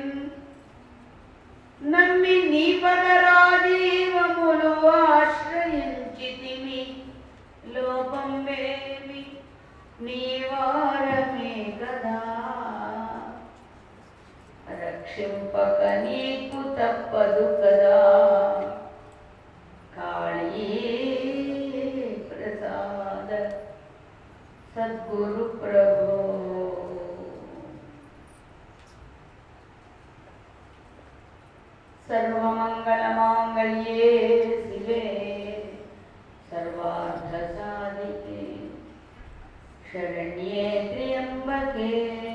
నమ్మి 1.85 2.37
నీ 2.53 2.67
పదరాజీవములు 2.85 4.73
ఆశ్రయించితిమి. 5.01 6.83
లోపం 7.75 8.29
వేమి 8.45 9.23
నీ 10.01 10.23
వారమే 10.51 11.55
కదా 11.81 12.19
రక్షింపక 14.86 15.80
నీకు 16.04 16.62
తప్పదు 16.78 17.46
కదా 17.62 17.98
కాళీ 19.96 20.68
ప్రసాద 22.30 23.30
సద్గురు 24.76 25.46
ప్రభు 25.62 26.08
సర్వమంగళమాంగళ్యే 32.74 34.10
శివే 34.62 35.04
సర్వార్థసాధికే 36.50 38.42
శరణ్యే 39.86 40.66
త్ర్యంబకే 40.88 41.92
దేవి 42.12 42.35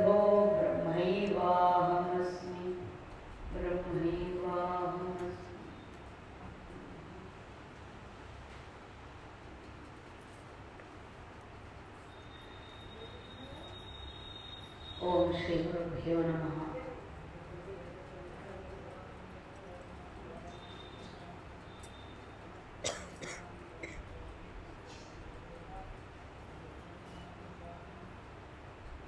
ఓం 15.01 15.27
శ్రీ 15.37 15.55
గురుభ్యో 15.65 16.17
నమ. 16.27 16.45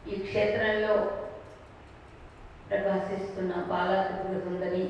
ఈ 0.05 0.15
క్షేత్రంలో 0.23 0.95
ప్రకాశిస్తున్న 2.67 3.53
బాలాత్రిపుర 3.69 4.37
సుందరి 4.45 4.83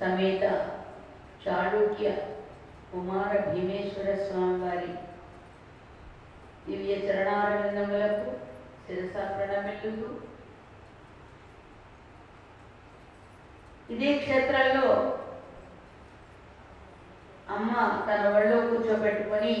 సమేత 0.00 0.44
చాళుక్య 1.44 2.08
కుమార 2.90 3.30
భీమేశ్వర 3.48 4.10
స్వామి 4.24 4.58
వారి 4.62 4.90
దివ్య 6.66 6.94
చరణారవిందములకు 7.04 8.30
శిరస 9.42 9.84
ఇదే 13.90 14.10
క్షేత్రంలో 14.18 14.88
అమ్మ 17.50 17.72
తన 18.06 18.20
ఒళ్ళో 18.36 18.58
కూర్చోబెట్టుకొని 18.60 19.54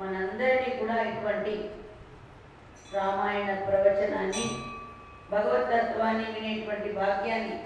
మనందరినీ 0.00 0.70
కూడా 0.78 0.96
ఇటువంటి 1.02 1.54
రామాయణ 2.94 3.50
ప్రవచనాన్ని 3.66 4.46
భగవతత్వాన్ని 5.30 6.26
వినేటువంటి 6.32 6.88
భాగ్యాన్ని 6.92 7.56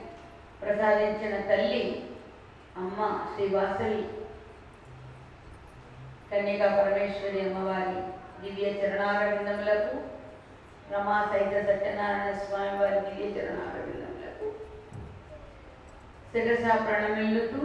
ప్రసాదించిన 0.62 1.34
తల్లి 1.40 1.82
అమ్మ 2.76 2.98
శ్రీ 3.30 3.46
వాసవి. 3.48 4.02
కన్యకా 6.30 6.68
పరమేశ్వరి 6.76 7.40
అమ్మవారి 7.40 7.96
దివ్య 8.42 8.66
చరణారవిందములకు 8.80 9.94
రమా 10.91 11.17
సహిత 11.29 11.53
సత్యనారాయణ 11.67 12.31
స్వామి 12.41 12.73
వారి 12.79 12.99
దివ్య 13.05 13.29
చరణారవిందములకు 13.35 14.47
శిరస 16.27 16.65
ప్రణమిల్లుతూ 16.83 17.61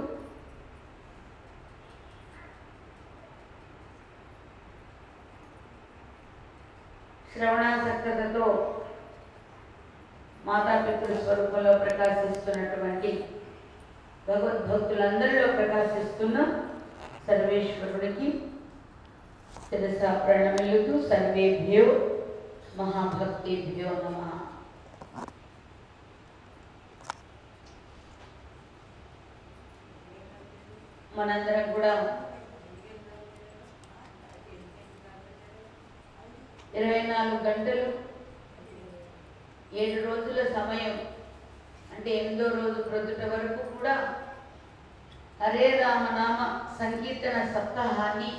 శ్రవణాసక్తతతో 7.33 8.47
మాతాపితృ 10.44 11.16
స్వరూపంలో 11.19 11.72
ప్రకాశిస్తున్నటువంటి 11.78 13.11
భగవద్భక్తులందరిలో 14.27 15.47
ప్రకాశిస్తున్న 15.53 16.39
సర్వేశ్వరుడికి 17.27 18.28
శిరస 19.65 20.03
ప్రణమిల్లుతూ 20.25 20.94
సర్వేభ్యో 21.09 21.84
మహాభక్తిభ్యో 22.78 23.91
నమ. 24.03 24.19
మనందరం 31.16 31.66
కూడా 31.73 31.94
ఇరవై 36.75 37.01
నాలుగు 37.09 37.39
గంటలు 37.47 37.88
ఏడు 39.81 40.00
రోజుల 40.07 40.40
సమయం 40.55 40.95
అంటే 41.94 42.09
ఎనిమిదో 42.17 42.47
రోజు 42.55 42.79
ప్రొద్దుట 42.88 43.23
వరకు 43.34 43.63
కూడా 43.73 43.95
హరే 45.41 45.67
రామనామ 45.81 46.40
సంకీర్తన 46.79 47.38
సప్తాహాన్ని 47.53 48.31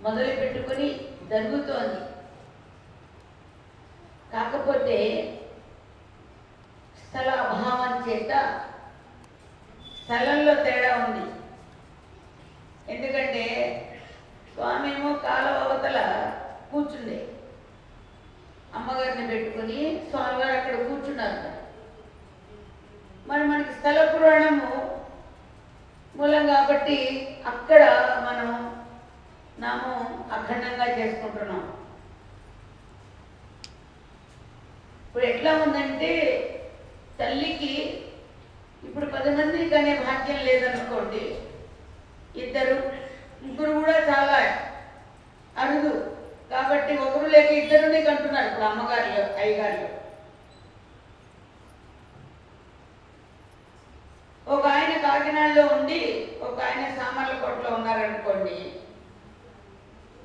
మొదలు 0.00 0.32
పెట్టుకొని 0.40 0.88
జరుగుతోంది. 1.30 2.00
కాకపోతే 4.32 4.98
స్థల 7.02 7.30
అభావం 7.30 8.08
చేత 8.08 8.62
స్థలంలో 10.04 10.54
తేడా 10.64 11.04
ఉంది. 11.04 11.24
ఎందుకంటే 12.94 13.44
స్వామి 14.54 14.94
ఏమో 14.94 15.12
కాలం 15.14 15.54
అవతల 15.62 15.98
కూర్చుండే. 16.72 17.28
అమ్మగారిని 18.74 19.26
పెట్టుకుని 19.26 20.06
స్వామివారు 20.10 20.56
అక్కడ 20.56 20.74
కూర్చున్నారు. 20.74 21.56
మరి 23.28 23.44
మనకి 23.44 23.72
స్థల 23.72 24.10
పురాణము 24.10 24.70
మూలం 26.16 26.46
కాబట్టి 26.46 26.98
అక్కడ 27.46 27.82
మనం 28.26 28.65
నాము 29.62 29.92
అఖండంగా 30.36 30.86
చేసుకుంటున్నాం. 30.98 31.62
ఇప్పుడు 35.06 35.24
ఎట్లా 35.32 35.52
ఉందంటే 35.64 36.10
తల్లికి 37.18 37.72
ఇప్పుడు 38.86 39.06
పది 39.14 39.30
మందికి 39.36 39.66
కనే 39.70 39.92
భాగ్యం 40.06 40.40
లేదనుకోండి 40.48 41.24
ఇద్దరు 42.42 42.76
ముగ్గురు 43.44 43.72
కూడా 43.80 43.96
చాలా 44.10 44.36
అరుదు. 45.62 45.92
కాబట్టి 46.50 46.92
ఒకరు 47.04 47.28
లేక 47.34 47.50
ఇద్దరుని 47.60 48.00
కంటున్నారు 48.06 48.48
ఇప్పుడు 48.48 48.66
అమ్మగారులు 48.70 49.22
అయ్యగారులు. 49.40 49.88
ఒక 54.54 54.64
ఆయన 54.74 54.92
కాకినాడలో 55.04 55.64
ఉండి 55.76 56.00
ఒక 56.48 56.58
ఆయన 56.66 56.84
సామర్లకోటలో 56.98 57.70
ఉన్నారనుకోండి 57.76 58.58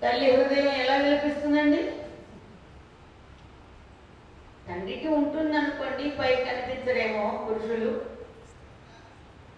తల్లి 0.02 0.28
హృదయం 0.36 0.68
ఎలా 0.84 0.96
వినిపిస్తుందండి 1.02 1.82
తండ్రికి 4.68 5.10
ఉంటుంది 5.18 5.56
అనుకోండి 5.60 6.06
పై 6.20 6.30
కనిపించరేమో 6.48 7.26
పురుషులు. 7.46 7.92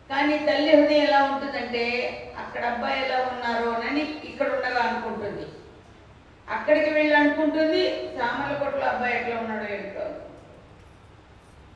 కానీ 0.10 0.36
తల్లి 0.48 0.72
హృదయం 0.76 1.04
ఎలా 1.08 1.20
ఉంటుందంటే 1.30 1.84
అక్కడ 2.44 2.64
అబ్బాయి 2.72 2.98
ఎలా 3.06 3.20
ఉన్నారు 3.32 3.70
అని 3.88 4.04
ఇక్కడ 4.30 4.48
ఉండగా 4.56 4.82
అనుకుంటుంది. 4.88 5.46
అక్కడికి 6.48 6.90
వెళ్ళి 6.98 7.16
అనుకుంటుంది 7.22 7.84
కొట్లో 8.62 8.86
అబ్బాయి 8.90 9.16
ఎట్లా 9.20 9.36
ఉన్నాడో 9.44 9.68
ఏంటో. 9.76 10.06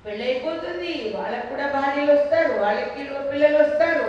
పెళ్ళైపోతుంది 0.03 0.91
వాళ్ళకు 1.15 1.47
కూడా 1.53 1.67
భార్యలు 1.75 2.11
వస్తారు 2.17 2.51
వాళ్ళకి 2.63 2.89
పిల్లలు 3.31 3.57
వస్తారు 3.63 4.05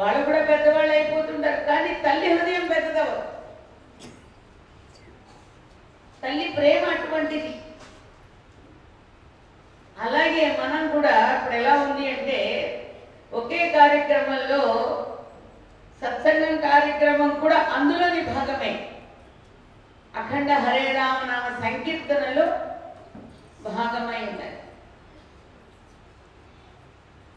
వాళ్ళు 0.00 0.20
కూడా 0.28 0.40
పెద్దవాళ్ళు 0.50 0.92
అయిపోతుంటారు. 0.96 1.60
కానీ 1.70 1.92
తల్లి 2.06 2.28
హృదయం 2.34 2.64
పెద్దదవ్వదు. 2.74 3.26
తల్లి 6.22 6.46
ప్రేమ 6.56 6.82
అటువంటిది. 6.94 7.52
అలాగే 9.96 10.44
మనం 10.60 10.82
కూడా 10.94 11.14
ఇప్పుడు 11.36 11.56
ఎలా 11.60 11.74
ఉంది 11.86 12.04
అంటే 12.12 12.38
ఒకే 13.32 13.60
కార్యక్రమంలో 13.76 14.62
సత్సంగం 16.02 16.54
కార్యక్రమం 16.68 17.32
కూడా 17.42 17.58
అందులోని 17.76 18.22
భాగమే. 18.30 18.72
అఖండ 20.14 20.50
హరే 20.64 20.86
రామనామ 20.92 21.46
సంకీర్తనలో 21.64 22.46
భాగమై 23.68 24.20
ఉన్నది 24.30 24.56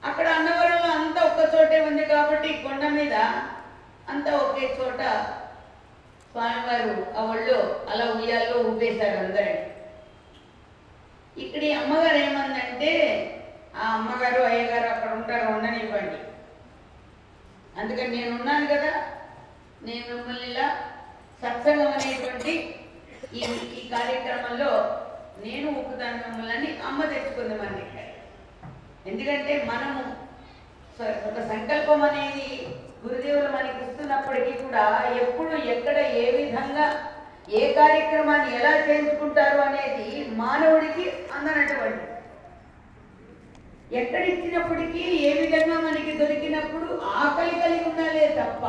అక్కడ 0.03 0.27
అన్నవరంలో 0.37 0.89
అంతా 0.99 1.21
ఒక్క 1.29 1.41
చోటే 1.53 1.77
ఉంది 1.89 2.05
కాబట్టి 2.05 2.49
కొండ 2.63 2.83
మీద 2.97 3.15
అంతా 4.13 4.31
ఒకే 4.45 4.65
చోట 4.79 5.01
స్వామివారు 6.33 6.93
ఆ 7.17 7.23
ఒళ్ళు 7.23 7.57
అలా 7.89 8.05
ఉయ్యాల్లో 8.11 8.57
ఊపేశారు 8.69 9.17
అందరిని 9.17 9.59
ఇక్కడ 11.37 11.61
ఈ 11.63 11.73
అమ్మగారు 11.73 12.17
ఏమందంటే 12.17 12.91
ఆ 13.75 13.85
అమ్మగారు 13.93 14.41
అయ్యగారు 14.43 14.87
అక్కడ 14.87 15.11
ఉంటారు 15.13 15.45
ఉండనివ్వండి. 15.53 16.19
అందుకని 17.77 18.11
నేను 18.17 18.31
ఉన్నాను 18.35 18.67
కదా 18.67 18.91
నేను 19.81 20.05
మిమ్మల్ని 20.09 20.47
ఇలా 20.49 20.67
సత్సంగం 21.41 21.91
అనేటువంటి 21.91 22.53
ఈ 23.33 23.41
ఈ 23.77 23.89
కార్యక్రమంలో 23.89 24.71
నేను 25.43 25.67
ఊపుతాను 25.79 26.17
మిమ్మల్ని 26.25 26.69
అమ్మ 26.87 27.05
తెచ్చుకుంది 27.05 27.55
మన 27.55 27.79
ఇక్కడ 27.79 28.01
ఎందుకంటే 29.07 29.53
మనము 29.65 30.01
ఒక 31.29 31.39
సంకల్పం 31.49 32.01
అనేది 32.03 32.47
గురుదేవులు 33.03 33.49
మనకి 33.49 33.79
ఇస్తున్నప్పటికీ 33.85 34.51
కూడా 34.51 34.83
ఎప్పుడు 35.21 35.55
ఎక్కడ 35.55 35.97
ఏ 35.97 36.25
విధంగా 36.37 36.85
ఏ 37.49 37.73
కార్యక్రమాన్ని 37.73 38.55
ఎలా 38.55 38.71
చేయించుకుంటారు 38.77 39.57
అనేది 39.59 40.27
మానవుడికి 40.29 41.09
అందనటువంటి. 41.09 42.07
ఎక్కడ 43.95 44.21
ఇచ్చినప్పటికీ 44.21 44.99
ఏ 44.99 45.33
విధంగా 45.41 45.79
మనకి 45.79 46.17
దొరికినప్పుడు 46.17 47.01
ఆకలి 47.05 47.59
కలిగి 47.59 47.89
ఉండాలే 47.89 48.27
తప్ప 48.39 48.65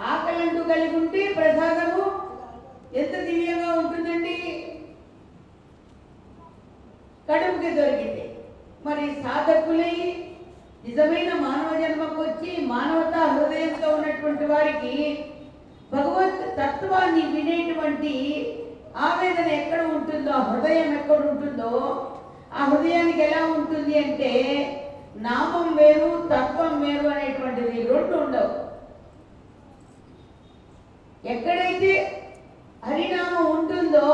ఆకలి 0.00 0.48
అంటూ 0.48 0.62
కలిగి 0.62 0.96
ఉంటే 0.96 1.34
ప్రసాదము 1.34 2.06
ఎంత 2.98 3.14
దివ్యంగా 3.20 3.72
ఉంటుందండి? 3.72 4.36
కడుపుకి 7.28 7.70
దొరికితే. 7.70 8.24
మరి 8.86 9.04
సాధకులై 9.22 9.94
నిజమైన 10.84 11.30
మానవ 11.44 11.70
జన్మకు 11.80 12.18
వచ్చి 12.22 12.50
మానవతా 12.66 13.20
హృదయంతో 13.30 13.88
ఉన్నటువంటి 13.96 14.46
వారికి 14.46 14.94
భగవత్ 15.92 16.42
తత్వాన్ని 16.58 17.22
వినేటువంటి 17.34 18.12
ఆవేదన 19.04 19.48
ఎక్కడ 19.54 19.80
ఉంటుందో 19.94 20.32
ఆ 20.32 20.42
హృదయం 20.50 20.90
ఎక్కడ 20.94 21.20
ఉంటుందో 21.30 21.70
ఆ 22.52 22.64
హృదయానికి 22.64 23.22
ఎలా 23.22 23.40
ఉంటుంది 23.54 23.94
అంటే 23.98 24.32
నామం 25.20 25.66
వేరు 25.76 26.10
తత్వం 26.30 26.72
వేరు 26.82 27.06
అనేటువంటిది 27.08 27.80
రెండు 27.90 28.14
ఉండవు. 28.16 28.52
ఎక్కడైతే 31.24 31.92
హరినామం 32.82 33.46
ఉంటుందో 33.56 34.06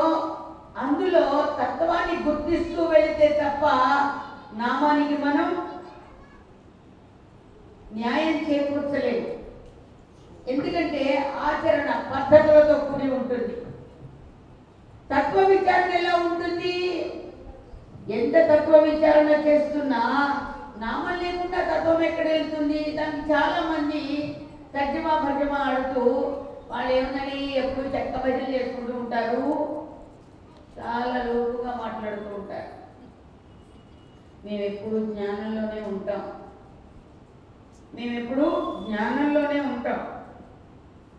అందులో 0.77 1.25
తత్వాన్ని 1.61 2.17
గుర్తిస్తూ 2.27 2.83
వెళితే 2.87 3.29
తప్ప 3.41 3.65
నామానికి 4.55 5.17
మనం 5.25 5.49
న్యాయం 7.93 8.51
చేకూర్చలేవు 8.51 9.41
ఎందుకంటే 10.51 11.33
ఆచరణ 11.41 12.05
పద్ధతులతో 12.15 12.85
కూడి 12.85 13.11
ఉంటుంది. 13.11 13.55
తత్వ 15.15 15.45
విచారణ 15.45 15.93
ఎలా 15.93 16.15
ఉంటుంది? 16.15 16.77
ఎంత 18.11 18.35
తత్వ 18.35 18.79
విచారణ 18.79 19.29
చేస్తున్నా 19.29 20.01
నామం 20.79 21.19
లేకుండా 21.19 21.61
తత్వం 21.61 22.03
ఎక్కడ 22.03 22.27
వెళ్తుంది? 22.29 22.91
దానికి 22.91 23.33
చాలా 23.33 23.71
మంది 23.71 24.37
తర్జమా 24.75 25.19
భర్జమా 25.19 25.57
ఆడుతూ 25.57 26.35
వాళ్ళు 26.69 26.93
ఏమన్నా 26.93 27.25
ఎప్పుడు 27.35 27.87
చెక్క 27.89 28.17
భజన 28.17 28.55
చేసుకుంటూ 28.55 28.93
ఉంటారు. 28.93 29.81
చాలా 30.79 31.23
లోపుగా 31.25 31.75
మాట్లాడుతూ 31.83 32.35
ఉంటారు. 32.35 32.81
మేము 34.47 34.63
ఎప్పుడు 34.63 35.05
జ్ఞానంలోనే 35.05 35.81
ఉంటాం. 35.83 36.40
మేము 37.95 38.15
ఎప్పుడు 38.17 38.75
జ్ఞానంలోనే 38.89 39.61
ఉంటాం. 39.61 40.01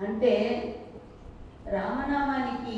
అంటే 0.08 0.34
రామనామానికి 1.72 2.78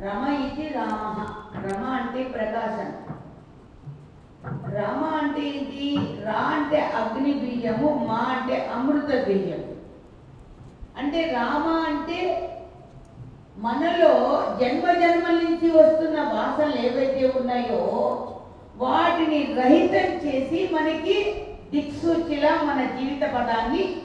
రమ 0.00 0.28
ఇది 0.28 0.68
రామ. 0.68 1.26
రమ 1.66 1.84
అంటే 1.84 2.24
ప్రకాశం. 2.24 2.92
రామ 4.74 5.04
అంటే 5.04 5.40
ఇది 5.40 6.22
రా 6.24 6.32
అంటే 6.32 6.80
అగ్ని 6.80 7.32
బియ్యము 7.32 8.06
మా 8.08 8.18
అంటే 8.18 8.70
అమృత 8.74 9.24
బియ్యం. 9.26 9.64
అంటే 10.98 11.24
రామ 11.24 11.84
అంటే 11.86 12.46
మనలో 13.56 14.12
జన్మ 14.60 14.92
జన్మల 14.92 15.32
నుంచి 15.32 15.70
వస్తున్న 15.70 16.22
వాసనలు 16.22 16.76
ఏవైతే 16.76 17.32
ఉన్నాయో 17.40 17.80
వాటిని 18.76 19.54
రహితం 19.54 20.26
చేసి 20.26 20.74
మనకి 20.74 21.46
దిక్సూచిలా 21.70 22.62
మన 22.62 22.98
జీవిత 22.98 23.22
పదాన్ని 23.34 23.96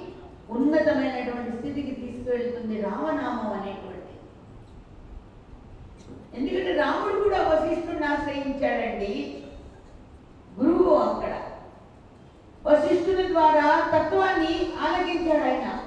ఉన్నతమైనటువంటి 0.49 1.57
స్థితికి 1.57 1.91
తీసుకువెళ్తుంది 1.91 2.81
రామనామం 2.81 3.53
అనేటువంటి 3.53 3.95
ఎందుకంటే 6.35 6.81
రాముడు 6.81 7.23
కూడా 7.23 7.37
వశిష్ఠుడిని 7.37 8.05
ఆశ్రయించాడండి. 8.05 9.43
గురువు 10.59 10.95
అక్కడ. 10.95 11.41
వశిష్ఠుని 12.65 13.27
ద్వారా 13.27 13.91
తత్వాన్ని 13.95 14.69
ఆలకించాడు 14.79 15.43
ఆయన. 15.43 15.79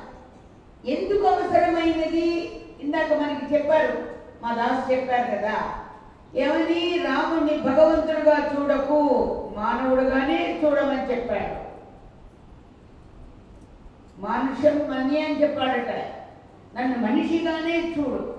ఎందుకు 0.87 1.27
అవసరమైనది? 1.27 2.61
ఇందాక 2.81 3.13
మనకి 3.13 3.55
చెప్పారు 3.55 3.99
మా 4.43 4.55
దాస్ 4.55 4.93
చెప్పారు 4.93 5.31
కదా. 5.31 5.75
ఏమని? 6.35 6.99
రాముణ్ణి 7.05 7.57
భగవంతుడుగా 7.57 8.51
చూడకు 8.57 8.99
మానవుడుగానే 9.57 10.61
చూడమని 10.65 11.11
చెప్పాడు. 11.11 11.68
మనుషులు 14.19 14.85
మని 14.85 15.23
అని 15.23 15.43
చెప్పాడట. 15.43 15.91
నన్ను 16.77 16.99
మనిషిగానే 16.99 17.95
చూడు. 17.99 18.39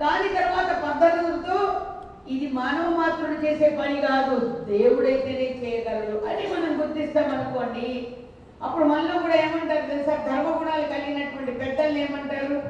కానీ 0.00 0.28
తర్వాత 0.28 0.82
పద్ధతులతో 0.82 1.80
ఇది 2.28 2.52
మానవ 2.52 2.96
మాత్రుడు 2.96 3.46
చేసే 3.46 3.78
పని 3.80 4.00
కాదు 4.00 4.64
దేవుడైతేనే 4.64 5.66
చేయగలడు 5.66 6.26
అని 6.26 6.46
మనం 6.46 6.80
గుర్తిస్తామనుకోండి 6.80 8.16
అప్పుడు 8.62 8.84
మనలో 8.84 9.20
కూడా 9.20 9.34
ఏమంటారు 9.34 9.86
తెలుసా? 9.86 10.16
ధర్మగుణాలు 10.16 10.82
కలిగినటువంటి 10.82 11.52
పెద్దలు 11.52 11.98
ఏమంటారు? 11.98 12.62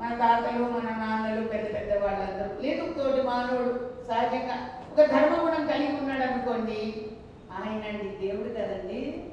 మన 0.00 0.14
తాతలు 0.18 0.62
మన 0.62 0.96
నాన్నలు 0.98 1.48
పెద్ద 1.48 1.74
పెద్ద 1.74 2.04
వాళ్ళందరూ. 2.04 2.62
లేదు 2.62 2.92
తోటి 2.92 3.22
మానవుడు 3.22 3.90
సహజంగా 4.08 4.70
ఒక 4.92 5.10
ధర్మగుణం 5.10 5.66
కలిగి 5.66 5.96
ఉన్నాడు 5.96 6.32
అనుకోండి 6.32 7.06
ఆయనండి 7.52 8.26
దేవుడు 8.26 8.48
కదండి. 8.48 9.24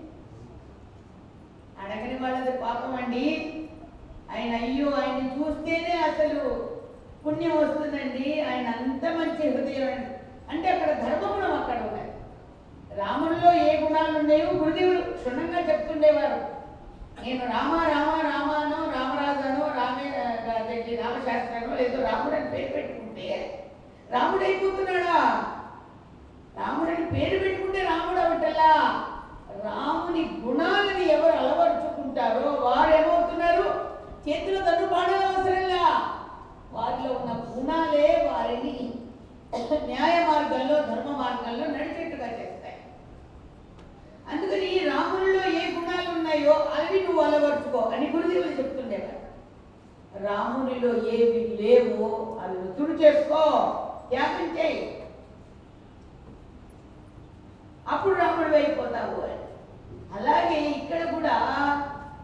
అడగని 1.84 2.17
వాళ్ళది 2.22 2.51
పాపం 2.57 2.96
అండి. 2.96 3.25
ఆయన 4.31 4.55
అయ్యో 4.55 4.91
ఆయన్ని 4.91 5.31
చూస్తేనే 5.31 5.93
అసలు 5.98 6.69
పుణ్యం 7.25 7.57
వస్తుందండి. 7.57 8.46
ఆయన 8.50 8.67
అంత 8.67 9.05
మంచి 9.05 9.50
హృదయం 9.50 9.88
అండి. 9.88 10.07
అంటే 10.50 10.69
అక్కడ 10.69 10.91
ధర్మగుణం 10.93 11.53
అక్కడ 11.62 11.77
ఉన్నది. 11.77 12.12
రాముడిలో 13.00 13.53
ఏ 13.53 13.81
గుణాలు 13.81 14.19
ఉన్నాయో 14.19 14.53
గురుదేవుడు 14.53 15.01
క్షుణ్ణంగా 15.12 15.60
చెప్తుండేవారు. 15.60 16.57
నేను 17.24 17.46
రామ 17.46 17.74
రామ 17.75 18.10
రామానో 18.22 18.77
రామరాజనో 18.91 19.67
రామే 19.67 20.07
అదేంటి 20.51 20.96
రామశాస్త్రనో 20.96 21.75
లేదో 21.75 22.03
రాముడు 22.03 22.36
అని 22.36 22.50
పేరు 22.50 22.74
పెట్టుకుంటే 22.74 23.27
రాముడు 24.12 24.43
అయిపోతున్నాడా 24.43 25.15
రాముడని 26.57 27.05
పేరు 27.05 27.39
పెట్టుకుంటే 27.39 27.79
రాముడు 27.84 28.19
అవటల్లా 28.19 28.69
రాముని 29.63 30.41
గుణాలని 30.45 31.11
ఎవరు 31.11 31.35
అలవరుచుకుంటారో 31.35 32.51
వారు 32.51 32.89
ఏమవుతున్నారు? 32.89 33.97
చేతిలో 34.29 34.61
తను 34.61 34.87
పాడాల 34.87 35.25
అవసరంలా? 35.25 36.13
వారిలో 36.71 37.13
ఉన్న 37.13 37.31
గుణాలే 37.31 38.31
వారిని 38.33 38.93
న్యాయ 39.85 40.27
మార్గంలో 40.27 40.75
ధర్మ 40.75 41.11
మార్గంలో 41.11 41.65
నడిచేట్టుగా 41.65 42.27
చేస్తాయి. 42.27 42.77
అందుకని 44.31 44.65
ఈ 44.65 44.89
రామునిలో 44.89 45.43
ఏ 45.43 45.71
గుణాలు 45.75 46.09
ఉన్నాయో 46.17 46.53
అవి 46.53 47.01
నువ్వు 47.01 47.21
అలవర్చుకో 47.21 47.79
అని 47.79 48.11
గురుదేవులు 48.15 48.49
చెప్తుండేవారు. 48.49 49.17
రామునిలో 50.25 50.89
ఏవి 50.89 51.57
లేవో 51.61 52.39
అవి 52.43 52.57
నువ్వు 52.57 52.95
చేసుకో 52.95 53.43
త్యాగం 54.09 54.57
చేయి. 54.57 55.03
అప్పుడు 57.89 58.15
రాముడు 58.15 58.49
వెళ్ళిపోతావు 58.49 59.21
అని. 59.21 59.47
అలాగే 60.15 60.59
ఇక్కడ 60.69 61.13
కూడా 61.13 61.35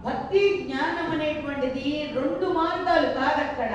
భక్తి 0.04 0.64
జ్ఞానం 0.64 1.12
అనేటువంటిది 1.12 2.12
రెండు 2.16 2.46
మార్గాలు 2.46 3.14
కాదక్కడ 3.14 3.74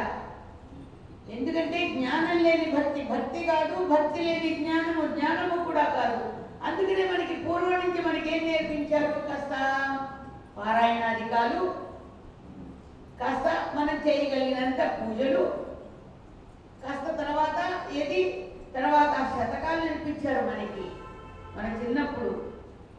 ఎందుకంటే 1.28 1.88
జ్ఞానం 1.88 2.38
లేని 2.38 2.72
భక్తి 2.72 3.00
భక్తి 3.02 3.44
కాదు 3.44 3.74
భక్తి 3.86 4.20
లేని 4.22 4.50
జ్ఞానము 4.54 5.02
జ్ఞానము 5.06 5.64
కూడా 5.64 5.84
కాదు. 5.84 6.20
అందుకనే 6.64 7.04
మనకి 7.12 7.34
పూర్వం 7.34 7.80
నుంచి 7.84 8.02
మనకి 8.02 8.36
ఏం 8.36 8.46
నేర్పించారు? 8.46 9.12
కాస్త 9.28 9.52
పారాయణాధికాలు 10.56 11.62
కాస్త 13.20 13.46
మనం 13.76 13.96
చేయగలిగినంత 14.06 14.80
పూజలు 14.98 15.42
కాస్త 16.84 17.06
తర్వాత 17.20 17.58
ఏది? 17.92 18.22
తర్వాత 18.74 19.12
ఆ 19.20 19.28
శతకాలు 19.34 19.80
నేర్పించారు 19.84 20.46
మనకి 20.46 20.84
మన 21.56 21.66
చిన్నప్పుడు. 21.80 22.47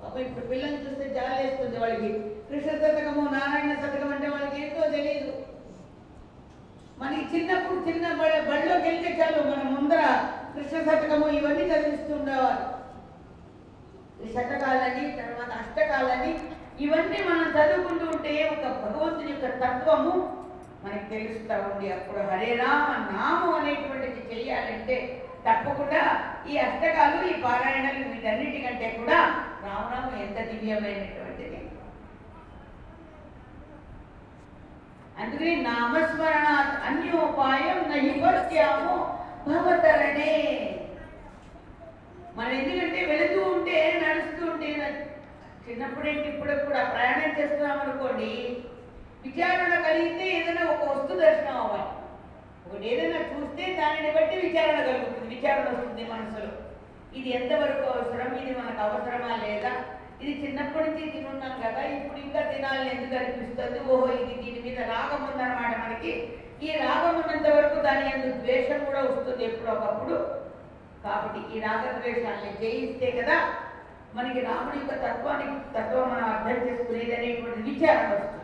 అప్పుడు 0.09 0.23
ఇప్పుడు 0.23 0.45
పిల్లల్ని 0.47 0.79
చూస్తే 0.83 1.07
జాలేస్తుంది 1.15 1.77
వాళ్ళకి. 1.81 2.09
కృష్ణ 2.47 2.69
శతకము 2.77 3.23
నారాయణ 3.33 3.73
శతకం 3.81 4.11
అంటే 4.13 4.27
వాళ్ళకి 4.27 4.57
ఏంటో 4.61 4.85
తెలియదు 4.93 5.33
మనకి 6.97 7.25
చిన్నప్పుడు 7.33 7.79
చిన్న 7.87 8.05
బళ్ళ 8.19 8.37
బళ్ళలోకి 8.47 8.85
వెళ్తే 8.87 9.11
చాలు 9.19 9.41
మన 9.49 9.61
ముందర 9.73 10.01
కృష్ణ 10.55 10.77
శతకము 10.87 11.27
ఇవన్నీ 11.37 11.65
చదివిస్తుండేవారు 11.69 12.65
ఈ 14.19 14.29
శతకాలని 14.33 15.03
తర్వాత 15.19 15.51
అష్టకాలని 15.61 16.31
ఇవన్నీ 16.79 17.19
మనం 17.29 17.47
చదువుకుంటూ 17.55 18.07
ఉంటే 18.13 18.33
ఒక 18.47 18.65
భగవంతుని 18.81 19.31
యొక్క 19.31 19.47
తత్వము 19.63 20.13
మనకి 20.83 21.05
తెలుస్తూ 21.13 21.55
ఉంది. 21.67 21.87
అప్పుడు 21.93 22.19
హరే 22.29 22.51
రామ 22.55 22.83
నామం 23.11 23.53
అనేటువంటిది 23.55 24.21
చెయ్యాలంటే 24.31 24.97
తప్పకుండా 25.45 26.01
ఈ 26.47 26.57
అష్టకాలు 26.65 27.17
ఈ 27.29 27.35
పారాయణలు 27.43 28.03
వీటన్నిటికంటే 28.11 28.89
కూడా 28.97 29.19
రామనామం 29.65 30.15
ఎంత 30.25 30.39
దివ్యమైనటువంటిది. 30.49 31.59
అందుకని 35.21 35.55
నామస్మరణ 35.61 36.47
అన్యోపాయం 36.87 37.79
నహిపత్యాము 37.91 38.95
భవతరణే. 39.47 40.35
మనం 42.37 42.51
ఎందుకంటే 42.51 42.99
వెళుతూ 43.05 43.39
ఉంటే 43.53 43.77
నడుస్తూ 44.03 44.43
ఉంటే 44.51 44.69
చిన్నప్పుడేంటి 45.65 46.27
ఇప్పుడు 46.29 46.53
కూడా 46.65 46.83
ప్రయాణం 46.93 47.31
చేస్తున్నాం 47.39 47.79
అనుకోండి 47.79 48.31
విచారణ 49.25 49.73
కలిగితే 49.87 50.25
ఏదైనా 50.37 50.63
ఒక 50.73 50.83
వస్తు 50.91 51.13
దర్శనం 51.21 51.57
అవ్వాలి. 51.63 51.89
ఒకటి 52.65 52.85
ఏదైనా 52.93 53.19
చూస్తే 53.31 53.65
దానిని 53.79 54.11
బట్టి 54.17 54.35
విచారణ 54.47 54.77
కలుగుతుంది 54.87 55.35
విచారణ 55.35 55.65
వస్తుంది 55.75 56.03
మనసులో. 56.13 56.49
ఇది 57.17 57.29
ఎంతవరకు 57.29 57.85
అవసరం? 57.93 58.31
ఇది 58.41 58.51
మనకు 58.59 58.81
అవసరమా 58.87 59.31
లేదా? 59.45 59.71
ఇది 60.21 60.33
చిన్నప్పటి 60.43 60.85
నుంచి 60.87 61.11
తినున్నాం 61.13 61.53
కదా 61.63 61.81
ఇప్పుడు 61.95 62.19
ఇంకా 62.19 62.41
తినాలని 62.51 62.89
ఎందుకు 62.89 63.15
అనిపిస్తుంది? 63.19 63.79
ఓహో 63.91 64.07
ఇది 64.21 64.33
దీని 64.43 64.59
మీద 64.65 64.79
రాగం 64.93 65.21
ఉందన్నమాట 65.29 65.73
మనకి. 65.83 66.11
ఈ 66.61 66.69
రాగం 66.83 67.15
ఉన్నంత 67.21 67.47
వరకు 67.57 67.77
దాని 67.81 68.05
ఎందుకు 68.13 68.37
ద్వేషం 68.45 68.79
కూడా 68.85 69.01
వస్తుంది 69.01 69.43
ఎప్పుడో 69.43 69.71
ఒకప్పుడు 69.75 70.15
కాబట్టి 71.03 71.39
ఈ 71.53 71.59
రాగద్వేషాలని 71.59 72.51
జయిస్తే 72.63 73.11
కదా 73.19 73.37
మనకి 74.15 74.39
రాముడి 74.39 74.77
యొక్క 74.79 74.93
తత్వాన్ని 75.05 75.47
తత్వం 75.75 76.09
మనం 76.11 76.27
అర్థం 76.33 76.57
చేసుకునేది 76.67 77.13
అనేటువంటి 77.17 77.61
విచారం 77.69 78.07
వస్తుంది. 78.11 78.35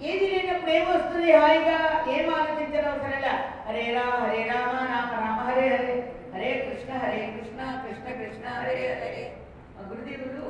ఏది 0.00 0.26
లేనప్పుడు 0.32 0.70
ఏమొస్తుంది 0.70 1.32
హాయిగా? 1.32 1.76
ఏం 2.14 2.26
ఆలోచించడం 2.34 2.90
అవసరంలా 2.92 3.34
హరే 3.66 3.84
రామ 3.96 4.14
హరే 4.24 4.42
రామ 4.52 4.72
రామ 4.92 5.10
రామ 5.16 5.38
హరే 5.48 5.66
హరే. 5.68 5.94
హరే 6.32 6.50
కృష్ణ 6.58 6.98
హరే 6.98 7.32
కృష్ణ 7.36 7.60
కృష్ణ 7.82 8.06
కృష్ణ 8.12 8.46
హరే 8.48 8.76
హరే. 8.92 9.24
మా 9.74 9.88
గురుదేవులు 9.90 10.44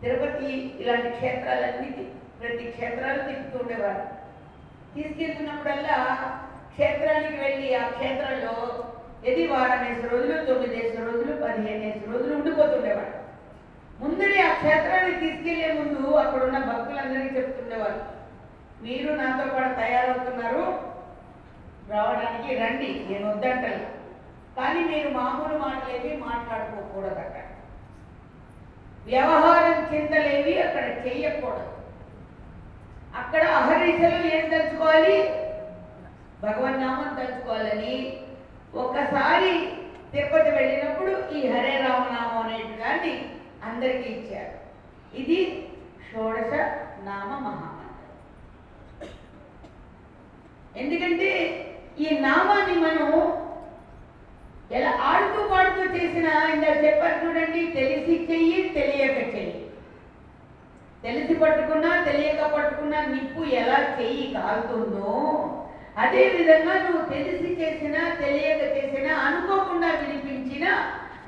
తిరుపతి 0.00 0.50
ఇలాంటి 0.80 1.10
క్షేత్రాలన్నిటి 1.10 2.04
ప్రతి 2.40 2.64
క్షేత్రాలు 2.70 3.22
తిప్పుతూ 3.22 3.58
ఉండేవారు. 3.58 4.04
తీసుకెళ్తున్నప్పుడల్లా 4.94 5.96
క్షేత్రానికి 6.68 7.36
వెళ్ళి 7.36 7.74
ఆ 7.74 7.88
క్షేత్రంలో 7.88 8.54
ఎది 9.24 9.46
వారమేసి 9.46 10.08
రోజులు 10.08 10.44
తొమ్మిదేసి 10.44 10.96
రోజులు 10.96 11.42
పదిహేనేసి 11.42 12.12
రోజులు 12.12 12.34
ఉండిపోతుండేవాడు 12.34 13.16
ముందరే 14.00 14.40
ఆ 14.40 14.54
క్షేత్రాన్ని 14.54 15.20
తీసుకెళ్ళే 15.20 15.72
ముందు 15.72 16.16
అక్కడ 16.16 16.42
ఉన్న 16.42 16.58
భక్తులందరికీ 16.58 17.36
చెప్తుండేవారు. 17.36 18.00
మీరు 18.82 19.12
నాతో 19.14 19.54
పాటు 19.54 19.74
తయారవుతున్నారు. 19.74 20.62
రావడానికి 21.90 22.54
రండి 22.54 23.06
నేను 23.08 23.30
వద్దంటలే 23.30 23.80
కానీ 24.56 24.80
మీరు 24.80 25.08
మామూలు 25.08 25.58
మాటలేవి 25.58 26.16
మాట్లాడుకోకూడదు 26.16 27.20
అక్కడ 27.20 27.46
వ్యవహారం 29.06 29.94
చింతలేవి 29.94 30.62
అక్కడ 30.62 31.06
చెయ్యకూడదు. 31.06 31.70
అక్కడ 33.16 33.42
అహర్నిశలు 33.42 34.26
ఏం 34.26 34.50
తలుచుకోవాలి? 34.50 35.16
భగవన్నామం 36.42 37.14
తలుచుకోవాలని. 37.14 38.18
ఒక్కసారి 38.74 39.52
తిరుపతి 40.12 40.50
వెళ్ళినప్పుడు 40.50 41.12
ఈ 41.32 41.48
హరే 41.48 41.76
రామనామం 41.76 42.38
అనే 42.42 42.58
దాన్ని 42.58 43.30
అందరికీ 43.64 44.08
ఇచ్చారు. 44.10 44.54
ఇది 45.16 45.68
షోడశ 46.06 46.52
నామ 47.04 47.30
మహామంత్రం. 47.38 48.16
ఎందుకంటే 50.76 51.30
ఈ 51.98 52.18
నామాన్ని 52.18 52.76
మనం 52.76 53.10
ఎలా 54.70 54.90
ఆడుతూ 55.02 55.48
పాడుతూ 55.48 55.84
చేసిన 55.94 56.26
ఇందాక 56.52 56.76
చెప్పారు 56.84 57.16
చూడండి 57.22 57.66
తెలిసి 57.70 58.14
చెయ్యి 58.28 58.68
తెలియక 58.68 59.18
చెయ్యి. 59.34 59.56
తెలిసి 61.04 61.34
పట్టుకున్నా 61.34 62.04
తెలియక 62.04 62.42
పట్టుకున్నా 62.54 63.00
నిప్పు 63.06 63.42
ఎలా 63.52 63.78
చెయ్యి 63.98 64.26
కాలుతుందో 64.34 65.12
అదే 65.96 66.22
విధంగా 66.28 66.74
నువ్వు 66.82 67.02
తెలిసి 67.08 67.48
చేసినా 67.54 68.02
తెలియక 68.20 68.62
చేసినా 68.76 69.14
అనుకోకుండా 69.26 69.88
వినిపించినా 70.00 70.72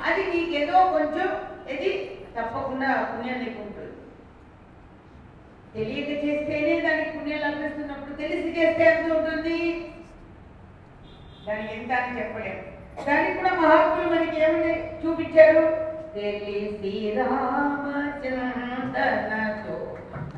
అది 0.06 0.22
నీకేదో 0.26 0.78
కొంచెం 0.92 1.28
ఇది 1.68 1.90
తప్పకుండా 2.36 2.88
పుణ్యం 3.10 3.38
నీకు 3.38 3.60
ఉంటుంది 3.62 3.90
తెలియక 5.74 6.10
చేస్తేనే 6.24 6.80
దానికి 6.80 7.10
పుణ్యం 7.18 7.40
లభిస్తున్నప్పుడు 7.46 8.14
తెలిసి 8.14 8.48
చేస్తే 8.58 8.84
ఎంత 8.84 9.12
ఉంటుంది? 9.12 9.58
దానికి 11.46 11.72
ఎంత 11.74 11.92
అని 12.00 12.18
చెప్పలేము. 12.20 12.62
దానికి 12.98 13.32
కూడా 13.36 13.52
మహాత్ములు 13.56 14.08
మనకి 14.10 14.38
ఏమని 14.42 14.72
చూపించారు? 15.00 15.64
తెలిసి 16.14 16.92
రామచందనతో 17.18 18.46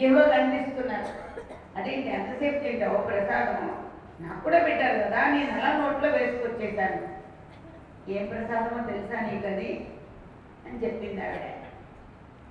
జిహ్వకు 0.00 0.28
కనిపిస్తున్నారు. 0.28 1.06
అదేంటి 1.78 2.08
ఎంతసేపు 2.08 2.64
తింటావు 2.64 2.96
ప్రసాదం 2.96 3.84
నాకు 4.20 4.44
కూడా 4.44 4.58
పెట్టారు 4.58 4.98
కదా 4.98 5.28
నేను 5.30 5.52
అలా 5.52 5.78
నోట్లో 5.78 6.10
వేసుకొచ్చేసాను. 6.10 7.20
ఏం 8.10 8.26
ప్రసాదమో 8.26 8.86
తెలుసా 8.86 9.20
నీకు 9.20 9.46
అది? 9.46 9.88
అని 10.66 10.84
చెప్పింది 10.84 11.26
ఆవిడ. 11.26 11.40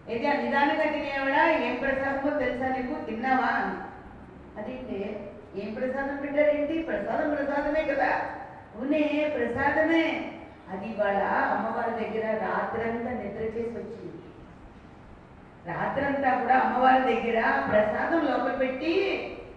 అయితే 0.08 0.28
ఆ 0.28 0.34
నిదానంగా 0.34 0.84
తినేవాడా 0.84 1.52
ఏం 1.52 1.76
ప్రసాదమో 1.76 2.40
తెలుసా 2.40 2.68
నీకు? 2.68 3.06
తిన్నావా? 3.06 3.48
అని. 3.48 3.90
అదేంటి 4.62 5.20
ఏం 5.56 5.74
ప్రసాదం 5.74 6.18
పెట్టారేంటి? 6.18 6.82
ప్రసాదం 6.82 7.36
ప్రసాదమే 7.36 7.82
కదా. 7.84 8.22
ఉనే 8.76 9.34
ప్రసాదమే. 9.38 10.32
అది 10.72 10.86
ఇవాళ 10.86 11.18
అమ్మవారి 11.26 12.10
దగ్గర 12.10 12.38
రాత్రంతా 12.38 13.12
నిద్ర 13.12 13.42
చేసి 13.42 13.70
వచ్చింది. 13.70 14.09
రాత్రంతా 15.68 16.30
కూడా 16.42 16.56
అమ్మవారి 16.58 17.16
దగ్గర 17.16 17.40
ప్రసాదం 17.70 18.26
లోపల 18.26 18.56
పెట్టి 18.56 18.94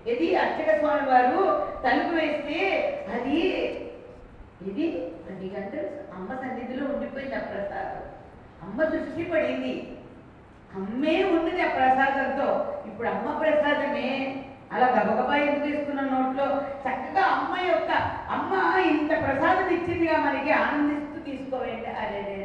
ఇది 0.06 0.37
అర్చక 0.37 0.78
స్వామి 0.78 1.11
వారు 1.11 1.42
తలుపు 1.85 2.14
వేస్తే 2.14 2.61
అది 3.14 3.38
ఇది 4.62 4.85
రెండు 5.28 5.54
గంటలు 5.56 5.87
అమ్మ 6.16 6.35
సన్నిధిలో 6.35 6.87
ఉండిపోయింది 6.87 7.35
ఆ 7.35 7.38
ప్రసాదం. 7.38 8.02
అమ్మ 8.62 8.85
దృష్టి 8.85 9.25
పడింది. 9.25 9.75
అమ్మే 10.76 11.25
ఉన్నది 11.25 11.62
ఆ 11.62 11.68
ప్రసాదంతో. 11.68 12.49
ఇప్పుడు 12.87 13.09
అమ్మ 13.09 13.38
ప్రసాదమే. 13.38 14.38
అలా 14.73 14.87
గబగబా 14.87 15.35
ఎందుకు 15.37 15.66
ఇస్తున్న 15.66 16.00
నోట్లో? 16.00 16.47
చక్కగా 16.85 17.23
అమ్మ 17.23 17.68
యొక్క 17.68 17.90
అమ్మ 18.30 18.52
ఇంత 18.80 19.11
ప్రసాదం 19.23 19.68
ఇచ్చిందిగా 19.68 20.18
మనకి 20.18 20.52
ఆనందిస్తూ 20.52 21.18
తీసుకోవేంటి 21.25 21.87
అరే 21.87 22.41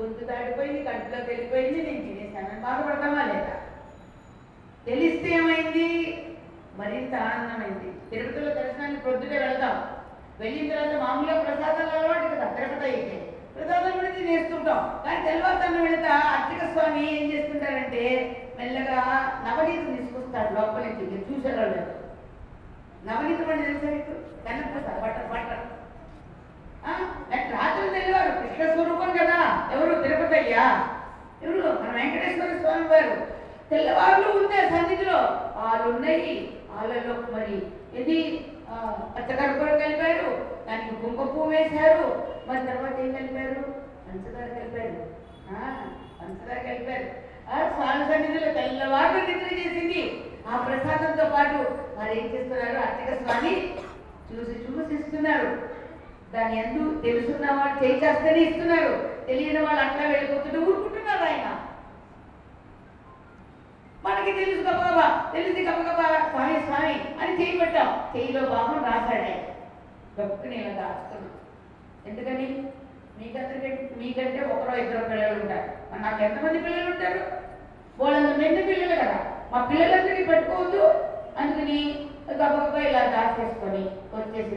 గొంతు 0.00 0.24
దాటిపోయింది 0.24 0.84
కడుపులోకి 0.84 1.30
వెళ్ళిపోయింది 1.30 1.82
నేను 1.82 2.02
తినేసానని 2.02 2.60
బాధపడతామా 2.60 3.22
లేదా? 3.22 3.56
తెలిస్తే 4.86 5.30
ఏమైంది? 5.30 5.88
మరింత 6.76 7.14
ఆనందమైంది. 7.14 7.92
తిరుపతిలో 8.10 8.54
దర్శనానికి 8.54 9.00
ప్రొద్దుటే 9.00 9.38
వెళదాం. 9.38 9.76
వెళ్ళిన 10.40 10.74
తర్వాత 10.74 11.02
మామూలుగా 11.02 11.42
ప్రసాదాలు 11.42 11.98
అలవాటు 11.98 12.34
కదా 12.34 12.44
తిరుపతి 12.44 12.84
అయితే. 12.84 13.16
ప్రసాదం 13.56 13.92
కూడా 13.98 14.10
తినేస్తుంటాం. 14.10 15.02
కానీ 15.04 15.26
తెల్లవారుతన్న 15.26 15.82
వెళత 15.82 16.04
అర్చక 16.10 16.72
స్వామి 16.72 17.22
ఏం 17.22 17.32
చేస్తుంటారంటే 17.32 18.02
మెల్లగా 18.58 18.98
నవనీతం 19.46 19.96
తీసుకొస్తాడు 19.96 20.52
లోపలికి. 20.54 21.04
చూసేవాళ్ళు 21.28 21.76
లేదు 21.76 21.92
నవనీతం 23.06 23.50
అంటే 23.50 23.64
తెలుసా 23.64 23.90
మీకు? 23.90 24.12
కన్నప్రసాద్ 24.46 25.02
బట్టర్ 25.02 25.30
బట్టర్ 25.32 25.62
ఆ, 26.86 26.92
నాకు 27.30 27.52
రాత్రి 27.52 28.00
తెలివారు 28.00 28.30
కృష్ణ 28.30 28.74
స్వరూపం 28.74 29.10
కదా. 29.12 29.38
ఎవరు? 29.72 30.02
తిరుపతి 30.02 30.34
అయ్యా 30.34 30.64
ఎవరు? 31.42 31.62
మన 31.82 31.90
వెంకటేశ్వర 31.94 32.58
స్వామి 32.58 32.88
వారు. 32.88 33.14
తెల్లవారులు 33.70 34.38
ఉంది 34.38 34.54
ఆ 34.54 34.68
సన్నిధిలో 34.68 35.18
వాళ్ళు 35.56 35.96
ఉన్నాయి 35.96 36.34
వాళ్ళలో 36.70 37.14
మరి 37.32 37.54
ఇది 38.00 38.18
ఆ, 38.70 38.76
పచ్చకర్పూరం 39.14 39.78
కలిపారు. 39.78 40.28
దానికి 40.68 40.94
కుంకుమ 40.96 41.26
పువ్వు 41.26 41.50
వేశారు. 41.50 42.04
మరి 42.48 42.66
తర్వాత 42.66 43.00
ఏం 43.00 43.12
కలిపారు? 43.12 43.60
పంచదార 44.06 44.48
కలిపారు. 44.48 44.96
ఆ, 45.54 45.60
పంచదార 46.20 46.58
కలిపారు. 46.58 47.06
ఆ 47.50 47.68
స్వామి 47.68 48.04
సన్నిధిలో 48.04 48.52
తెల్లవారు 48.52 49.18
నిద్ర 49.18 49.54
చేసింది. 49.54 50.02
ఆ 50.48 50.56
ప్రసాదంతో 50.56 51.24
పాటు 51.24 51.58
మరి 51.98 52.18
ఏం 52.18 52.26
చేస్తున్నారు? 52.26 52.76
అర్చక 52.78 53.22
స్వామి 53.22 53.52
చూసి 54.30 54.54
చూసి 54.64 54.94
ఇస్తున్నారు 54.94 55.50
దాని 56.34 56.58
ఎందు 56.58 57.00
తెలుసున్న 57.00 57.50
వాళ్ళు 57.50 57.84
చేయి 57.84 58.04
చేస్తేనే 58.04 58.40
ఇస్తున్నారు 58.40 59.10
తెలియని 59.26 59.66
వాళ్ళు 59.66 59.80
అట్లా 59.82 60.08
వెళ్ళిపోతుంటే 60.08 60.58
ఊరుకుంటున్నారు 60.58 61.22
ఆయన. 61.22 61.60
మనకి 64.04 64.32
తెలుసు 64.32 64.60
గబగబా 64.60 65.30
తెలిసి 65.34 65.62
గబగబా 65.62 66.28
స్వామి 66.30 66.60
స్వామి 66.60 66.94
అని 67.22 67.42
చేయి 67.42 67.58
పెట్టాం. 67.58 68.10
చేయిలో 68.16 68.40
బాబు 68.40 68.84
రాశాడే. 68.84 69.54
గొప్పని 70.20 70.56
ఇలా 70.56 70.82
దాచుకున్నాం. 70.82 71.30
ఎందుకని? 72.06 72.68
మీకంటే 73.18 73.88
మీకంటే 73.96 74.54
ఒకరో 74.54 74.76
ఇద్దరు 74.76 75.08
పిల్లలు 75.08 75.40
ఉంటారు. 75.40 75.92
మరి 75.92 76.02
నాకు 76.02 76.22
ఎంతమంది 76.22 76.58
పిల్లలు 76.58 76.90
ఉంటారు? 76.90 77.20
వాళ్ళంత 78.02 78.36
మెండు 78.36 78.62
పిల్లలు 78.62 79.00
కదా. 79.00 79.18
మా 79.52 79.64
పిల్లలందరికీ 79.64 80.24
పెట్టుకోవద్దు. 80.24 80.86
అందుకని 81.38 82.08
గబగబా 82.32 82.78
ఇలా 82.78 83.06
దాచేసుకొని 83.06 83.84
వచ్చేసి 84.14 84.56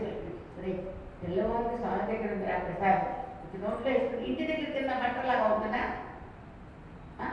రేపు. 0.65 0.97
తెల్లవారు 1.21 1.77
స్వామి 1.77 2.03
దగ్గర 2.09 2.31
ఉంది 2.33 2.50
ఆ 2.51 2.59
ప్రసాదం. 2.59 3.05
ఇది 3.45 3.57
నోట్లో 3.63 3.89
వేసుకుని 3.89 4.25
ఇంటి 4.27 4.43
దగ్గర 4.50 4.69
తిన్న 4.75 4.93
బట్టలాగా 5.03 5.45
ఉంటుందా 5.47 5.84
ఆ? 7.19 7.27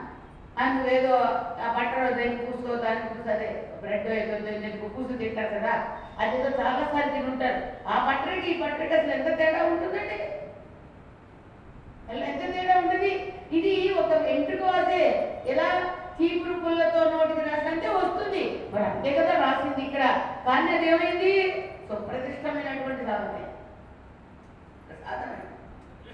ఆ 0.57 0.65
నువ్వేదో 0.73 1.15
ఆ 1.61 1.73
బట్టలో 1.77 2.09
దాన్ని 2.19 2.37
పూసుకో 2.43 2.77
దాన్ని 2.85 3.09
పూసు 3.09 3.31
అదే 3.31 3.49
బ్రెడ్ 3.83 4.07
ఏదో 4.15 4.37
దాన్ని 4.47 4.71
పూసు 4.95 5.19
తింటారు 5.21 5.51
కదా 5.57 5.75
అదేదో 6.19 6.51
చాలా 6.59 6.83
సార్లు 6.85 7.13
తిని 7.13 7.29
ఉంటారు. 7.31 7.61
ఆ 7.89 7.95
బట్టకి 8.07 8.51
ఈ 8.51 8.61
బట్టకి 8.61 8.95
అసలు 8.95 9.13
ఎంత 9.13 9.31
తేడా 9.39 9.61
ఉంటుందండి? 9.65 10.19
అసలు 12.05 12.25
ఎంత 12.25 12.45
తేడా 12.55 12.75
ఉంటుంది? 12.79 13.13
ఇది 13.53 13.73
ఒక 13.99 14.13
వెంట్రుక 14.23 14.65
అదే. 14.81 15.03
ఎలా 15.47 15.69
చీపురు 16.19 16.55
పుల్లతో 16.61 17.01
నోటికి 17.13 17.43
రాసినంతే 17.49 17.89
వస్తుంది. 17.97 18.43
మరి 18.73 18.85
అంతే 18.85 19.11
కదా 19.13 19.35
రాసింది 19.41 19.83
ఇక్కడ. 19.87 20.05
కానీ 20.47 20.71
అది 20.77 20.87
ఏమైంది 20.89 21.33
సుప్రతిష్టమైనటువంటి 21.89 23.05
సాధనే 23.07 23.43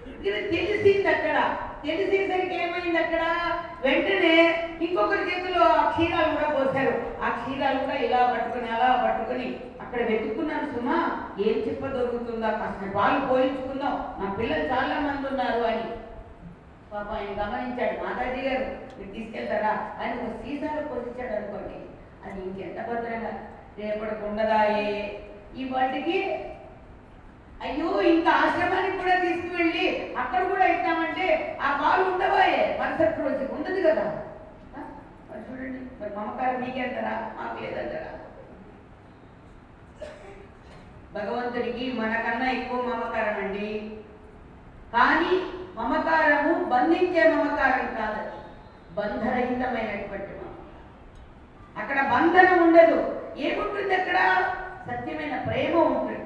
ఇది 0.07 0.57
తెలిసింది 0.57 1.09
అక్కడ. 1.09 1.57
తెలిసేసరికి 1.87 2.55
ఏమైంది 2.55 2.99
అక్కడ? 2.99 3.23
వెంటనే 3.85 4.69
ఇంకొకరి 4.83 5.21
చేతిలో 5.21 5.65
ఆ 5.65 5.91
క్షీరాలు 5.91 6.35
కూడా 6.35 6.49
పోశారు. 6.49 7.03
ఆ 7.23 7.29
క్షీరాలు 7.29 7.79
కూడా 7.79 7.95
ఇలా 7.95 8.33
పట్టుకుని 8.33 8.71
అలా 8.71 9.05
పట్టుకుని 9.07 9.61
అక్కడ 9.81 10.03
వెతుక్కున్నాను 10.03 10.75
సుమా 10.75 11.29
ఏం 11.41 11.59
చెప్ప 11.69 11.87
దొరుకుతుందా 11.87 12.51
కాస్త 12.51 12.97
వాళ్ళు 12.97 13.27
పోయించుకుందాం. 13.27 13.93
నా 14.19 14.37
పిల్లలు 14.39 14.63
చాలా 14.63 15.01
మంది 15.01 15.29
ఉన్నారు 15.29 15.61
అని. 15.61 15.83
పాప 16.93 17.11
ఆయన 17.11 17.43
గమనించాడు. 17.43 18.05
మాతాజీ 18.05 18.49
గారు 18.49 18.65
మీరు 18.99 19.11
తీసుకెళ్తారా? 19.11 19.91
ఆయన 20.01 20.13
ఒక 20.13 20.45
సీసాలో 20.45 20.83
పోషించాడు 20.89 21.33
అనుకోండి. 21.33 21.75
అది 22.25 22.43
ఇంకెంత 22.43 22.89
భద్రంగా 22.89 23.31
రేపటికి 23.79 24.25
ఉండదాయే. 24.27 25.21
ఈ 25.59 25.65
వాటికి 25.65 26.45
అయ్యో 27.61 28.03
ఇంత 28.03 28.29
ఆశ్రమానికి 28.37 28.97
కూడా 28.99 29.15
తీసుకువెళ్ళి 29.21 29.87
అక్కడ 30.19 30.43
కూడా 30.49 30.67
ఇద్దామంటే 30.67 31.27
ఆ 31.61 31.71
పాలు 31.81 32.11
ఉండబోయే 32.11 32.79
మరుసటి 32.81 33.23
రోజు 33.23 33.45
ఉండదు 33.55 33.81
కదా? 33.89 34.05
మరి 35.29 35.43
చూడండి 35.49 35.81
మరి 36.01 36.13
మమకారం 36.17 36.61
మీకెంతరా 36.63 37.15
మాకు 37.39 37.57
లేదంటారా? 37.63 38.13
భగవంతుడికి 41.15 41.93
మనకన్నా 41.93 42.51
ఎక్కువ 42.53 42.83
మమకారం 42.83 43.37
అండి. 43.45 43.69
కానీ 44.93 45.33
మమకారము 45.77 46.53
బంధించే 46.65 47.25
మమకారం 47.35 47.87
కాదు. 47.95 48.23
బంధరహితమైనటువంటి 48.97 50.33
మమకారం. 50.35 50.87
అక్కడ 51.77 51.99
బంధనం 52.13 52.63
ఉండదు. 52.63 52.99
ఏముంటుంది 53.39 53.95
అక్కడ? 53.95 54.19
సత్యమైన 54.87 55.37
ప్రేమ 55.47 55.75
ఉంటుంది. 55.89 56.17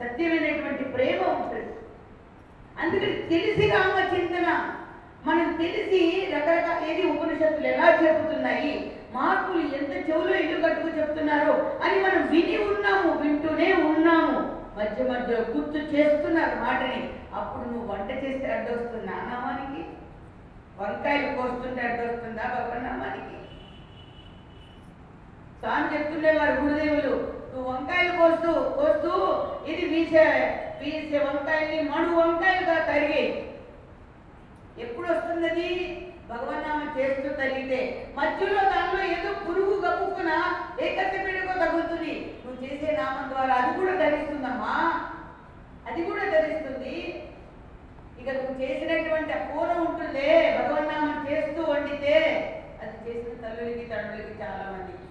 సత్యమైనటువంటి 0.00 0.84
ప్రేమ 0.84 1.30
ఉంటుంది. 1.30 1.74
అందుకని 2.78 3.12
తెలిసి 3.12 3.70
రామచింతన 3.70 4.74
మనం 5.26 5.56
తెలిసి 5.56 6.28
రకరకాల 6.34 6.84
ఏది 6.90 7.08
ఉపనిషత్తులు 7.08 7.66
ఎలా 7.66 7.88
చెబుతున్నాయి 8.02 8.92
మార్పులు 9.14 9.58
ఎంత 9.58 10.10
చెవులో 10.10 10.34
ఇల్లు 10.34 10.68
కట్టుకు 10.68 10.88
చెప్తున్నారో 10.98 11.52
అని 11.84 11.96
మనం 12.02 12.26
విని 12.30 12.56
ఉన్నాము 12.58 13.18
వింటూనే 13.18 13.72
ఉన్నాము. 13.72 14.58
మధ్య 14.78 15.04
మధ్యలో 15.04 15.40
గుర్తు 15.40 15.78
చేస్తున్నారు 15.94 16.56
మాటని. 16.56 17.10
అప్పుడు 17.34 17.68
నువ్వు 17.68 17.92
వంట 17.92 18.10
చేస్తే 18.10 18.52
అడ్డొస్తుందా 18.52 19.12
నామానికి 19.12 19.82
వంకాయలు 20.82 21.36
కోస్తుంటే 21.36 21.82
అడ్డొస్తుందా? 21.82 22.42
భగవన్నామానికి 22.42 23.38
స్వామి 25.60 25.98
చెప్తుండేవారు 25.98 26.60
గురుదేవులు 26.60 27.37
వంకాయలు 27.62 28.12
కోస్తూ 28.16 28.52
కోస్తూ 28.78 29.12
ఇది 29.72 29.86
వీసే 29.86 30.24
వీసే 30.82 31.18
వంకాయల్ని 31.18 31.90
మడు 31.90 32.10
వంకాయలుగా 32.10 32.78
తరిగి. 32.84 33.24
ఎప్పుడు 34.78 35.12
వస్తుంది 35.12 35.46
అది 35.46 35.68
చేస్తూ 36.98 37.28
తరిగితే. 37.28 38.12
మధ్యలో 38.16 38.54
దానిలో 38.54 39.00
ఏదో 39.16 39.32
పురుగు 39.32 39.80
గప్పుకున 39.86 40.30
ఏ 40.80 40.96
కత్తిపీడకో 40.96 41.52
తగులుతుంది. 41.58 42.14
నువ్వు 42.44 42.64
చేసే 42.64 42.96
నామం 42.96 43.28
ద్వారా 43.28 43.54
అది 43.54 43.80
కూడా 43.80 43.94
ధరిస్తుందమ్మా. 43.94 44.76
అది 45.90 46.02
కూడా 46.04 46.24
ధరిస్తుంది. 46.24 47.24
ఇక 48.20 48.28
నువ్వు 48.28 48.62
చేసినటువంటి 48.62 49.32
ఆ 49.32 49.44
కూర 49.50 49.70
ఉంటుందే 49.72 50.58
భగవన్నామం 50.58 51.26
చేస్తూ 51.30 51.62
వండితే 51.62 52.16
అది 52.82 52.96
చేసిన 53.04 53.34
తల్లులకి 53.42 53.84
తండ్రులకి 53.84 54.42
చాలా 54.42 54.64
మందికి. 54.72 55.07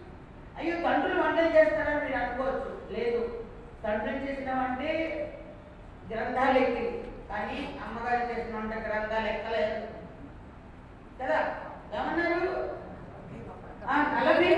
అయ్యో 0.57 0.75
తండ్రులు 0.75 1.21
వంటలు 1.21 1.57
చేస్తారని 1.57 2.05
మీరు 2.05 2.17
అనుకోవచ్చు. 2.17 2.87
లేదు. 2.89 3.45
తండ్రులు 3.83 4.17
చేసిన 4.17 4.51
వంటే 4.53 4.91
గ్రంథాలు 6.11 6.57
ఎక్కింది. 6.57 7.03
కానీ 7.29 7.79
అమ్మగారు 7.87 8.31
చేసిన 8.31 8.57
వంట 8.57 8.73
గ్రంథాలు 8.73 9.27
ఎక్కలేదు. 9.27 9.87
కదా? 11.21 11.39
ఏమన్నారు 11.93 12.77
ఆ, 13.89 13.95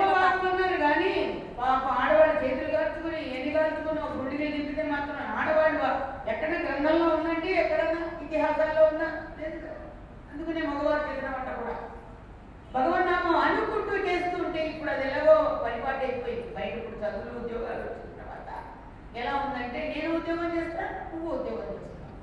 వాడుకున్నారు 0.05 0.77
కానీ 0.77 1.43
పాప 1.59 1.83
ఆడవాళ్ళు 1.83 2.43
చేతులు 2.43 2.77
కాల్చుకుని 2.77 3.39
ఎన్ని 3.39 3.53
కాల్చుకుని 3.53 4.01
ఒక 4.01 4.11
గుండెకి 4.11 4.49
నింపితే 4.49 4.83
మాత్రం 4.83 5.17
ఆడవాళ్ళు 5.37 5.79
వా- 5.79 6.29
ఎక్కడ 6.29 6.49
గ్రంథంలో 6.49 7.15
ఉందంటే 7.15 7.47
ఎక్కడన్నా 7.47 8.19
ఇతిహాసాల్లో 8.21 8.85
ఉందా 8.85 9.05
లేదు 9.39 9.67
అందుకనే 10.33 10.61
మగవారు 10.67 11.11
చేసిన 11.11 11.27
వంట 11.29 11.49
కూడా. 11.59 11.75
భగవన్నామం 12.73 13.35
అనుకుంటూ 13.45 13.93
చేస్తుంటే 14.07 14.59
ఇప్పుడు 14.67 14.91
అది 14.91 15.03
ఎలాగో 15.07 15.35
పరిపాటు 15.63 16.03
అయిపోయింది 16.05 16.55
బయట 16.55 16.73
ఇప్పుడు 16.73 16.99
చదువులు 17.03 17.39
ఉద్యోగాలు 17.39 17.81
వచ్చిన 17.85 18.11
తర్వాత. 18.19 18.49
ఎలా 19.15 19.33
ఉందంటే 19.43 19.79
నేను 19.93 20.09
ఉద్యోగం 20.17 20.49
చేస్తాను 20.57 20.97
నువ్వు 21.11 21.29
ఉద్యోగం 21.37 21.67
చేస్తున్నావు 21.71 22.17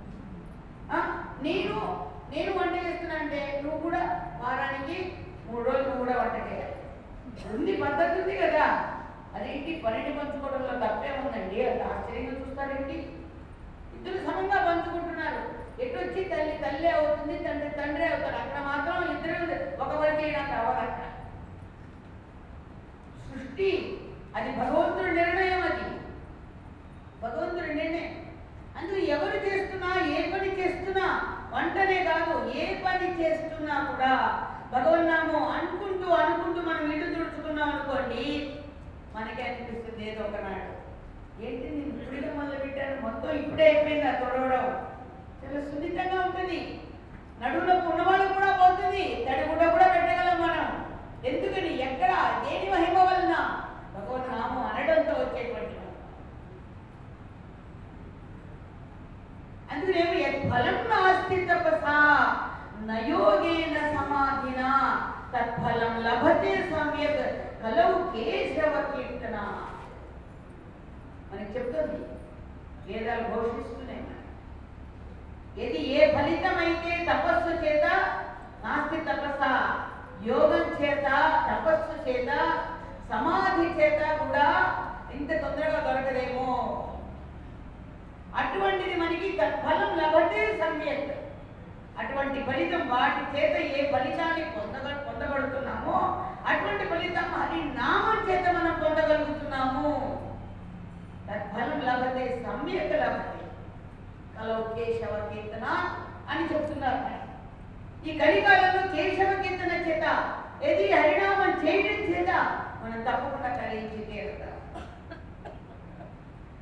నేను 1.47 1.79
నేను 2.33 2.53
వంట 2.59 2.75
చేస్తున్నా 2.87 3.17
అంటే 3.17 3.41
నువ్వు 3.65 3.79
కూడా 3.81 4.03
వారానికి 4.43 4.97
మూడు 5.49 5.65
రోజులు 5.65 5.89
నువ్వు 5.89 6.05
కూడా 6.05 6.17
వంట 6.23 6.37
చేయాలి. 6.49 6.77
ఉంది 7.55 7.73
పద్ధతి 7.83 8.15
ఉంది 8.21 8.37
కదా. 8.37 8.65
అదేంటి? 9.35 9.73
పన్నెండు 9.85 10.13
పంచుకోవడంలో 10.19 10.75
తప్పే 10.85 11.11
ఉందండి. 11.19 11.59
అది 11.69 11.83
ఆశ్చర్యంగా 11.89 12.35
చూస్తారేంటి? 12.41 12.97
ఇద్దరు 13.97 14.19
సమంగా 14.27 14.59
పంచుకుంటున్నారు. 14.69 15.43
ఎటు 15.79 15.97
వచ్చి 15.99 16.21
తల్లి 16.25 16.55
తల్లి 16.61 16.89
అవుతుంది 16.93 17.35
తండ్రి 17.45 17.71
తండ్రి 17.79 18.05
అవుతాడు 18.07 18.39
అక్కడ 18.39 18.61
మాత్రం 18.69 19.03
ఇద్దరు 19.11 19.39
ఒక 19.81 19.93
వరకు 19.95 20.21
చేయడానికి 20.23 21.05
సృష్టి 23.27 23.71
అది 24.37 24.51
భగవంతుడి 24.59 25.13
నిర్ణయం 25.19 25.61
అది. 25.69 25.85
భగవంతుడి 27.23 27.75
నిర్ణయం. 27.75 28.15
అందుకు 28.77 29.01
ఎవరు 29.15 29.39
చేస్తున్నా 29.47 29.91
ఏ 30.13 30.23
పని 30.33 30.51
చేస్తున్నా 30.59 31.07
వంటనే 31.53 31.99
కాదు 32.09 32.33
ఏ 32.57 32.67
పని 32.85 33.09
చేస్తున్నా 33.21 33.77
కూడా 33.91 34.13
భగవన్నాము 34.73 35.39
అనుకుంటూ 35.55 36.09
అనుకుంటూ 36.23 36.61
మనం 36.69 36.93
ఇటు 36.93 37.07
తుడుచుకున్నాం 37.15 37.69
అనుకోండి 37.69 38.25
మనకే 39.15 39.45
అనిపిస్తుంది 39.49 40.03
ఏదో 40.11 40.25
ఒకనాడు. 40.25 40.73
ఏంటి 41.41 41.67
నేను 41.71 41.95
ఇప్పుడే 41.95 42.31
మొదలు 42.37 42.61
పెట్టాను 42.65 42.97
మొత్తం 43.07 43.31
ఇప్పుడే 43.41 43.65
అయిపోయింది 43.67 44.09
ఆ 44.09 44.15
తొడవడం. 44.21 44.67
చాలా 45.47 45.71
సున్నితంగా 45.71 46.25
ఉంటుంది. 46.25 46.81
నడువులో 47.43 47.75
ఉన్నవాళ్ళు 47.75 48.35
కూడా 48.35 48.59
పోతుంది. 48.63 49.27
తడి 49.31 49.49
గుడ్డ 49.49 49.71
కూడా 49.71 49.89
పెట్టగలం 49.89 50.43
మనం. 50.43 50.87
ఎందుకని? 51.25 51.83
ఎక్కడ? 51.83 52.09
దేని 52.45 52.71
మహిమ 52.71 52.99
వలన? 52.99 53.63
భగవన్ 53.95 54.31
నామం 54.31 54.67
అనడంతో 54.67 55.13
వచ్చేటువంటి 55.13 55.75
మహిమ. 55.75 55.93
ఫలం 60.51 60.75
నాస్తి 60.75 61.47
తపసా. 61.47 61.97
నయోగేన 62.81 63.79
సమాధిన. 63.91 64.63
తత్ఫలం 65.37 66.03
లభతే 66.03 66.71
సమ్యక్. 66.71 67.63
కలవు 67.63 68.17
కేశవ 68.17 68.93
కీర్తన. 68.97 69.37
మనకి 71.33 71.59
చెప్తుంది. 71.59 72.07
వేదాలు 72.87 73.21
ఘోషిస్తున్నాయి. 73.21 74.06
ఇది 75.65 75.81
ఏ 75.99 76.01
ఫలితమైతే 76.15 76.95
తపస్సు 77.09 77.53
చేత 77.65 77.87
నాస్తి 78.65 78.99
తపస్స 79.09 79.43
యోగం 80.29 80.67
చేత 80.81 81.07
తపస్సు 81.49 81.95
చేత 82.07 82.31
సమాధి 83.11 83.67
చేత 83.79 84.01
కూడా 84.21 84.47
ఇంత 85.17 85.31
తొందరగా 85.43 85.79
దొరకదేమో. 85.87 86.49
అటువంటిది 88.41 88.95
మనకి 89.03 89.29
ఫలం 89.65 89.93
లభతే 90.01 90.43
సమ్యక్. 90.63 91.13
అటువంటి 92.01 92.39
ఫలితం 92.49 92.83
వాటి 92.93 93.23
చేత 93.35 93.55
ఏ 93.77 93.83
ఫలితాన్ని 93.93 94.45
పొందగ 94.57 94.87
పొందబడుతున్నామో 95.07 95.99
అటువంటి 96.51 96.85
ఫలితం 96.91 97.29
హరి 97.37 97.61
నామం 97.79 98.19
చేత 98.29 98.47
మనం 98.57 98.75
పొందగలుగుతున్నాము. 98.83 99.95
తత్ఫలం 101.29 101.81
లభతే 101.89 102.27
సమ్యక్ 102.45 102.95
లభతే. 103.03 103.36
కేశవ 104.39 105.15
కీర్తన 105.31 105.67
అని 106.31 106.45
చెప్తున్నారు 106.51 107.03
ఈ 108.05 108.13
కలికాలంలో 108.19 108.83
కేశవ 108.95 109.31
కీర్తన 109.43 109.73
చేత 109.87 110.05
ఏది 110.63 110.85
హరినామం 110.93 111.53
చేయడం 111.63 111.99
చేత 112.11 112.31
మనం 112.83 113.01
తప్పకుండా 113.07 113.51
కలిగించి 113.57 114.03
తీరుతాం. 114.11 114.53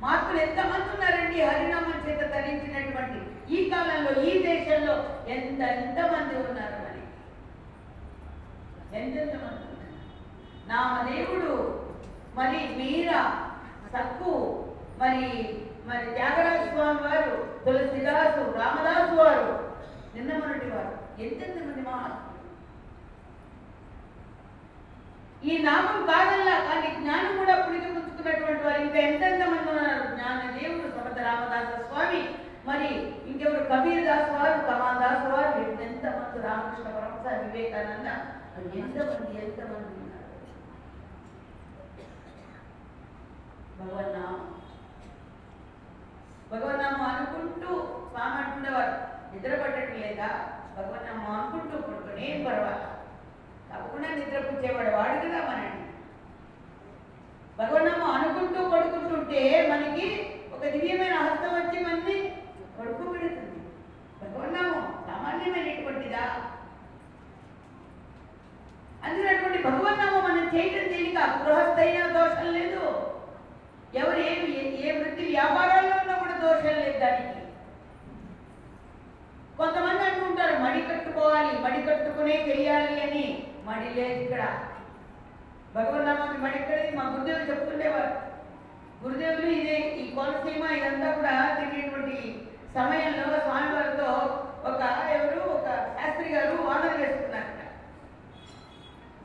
మార్పులు 0.01 0.39
ఎంతమంది 0.41 0.87
ఉన్నారండి 0.93 1.37
హరినామం 1.43 1.99
చేత 2.07 2.21
తరించినటువంటి 2.33 3.19
ఈ 3.49 3.69
కాలంలో 3.69 4.11
ఈ 4.23 4.33
దేశంలో 4.45 4.95
ఎంత 5.35 5.61
ఎంతమంది 5.75 6.35
ఉన్నారు 6.43 6.77
మరి? 6.85 7.03
ఎంతెంత 8.99 9.35
మంది 9.43 9.63
ఉన్నారు? 9.67 10.01
నామదేవుడు 10.67 11.53
మరి 12.35 12.61
మీర 12.79 13.09
సక్కు 13.93 14.33
మరి 14.99 15.25
మరి 15.87 16.05
త్యాగరాజ 16.15 16.61
స్వామి 16.69 17.01
వారు 17.01 17.33
తులసిదాసు 17.65 18.43
రామదాసు 18.59 19.15
వారు 19.21 19.47
నిన్న 20.15 20.31
మొన్నటి 20.33 20.69
వారు 20.71 20.93
ఎంతెంత 21.23 21.57
మంది 21.67 21.81
మహాత్ములు? 21.81 22.31
ఈ 25.49 25.57
నామం 25.57 25.99
కాదల్లా 26.09 26.55
కానీ 26.67 26.89
జ్ఞానం 26.99 27.37
కూడా 27.37 27.55
పుణికి 27.63 27.89
పుచ్చుకున్నటువంటి 27.95 28.63
వారు 28.63 28.81
ఇంకా 28.81 28.99
ఎంతెంత 29.09 29.41
మంది 29.49 29.69
ఉన్నారు? 29.73 30.05
జ్ఞాన 30.15 30.39
దేవుడు 30.57 30.89
సమర్థ 30.95 31.19
రామదాస 31.19 31.71
స్వామి 31.87 32.21
మరి 32.67 32.87
ఇంకెవరు? 33.31 33.63
కబీర్ 33.71 34.05
దాస్ 34.05 34.31
వారు 34.35 34.57
కమాల్ 34.69 34.99
దాస్ 35.03 35.27
వారు 35.33 35.51
ఎంత 35.87 36.05
మంది? 36.15 36.39
రామకృష్ణ 36.47 36.87
పరమస 36.95 37.25
వివేకానంద 37.43 38.09
ఎంతమంది 38.79 39.31
ఎంతమంది 39.43 39.91
ఉన్నారు? 40.01 40.31
భగవన్నామం. 43.79 44.43
భగవన్నామం 46.55 47.05
అనుకుంటూ 47.15 47.69
స్వామి 48.09 48.37
అంటుండేవారు 48.41 48.93
నిద్ర 49.31 49.55
పట్టడం 49.61 49.95
లేదా 50.01 50.27
భగవన్నామం 50.75 51.31
అనుకుంటూ 51.37 51.75
పడుకునే 51.77 52.21
ఏం 52.27 52.39
పర్వాలేదు. 52.45 52.91
తప్పకుండా 53.69 54.09
నిద్రపుచ్చేవాడు 54.09 54.91
వాడు 54.97 55.17
కదా 55.23 55.39
మనని 55.47 55.81
భగవన్నామం 57.59 58.11
అనుకుంటూ 58.11 58.61
పడుకుంటుంటే 58.69 59.41
మనకి 59.71 60.07
ఒక 60.55 60.63
దివ్యమైన 60.65 61.15
హస్తం 61.25 61.51
వచ్చి 61.55 61.77
మనని 61.85 62.17
పడుకోబెడుతుంది. 62.77 63.59
భగవన్నామం 64.21 64.83
సామాన్యమైనటువంటిదా? 65.07 66.25
అందులో 69.05 69.27
అటువంటి 69.33 69.59
భగవన్నామం 69.63 70.23
మనం 70.29 70.45
చేయడం 70.55 70.87
దేనికి? 70.93 71.15
గృహస్థైన 71.43 72.07
దోషం 72.17 72.49
లేదు. 72.53 72.83
ఎవరు 74.01 74.19
ఏమి 74.19 74.51
ఏ 74.87 74.91
వృత్తి 74.91 75.23
వ్యాపారాల్లో 75.25 75.95
ఉన్నా 76.01 76.15
కూడా 76.17 76.35
దోషం 76.37 76.75
లేదు 76.79 76.99
దానికి. 76.99 77.41
కొంతమంది 79.57 80.03
అంటుంటారు 80.03 80.55
మడి 80.63 80.81
కట్టుకోవాలి 80.81 81.59
మడి 81.59 81.81
కట్టుకునే 81.81 82.35
చెయ్యాలి 82.47 82.95
అని. 83.01 83.25
మడి 83.67 83.89
లేదు 83.99 84.19
ఇక్కడ. 84.23 84.43
భగవన్నామాకి 85.75 86.37
మడి 86.41 86.55
ఎక్కడది? 86.55 86.97
మా 86.97 87.03
గురుదేవులు 87.13 87.49
చెప్తుండేవారు. 87.51 88.11
గురుదేవులు 89.03 89.47
ఇదే 89.47 89.77
ఈ 90.01 90.15
కోనసీమ 90.15 90.65
ఇదంతా 90.77 91.11
కూడా 91.11 91.33
తిరిగినటువంటి 91.59 92.17
సమయంలో 92.75 93.25
స్వామివారితో 93.39 94.09
ఒక 94.69 94.81
ఎవరు? 95.15 95.41
ఒక 95.55 95.67
శాస్త్రి 95.97 96.29
గారు 96.33 96.55
వానర్ 96.61 96.97
వేసుకున్నారు 97.01 97.51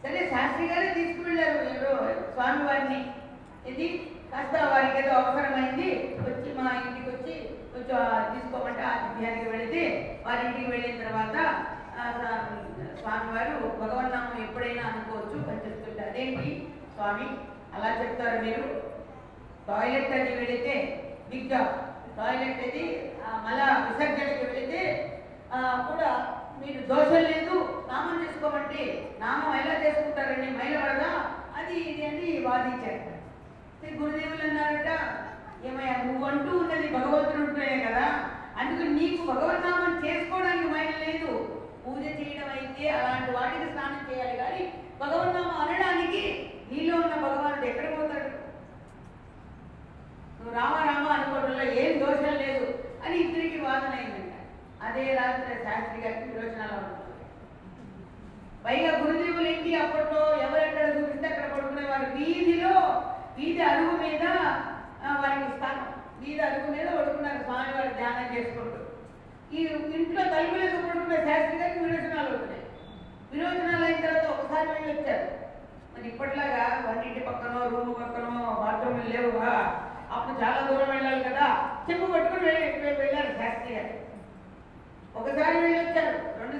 సరే 0.02 0.20
శాస్త్రి 0.30 0.66
గారే 0.66 0.94
తీసుకువెళ్ళారు 0.94 1.58
ఎవరో? 1.70 1.94
స్వామివారిని. 2.32 3.00
ఇది 3.70 3.86
కాస్త 4.32 4.56
వారికి 4.72 4.98
ఏదో 5.00 5.12
అవసరమైంది 5.20 5.88
వచ్చి 6.26 6.50
మా 6.58 6.72
ఇంటికి 6.80 7.08
వచ్చి 7.10 7.34
కొంచెం 7.72 8.00
తీసుకోమంటే 8.32 8.82
ఆతిథ్యానికి 8.90 9.48
వెళితే 9.54 9.82
వారి 10.26 10.42
ఇంటికి 10.48 10.70
వెళ్ళిన 10.72 10.96
తర్వాత 11.02 11.36
స్వామివారు 13.00 13.52
భగవన్నామం 13.80 14.36
ఎప్పుడైనా 14.44 14.82
అనుకోవచ్చు 14.90 15.38
అని 15.50 15.62
చెప్తుంటే 15.64 16.02
అదేంటి? 16.08 16.48
స్వామి 16.94 17.26
అలా 17.74 17.90
చెప్తారు 18.00 18.38
మీరు. 18.44 18.64
టాయిలెట్ 19.68 20.14
అది 20.16 20.32
వెళితే 20.40 20.74
బిగ్ 21.30 21.50
టాయిలెట్ 22.16 22.62
అది 22.66 22.84
మళ్ళా 23.44 23.66
విసర్జనకి 23.84 24.46
వెళితే 24.46 24.82
కూడా 25.88 26.10
మీరు 26.60 26.80
దోషం 26.90 27.22
లేదు 27.28 27.54
నామం 27.90 28.16
చేసుకోమంటే 28.24 28.82
నామం 29.20 29.54
ఎలా 29.60 29.76
చేసుకుంటారండి? 29.84 30.48
మైలవడదా 30.58 31.12
అది 31.58 31.76
ఇది 31.90 32.02
అని 32.08 32.30
వాదించారు. 32.46 33.09
గురుదేవులు 33.82 34.42
అన్నారట 34.48 34.90
ఏమయ్యా 35.68 35.94
నువ్వు 36.04 36.24
అంటూ 36.26 36.50
ఉన్నది 36.58 36.86
భగవంతుడు 36.88 37.42
ఉంటేనే 37.44 37.78
కదా. 37.86 38.04
అందుకని 38.60 38.92
నీకు 39.00 39.20
భగవన్నామం 39.30 39.92
చేసుకోవడానికి 40.04 40.68
మైల 40.74 40.92
లేదు. 41.06 41.30
పూజ 41.84 42.04
చేయడం 42.18 42.48
అయితే 42.56 42.84
అలాంటి 42.98 43.30
వాటికి 43.36 43.66
స్నానం 43.72 44.02
చేయాలి. 44.10 44.36
కానీ 44.42 44.62
భగవన్నామం 45.02 45.58
అనడానికి 45.62 46.22
నీలో 46.70 46.94
ఉన్న 46.96 47.14
భగవానుడు 47.26 47.66
ఎక్కడ 47.66 47.86
పోతాడు? 47.96 48.30
నువ్వు 50.36 50.54
రామ 50.58 50.74
రామ 50.88 51.06
అనుకోవడంలో 51.16 51.64
ఏం 51.82 51.92
దోషం 52.02 52.36
లేదు 52.44 52.66
అని 53.04 53.16
ఇద్దరికి 53.24 53.58
వాదన 53.66 53.94
అయిందంట. 53.98 54.34
అదే 54.86 55.04
రాత్రి 55.18 55.56
శాస్త్రి 55.64 56.02
గారికి 56.04 56.28
విరోచనాలు 56.30 56.76
ఉంటుంది 56.80 56.98
పైగా 58.64 58.90
గురుదేవులు 59.00 59.48
ఏంటి 59.48 59.70
అప్పట్లో 59.82 60.22
ఎవరెక్కడ 60.46 60.86
చూపిస్తే 60.96 61.28
అక్కడ 61.28 61.46
పడుకునేవారు? 61.52 62.08
వీధిలో 62.16 62.74
వీధి 63.40 63.62
అరుగు 63.70 63.92
మీద 64.02 64.24
వారికి 65.20 65.50
స్థానం. 65.56 65.86
వీధి 66.22 66.40
అరుగు 66.46 66.70
మీద 66.72 66.88
పడుకున్నారు 66.96 67.38
స్వామి 67.44 67.72
వారు 67.76 67.92
ధ్యానం 68.00 68.26
చేసుకుంటూ. 68.34 68.78
ఈ 69.56 69.60
ఇంట్లో 69.98 70.22
తలుపులేదు 70.32 70.76
పడుకున్న 70.86 71.14
శాస్త్రి 71.28 71.56
గారికి 71.60 71.80
విరోచనాలు 71.84 72.28
అవుతున్నాయి 72.32 72.64
విరోచనాలు 73.32 73.84
అయిన 73.86 74.00
తర్వాత 74.04 74.26
ఒకసారి 74.34 74.68
వెళ్ళి 74.72 74.92
వచ్చారు. 74.92 75.26
మరి 75.94 76.06
ఇప్పటిలాగా 76.12 76.64
వంటింటి 76.86 77.20
పక్కనో 77.28 77.62
రూమ్ 77.72 77.94
పక్కనో 78.02 78.34
బాత్రూమ్ 78.62 79.02
లేవుగా 79.14 79.52
అప్పుడు 80.14 80.36
చాలా 80.42 80.60
దూరం 80.68 80.90
వెళ్ళాలి 80.94 81.24
కదా. 81.28 81.48
చెప్పు 81.88 82.06
పట్టుకుని 82.12 82.46
వెళ్ళి 82.46 82.96
వెళ్ళారు 83.02 83.32
శాస్త్రి 83.40 83.74
గారు. 83.76 83.94
ఒకసారి 85.18 85.58
వెళ్ళి 85.64 85.78
వచ్చారు 85.84 86.18
మూడు 86.38 86.58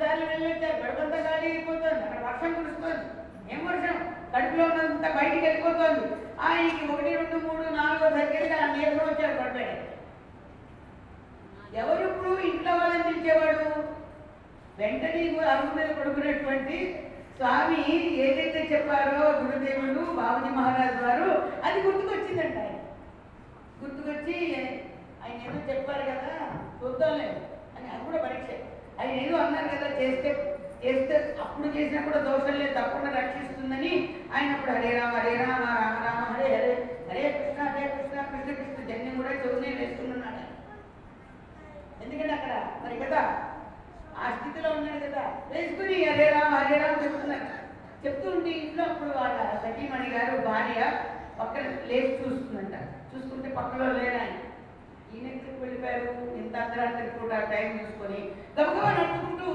సార్లు 0.00 0.24
వెళ్ళొచ్చారు 0.32 0.76
గడపంతా 0.82 1.18
గాలి 1.26 1.46
అయిపోతుంది. 1.50 2.02
అక్కడ 2.06 2.22
వర్షం 2.28 2.52
కురుస్తుంది. 2.58 3.04
ఏం 3.50 3.66
వర్షం? 3.66 3.96
కడుపులో 4.32 4.64
ఉన్నంత 4.64 5.16
బయటికి 5.16 5.46
వెళ్ళిపోతుంది. 5.46 6.06
ఆయనకి 6.40 6.92
ఒకటి 6.92 7.16
రెండు 7.16 7.36
మూడు 7.46 7.76
నాలుగో 7.76 8.10
దగ్గరికి 8.10 8.54
ఆ 8.54 8.74
నీరసం 8.74 9.06
వచ్చారు 9.08 9.40
పడ్డాడు 9.40 9.76
ఎవరు 11.76 12.02
ఇప్పుడు 12.08 12.40
ఇంట్లో 12.48 12.72
వాళ్ళని 12.72 13.02
పిలిచేవాడు? 13.02 13.66
వెంటనే 14.78 15.22
అరుగు 15.44 15.76
మీద 15.76 15.90
పడుకున్నటువంటి 15.96 16.76
స్వామి 17.36 17.80
ఏదైతే 18.18 18.60
చెప్పారో 18.72 19.30
గురుదేవుడు 19.40 20.02
బాబుజీ 20.12 20.54
మహారాజు 20.54 21.04
వారు 21.04 21.28
అది 21.64 21.80
గుర్తుకొచ్చిందంట 21.80 22.56
ఆయన. 22.58 22.78
గుర్తుకొచ్చి 23.82 24.36
ఆయన 25.22 25.36
ఏదో 25.46 25.72
చెప్పారు 25.72 26.02
కదా 26.02 26.30
చూద్దాంలే 26.80 27.28
అని 27.76 27.88
అది 27.90 28.04
కూడా 28.04 28.18
పరీక్ష. 28.22 28.50
ఆయన 29.00 29.10
ఏదో 29.20 29.36
అన్నారు 29.36 29.68
కదా 29.74 29.88
చేస్తే 30.00 30.30
చేస్తే 30.84 31.14
అప్పుడు 31.44 31.68
చేసినా 31.76 32.00
కూడా 32.06 32.20
దోషం 32.20 32.56
లేదు 32.60 32.74
తప్పకుండా 32.78 33.10
రక్షిస్తుందని 33.18 33.92
ఆయన 34.34 34.50
అప్పుడు 34.54 34.72
హరే 34.72 34.90
రామ 34.98 35.14
హరే 35.16 35.34
రామ 35.42 35.62
రామ 35.80 35.96
రామ 36.06 36.20
హరే 36.32 36.48
హరే 36.56 36.72
హరే 37.08 37.22
కృష్ణ 37.36 37.60
హరే 37.68 37.86
కృష్ణ 37.94 38.22
కృష్ణ 38.32 38.52
కృష్ణ 38.58 38.86
జన్యం 38.90 39.16
కూడా 39.20 39.32
చెవునే 39.42 39.70
వేసుకున్నాడు. 39.80 40.42
ఎందుకంటే 42.04 42.34
అక్కడ 42.34 42.54
మరి 42.84 42.96
కదా 43.04 43.22
ఆ 44.22 44.26
స్థితిలో 44.36 44.70
ఉన్నాడు 44.70 45.00
కదా 45.06 45.22
వేసుకుని 45.52 45.96
హరే 46.10 46.28
రామ 46.30 46.52
హరే 46.54 46.78
రామ 46.78 46.96
చెప్తున్నారు. 47.04 47.48
చెప్తూ 48.04 48.26
ఉంటే 48.30 48.50
ఇంట్లో 48.50 48.84
అప్పుడు 48.84 49.12
వాళ్ళ 49.18 49.38
సతీమణి 49.62 50.08
గారు 50.16 50.34
భార్య 50.48 50.80
పక్కన 51.38 51.64
లేచి 51.90 52.12
చూస్తుందంట. 52.22 52.74
చూసుకుంటే 53.12 53.48
పక్కలో 53.58 53.86
లేరు 53.92 54.18
వెళ్ళిపోయారు. 55.64 56.10
ఇంత 56.40 56.54
అర్ధరాత్రి 56.62 57.06
కూడా 57.18 57.38
టైం 57.50 57.68
చూసుకొని 57.78 58.20
గబగబా 58.56 58.90
నడుచుకుంటూ 58.98 59.48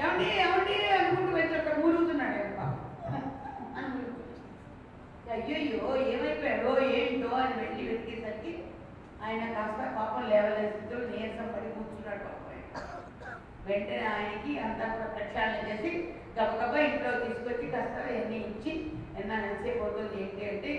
ఏమండి 0.00 0.26
ఏమండి 0.42 0.76
అనుకుంటూ 0.96 1.30
వెళ్ళి 1.36 1.56
అక్కడ 1.58 1.74
మూలుగుతున్నాడు 1.80 2.34
అయ్యయ్యో 5.34 5.80
ఏమైపోయాడో 6.10 6.70
ఏంటో 6.96 7.30
అని 7.38 7.54
వెళ్ళి 7.60 7.82
వెతికేసరికి 7.88 8.52
ఆయన 9.24 9.42
కాస్త 9.54 9.80
పాపం 9.96 10.24
లేవలేని 10.30 10.70
స్థితిలో 10.72 10.98
నీరసం 11.08 11.48
పడి 11.54 11.68
కూర్చున్నాడు 11.74 12.22
పాపం 12.26 12.42
వెంటనే 13.68 14.04
ఆయనకి 14.12 14.52
అంతా 14.64 14.86
కూడా 14.92 15.08
ప్రక్షాళన 15.14 15.64
చేసి 15.70 15.90
గబగబా 16.36 16.78
ఇంట్లో 16.86 17.12
తీసుకొచ్చి 17.24 17.66
కాస్త 17.72 17.96
ఎన్ని 18.16 18.38
ఇచ్చి 18.44 18.72
ఎన్న 19.18 19.32
ఎంతసేపు 19.42 19.82
అవుతుంది? 19.84 20.16
ఏంటి? 20.22 20.44
అంటే 20.48 20.72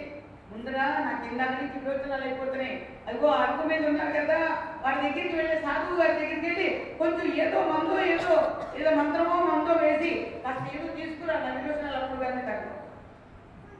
ముందర 0.49 0.77
నాకు 1.05 1.23
ఇందాక 1.29 1.53
నుంచి 1.57 1.77
విరోచనాలు 1.77 2.25
అయిపోతున్నాయి. 2.27 2.75
అదిగో 3.07 3.27
అరుగు 3.38 3.63
మీద 3.69 3.83
ఉన్నారు 3.89 4.13
కదా 4.19 4.38
వాడి 4.83 4.99
దగ్గరికి 5.05 5.36
వెళ్ళి 5.39 5.55
సాధువు 5.65 5.97
గారి 5.99 6.13
దగ్గరికి 6.21 6.47
వెళ్ళి 6.49 6.67
కొంచెం 6.99 7.27
ఏదో 7.43 7.60
మందో 7.71 7.97
ఏదో 8.13 8.36
ఏదో 8.79 8.91
మంత్రమో 8.99 9.36
మందో 9.49 9.73
వేసి 9.83 10.12
కాస్త 10.43 10.65
ఏదో 10.75 10.88
తీసుకురా 10.97 11.36
నా 11.43 11.49
విరోచనాలు 11.57 11.97
అప్పుడు 11.99 12.21
కానీ 12.23 12.41
తగ్గ 12.49 12.65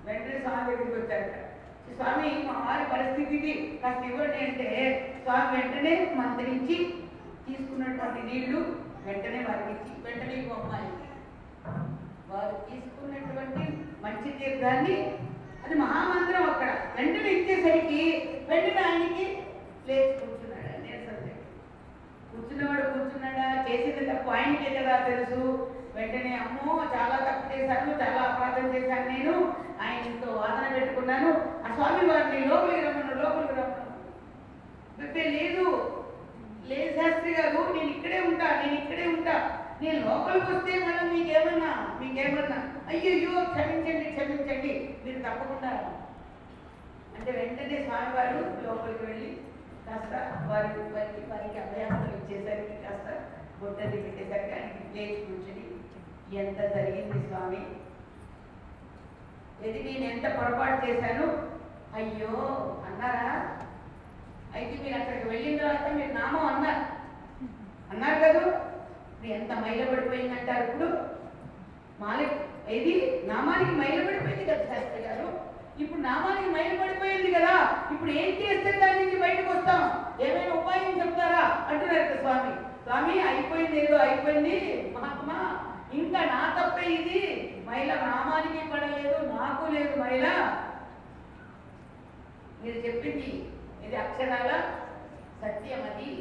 వెంటనే 0.08 0.39
స్వామి 0.43 0.65
దగ్గరికి 0.69 0.97
వచ్చారట. 0.97 1.34
స్వామి 1.91 2.30
మా 2.47 2.56
వారి 2.65 2.86
పరిస్థితికి 2.91 3.53
కాస్త 3.82 4.03
ఇవ్వండి 4.10 4.39
అంటే 4.45 4.67
స్వామి 5.23 5.49
వెంటనే 5.56 5.93
మంత్రించి 6.19 6.77
తీసుకున్నటువంటి 7.47 8.21
నీళ్ళు 8.30 8.60
వెంటనే 9.08 9.39
వారికి 9.47 9.71
ఇచ్చి 9.75 9.91
వెంటనే 10.06 10.36
ఇవ్వు 10.41 10.56
అమ్మాయి. 10.58 10.89
వారు 12.30 12.56
తీసుకున్నటువంటి 12.67 13.63
మంచి 14.03 14.30
తీర్థాన్ని 14.39 14.97
అది 15.67 15.75
మహామంత్రం 15.75 16.49
అక్కడ. 16.49 16.69
వెంటనే 16.95 17.30
ఇచ్చేసరికి 17.30 18.30
వెంటనే 18.49 18.82
ఆయనకి 18.82 19.38
లేచి 19.88 20.19
కూర్చున్నాడా. 20.19 20.69
ఆయన 20.73 21.27
కూర్చున్నవాడు 22.32 22.82
కూర్చున్నాడా? 22.82 23.65
చేసేది 23.69 24.06
తప్పు 24.06 24.30
ఆయనకే 24.30 24.75
కదా 24.80 25.08
తెలుసు. 25.08 25.71
వెంటనే 25.95 26.36
అమ్మో 26.36 26.86
చాలా 26.95 27.15
తప్పు 27.15 27.58
చేశాను 27.58 27.91
చాలా 27.91 28.21
అపరాధం 28.21 28.75
చేశాను 28.75 29.08
నేను. 29.08 29.56
ఆయనతో 29.82 30.32
వాదన 30.32 30.73
పెట్టుకున్నాను. 30.73 31.30
ఆ 31.69 31.73
స్వామి 31.73 32.06
వారిని 32.06 32.45
లోపలికి 32.45 32.82
రమ్మను 32.82 33.21
లోపలికి 33.21 33.53
రమ్మను. 33.53 33.88
చెప్పే 35.01 35.23
లేదు. 35.23 35.93
లేదు 36.67 37.01
శాస్త్రి 37.01 37.32
గారు 37.32 37.73
నేను 37.73 37.89
ఇక్కడే 37.89 38.19
ఉంటా 38.19 38.45
నేను 38.45 38.73
ఇక్కడే 38.73 39.08
ఉంటా. 39.08 39.63
నేను 39.82 39.99
లోపలికి 40.10 40.51
వస్తే 40.51 40.80
మనం 40.80 41.13
మీకేమన్నా 41.13 41.97
మీకేమన్నా 42.01 42.77
అయ్యయ్యో 42.89 43.32
క్షమించండి 43.45 44.06
క్షమించండి. 44.12 44.73
మీరు 45.06 45.19
తప్పకుండా 45.19 45.71
అంటే 47.17 47.32
వెంటనే 47.32 47.78
స్వామివారు 47.86 48.38
లోపలికి 48.65 49.06
వెళ్ళి 49.06 49.30
కాస్త 49.86 50.13
వారి 50.50 50.67
వారికి 50.67 51.21
వారికి 51.32 51.60
అభయాసలు 51.60 52.15
ఇచ్చేసరికి 52.17 52.84
కాస్త 52.84 53.08
బొట్టది 53.62 53.97
పెట్టేసరికి 54.02 54.54
ఆయనకి 54.54 54.97
లేచి 54.97 55.21
కూర్చుని 55.26 55.63
ఎంత 56.38 56.58
జరిగింది 56.76 57.28
స్వామి? 57.28 57.62
ఇది 59.69 59.84
నేను 59.84 60.06
ఎంత 60.13 60.38
పొరపాటు 60.38 60.86
చేశాను? 60.86 61.28
అయ్యో 61.95 62.34
అన్నారా? 62.88 63.32
అయితే 64.56 64.84
మీరు 64.84 64.95
అక్కడికి 64.95 65.28
వెళ్ళిన 65.30 65.58
తర్వాత 65.58 65.93
మీరు 65.93 66.13
నామం 66.13 66.45
అన్నారు. 66.45 66.84
అన్నారు 67.91 68.19
కదా? 68.19 68.43
మీరు 69.21 69.34
ఎంత 69.34 69.52
మైల 69.52 69.93
పడిపోయిందంటారు 69.93 70.71
ఇప్పుడు? 70.71 70.89
మాలిక్ 72.00 72.38
ఇది 72.69 72.93
నామానికి 73.25 73.71
మైల 73.71 74.06
పడిపోయింది 74.06 74.45
కదా 74.45 74.63
శాస్త్రి 74.65 75.01
గారు. 75.03 75.27
ఇప్పుడు 75.80 76.01
నామానికి 76.01 76.49
మైల 76.49 76.82
పడిపోయింది 76.82 77.32
కదా. 77.32 77.56
ఇప్పుడు 77.91 78.12
ఏం 78.12 78.30
చేస్తే 78.41 78.71
దాని 78.71 78.99
నుంచి 78.99 79.17
బయటకు 79.19 79.49
వస్తాం? 79.49 79.82
ఏమైనా 80.21 80.53
ఉపాయం 80.53 81.01
చెప్తారా? 81.01 81.67
అంటున్నారు 81.69 82.17
స్వామి. 82.21 82.53
స్వామి 82.84 83.21
అయిపోయింది 83.21 83.80
ఏదో 83.80 83.97
అయిపోయింది. 83.97 84.58
మహాత్మా 84.95 85.39
ఇంకా 85.93 86.19
నా 86.25 86.56
తప్పే 86.58 86.86
ఇది. 86.93 87.21
మైల 87.69 87.93
నామానికి 87.95 88.71
పడలేదు 88.71 89.34
నాకు 89.34 89.73
లేదు 89.73 90.01
మైల 90.01 90.27
మీరు 92.63 92.75
చెప్పింది 92.75 93.32
ఇది 93.86 93.95
అక్షరాల 93.95 94.51
సత్యం 95.41 95.82
అది 95.89 96.12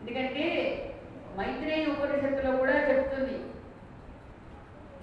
ఎందుకంటే 0.00 0.44
మైత్రేయ 1.38 1.86
ఉపనిషత్తులో 1.86 2.56
కూడా 2.56 2.72
చెప్తుంది 2.72 3.36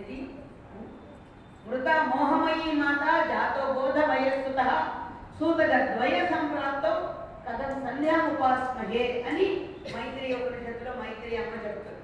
ఇది? 0.01 0.29
మృత 1.67 1.87
మోహమయీ 1.87 2.71
మాత 2.71 3.27
జాతో 3.27 3.73
బోధ 3.73 3.97
వయస్సుత 4.05 4.91
సూతక 5.39 5.95
ద్వయ 5.95 6.25
సంప్రాప్తం 6.25 7.21
కథం 7.47 7.81
సంధ్యాముపాస్మహే 7.81 9.25
అని 9.29 9.45
మైత్రేయ 9.95 10.33
ఉపనిషత్తులో 10.35 10.91
మైత్రేయ 10.91 11.41
అమ్మ 11.41 11.53
చెబుతుంది. 11.53 12.01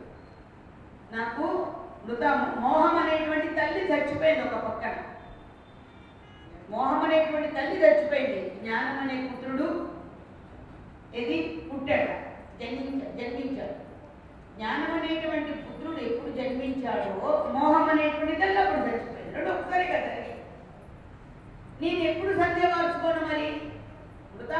నాకు 1.18 1.74
మృత 2.06 2.24
మోహం 2.60 2.98
అనేటువంటి 2.98 3.48
తల్లి 3.48 3.92
చచ్చిపోయింది 3.92 4.42
ఒక 4.42 4.56
పక్కన. 4.56 4.96
మోహం 6.70 7.02
అనేటువంటి 7.02 7.48
తల్లి 7.48 7.76
చచ్చిపోయింది. 7.82 8.50
జ్ఞానం 8.50 9.00
అనే 9.00 9.30
పుత్రుడు 9.34 9.90
ఇది 11.14 11.68
పుట్టాడు. 11.74 12.28
జన్మించాడు. 12.60 13.18
జన్మించాడు. 13.18 13.87
జ్ఞానం 14.58 14.91
అనేటువంటి 15.02 15.52
పుత్రుడు 15.52 16.02
ఎప్పుడు 16.02 16.32
జన్మించాడో 16.32 17.12
మోహం 17.54 17.89
అనేటువంటి 17.89 18.36
తెల్లప్పుడు 18.36 18.80
అప్పుడు 18.80 18.96
చచ్చిపోయింది 18.96 19.36
రెండు 19.36 19.50
ఒకసారి 19.50 19.88
కదా. 19.88 20.13
నేను 21.82 22.00
ఎప్పుడు 22.00 22.32
సంధ్య 22.32 22.67
మార్చుకోను 22.67 23.28
మరి? 23.28 23.62
మృతా 24.36 24.60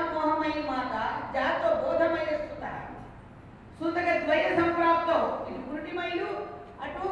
మాత 0.72 0.94
జాతో 1.34 1.70
బోధమయ 1.76 2.38
స్థుత 2.38 2.66
సూతక 3.80 4.26
ద్వయ 4.26 4.56
సంప్రాప్తం. 4.56 5.22
ఇది 5.50 5.60
పురుటిమైలు 5.60 6.30
అటు 6.84 7.08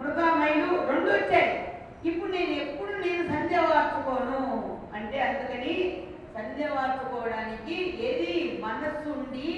మృతామైలు 0.00 0.68
రెండు 0.92 1.10
వచ్చాయి. 1.10 1.50
ఇప్పుడు 2.04 2.32
నేను 2.32 2.50
ఎప్పుడు 2.50 2.92
నేను 2.92 3.28
సంధ్య 3.28 3.58
వార్చుకోను 3.58 4.40
అంటే 4.94 5.20
అందుకని 5.20 6.04
సంధ్య 6.34 6.68
మార్చుకోవడానికి 6.74 7.74
ఏది 8.00 8.60
మనస్సు 8.64 9.08
ఉండి 9.08 9.48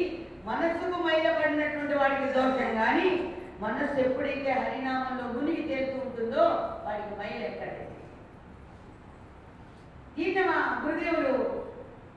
మనస్సుకు 0.48 0.98
మైలబడినటువంటి 1.06 1.94
వాడికి 2.00 2.26
దోషం 2.36 2.70
కానీ 2.80 3.08
మనస్సు 3.64 3.98
ఎప్పుడైతే 4.04 4.50
హరినామంలో 4.60 5.24
మునిగి 5.34 5.64
తేలుతూ 5.70 5.96
ఉంటుందో 6.04 6.44
వాడికి 6.86 7.14
మైలు 7.20 7.44
ఎక్కడండి 7.48 7.86
దీన్ని 10.16 10.42
మా 10.48 10.56
గురుదేవులు 10.84 11.34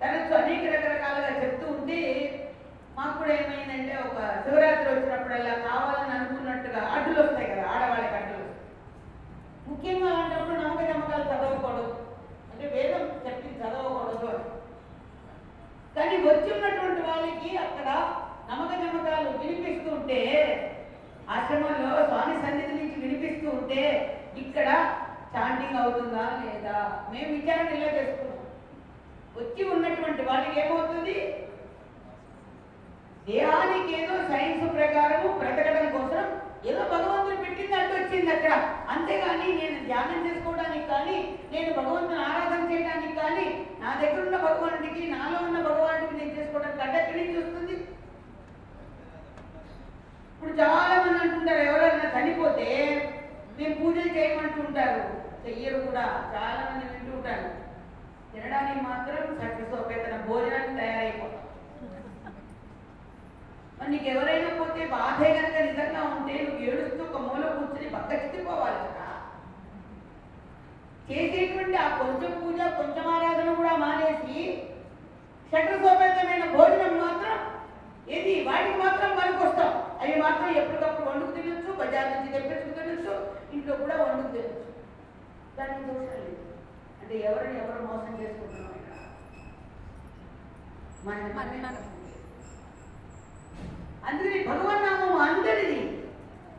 తరచు 0.01 0.33
అనేక 0.39 0.63
రకరకాలుగా 0.73 1.33
చెప్తూ 1.41 1.65
ఉంటే 1.73 1.99
మాకు 2.97 3.13
కూడా 3.19 3.33
ఏమైందంటే 3.35 3.93
ఒక 4.07 4.17
శివరాత్రి 4.45 4.89
వచ్చినప్పుడల్లా 4.89 5.53
కావాలని 5.67 6.13
అనుకున్నట్టుగా 6.17 6.81
అడ్డులు 6.95 7.19
వస్తాయి 7.21 7.49
కదా 7.51 7.65
ఆడవాళ్ళకి 7.73 8.15
అడ్డులు 8.19 8.47
ముఖ్యంగా 9.69 10.09
అలాంటప్పుడు 10.11 10.57
నమ్మక 10.61 10.89
నమ్మకాలు 10.91 11.29
చదవకూడదు. 11.31 11.93
అంటే 12.51 12.65
వేదం 12.75 13.05
చెప్పి 13.25 13.59
చదవకూడదు 13.61 14.27
అని. 14.33 14.45
కానీ 15.95 16.15
వచ్చి 16.23 16.49
ఉన్నటువంటి 16.53 17.01
వాళ్ళకి 17.01 17.57
అక్కడ 17.57 17.87
నమ్మక 18.49 18.73
నమ్మకాలు 18.81 19.29
వినిపిస్తూ 19.37 19.95
ఉంటే 19.95 20.19
ఆశ్రమంలో 21.29 22.05
స్వామి 22.05 22.35
సన్నిధి 22.41 22.73
నుంచి 22.73 22.97
వినిపిస్తూ 22.99 23.49
ఉంటే 23.49 23.81
ఇక్కడ 24.37 24.67
చాంటింగ్ 25.35 25.79
అవుతుందా 25.79 26.23
లేదా? 26.41 26.75
మేము 27.11 27.29
విచారణ 27.33 27.69
ఇలా 27.77 27.89
చేసుకున్నాం? 27.91 28.39
వచ్చి 29.37 29.63
ఉన్నటువంటి 29.69 30.21
వాళ్ళకి 30.21 30.59
ఏమవుతుంది? 30.59 31.15
దేహానికి 33.27 33.93
ఏదో 34.01 34.15
సైన్స్ 34.31 34.73
ప్రకారము 34.75 35.27
బ్రతకడం 35.39 35.85
కోసం 35.91 36.25
ఏదో 36.65 36.81
భగవంతుడు 36.83 37.35
పెట్టింది 37.35 37.75
అంటూ 37.75 37.93
వచ్చింది 37.95 38.31
అక్కడ. 38.31 38.53
అంతేగాని 38.89 39.47
నేను 39.53 39.77
ధ్యానం 39.85 40.19
చేసుకోవడానికి 40.27 40.87
కానీ 40.87 41.17
నేను 41.53 41.71
భగవంతుని 41.73 42.21
ఆరాధన 42.23 42.61
చేయడానికి 42.71 43.15
కానీ 43.21 43.45
నా 43.81 43.89
దగ్గర 44.01 44.21
ఉన్న 44.25 44.37
భగవానుడికి 44.37 45.03
నాలో 45.11 45.37
ఉన్న 45.47 45.59
భగవానుడికి 45.69 46.13
నేను 46.19 46.35
చేసుకోవడానికి 46.37 46.83
అంటే 46.83 46.99
ఎక్కడి 46.99 47.19
నుంచి 47.23 47.39
వస్తుంది? 47.39 47.75
ఇప్పుడు 50.33 50.53
చాలా 50.61 50.95
మంది 51.03 51.19
అంటుంటారు 51.23 51.63
ఎవరైనా 51.63 52.07
చనిపోతే 52.15 52.69
మేము 53.57 53.75
పూజలు 53.75 54.11
చేయమంటూ 54.17 54.61
ఉంటారు. 54.61 55.01
చెయ్యరు 55.45 55.79
కూడా. 55.79 56.05
చాలా 56.35 56.61
మంది 56.69 56.85
వింటూ 56.93 57.17
ఉంటారు. 57.17 57.47
తినడానికి 58.33 58.81
మాత్రం 58.87 59.39
సట్టి 59.41 59.63
భోజనానికి 60.27 60.77
తయారైపోతాం. 60.77 61.42
మరి 63.83 63.91
నీకు 63.91 64.07
ఎవరైనా 64.09 64.49
పోతే 64.59 64.85
బాధే 64.87 65.29
కనుక 65.33 65.57
నిజంగా 65.61 66.01
ఉంటే 66.09 66.33
నువ్వు 66.43 66.61
ఏడుస్తూ 66.65 67.03
ఒక 67.03 67.21
మూల 67.21 67.45
కూర్చుని 67.49 67.89
పక్క 67.89 68.11
కదా. 68.83 69.07
చేసేటువంటి 71.09 71.75
ఆ 71.75 71.97
కొంచెం 71.97 72.31
పూజ 72.41 72.59
కొంచెం 72.77 73.07
ఆరాధన 73.07 73.53
కూడా 73.53 73.75
మానేసి 73.75 74.37
షట్రసోపేతమైన 75.51 76.45
భోజనం 76.53 76.95
మాత్రం 76.99 77.35
ఏది? 78.09 78.43
వాటికి 78.43 78.77
మాత్రం 78.77 79.11
పనికొస్తాం. 79.17 79.71
అవి 80.01 80.15
మాత్రం 80.21 80.49
ఎప్పటికప్పుడు 80.55 81.09
వండుకు 81.09 81.31
తినచ్చు 81.31 81.73
బజార్ 81.73 82.11
నుంచి 82.11 82.31
తెప్పించుకు 82.31 82.79
తినొచ్చు 82.79 83.15
ఇంట్లో 83.53 83.75
కూడా 83.75 83.95
వండుకు 84.03 84.31
తినచ్చు. 84.31 84.63
దానికి 85.57 85.83
దోషం 85.83 86.17
లేదు 86.17 86.37
అంటే 87.01 87.15
ఎవరిని 87.21 87.59
ఎవరు 87.59 87.83
మోసం 87.85 88.13
చేసుకుంటున్నాం 88.21 88.73
ఇక్కడ? 88.75 88.97
మన- 91.05 91.33
మన- 91.35 91.92
అందుకని 94.07 94.39
భగవన్నామం 94.43 95.13
అందరిది. 95.25 95.81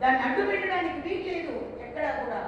దాన్ని 0.01 0.21
అడ్డు 0.27 0.43
పెట్టడానికి 0.49 0.99
వీల్లేదు 1.05 1.55
ఎక్కడా 1.85 2.11
కూడా. 2.21 2.39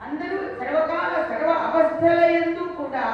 అందరూ 0.00 0.36
సర్వకాల 0.60 1.14
సర్వ 1.30 1.50
అవస్థల 1.66 2.20
ఎందు 2.40 2.62
కూడా 2.76 3.06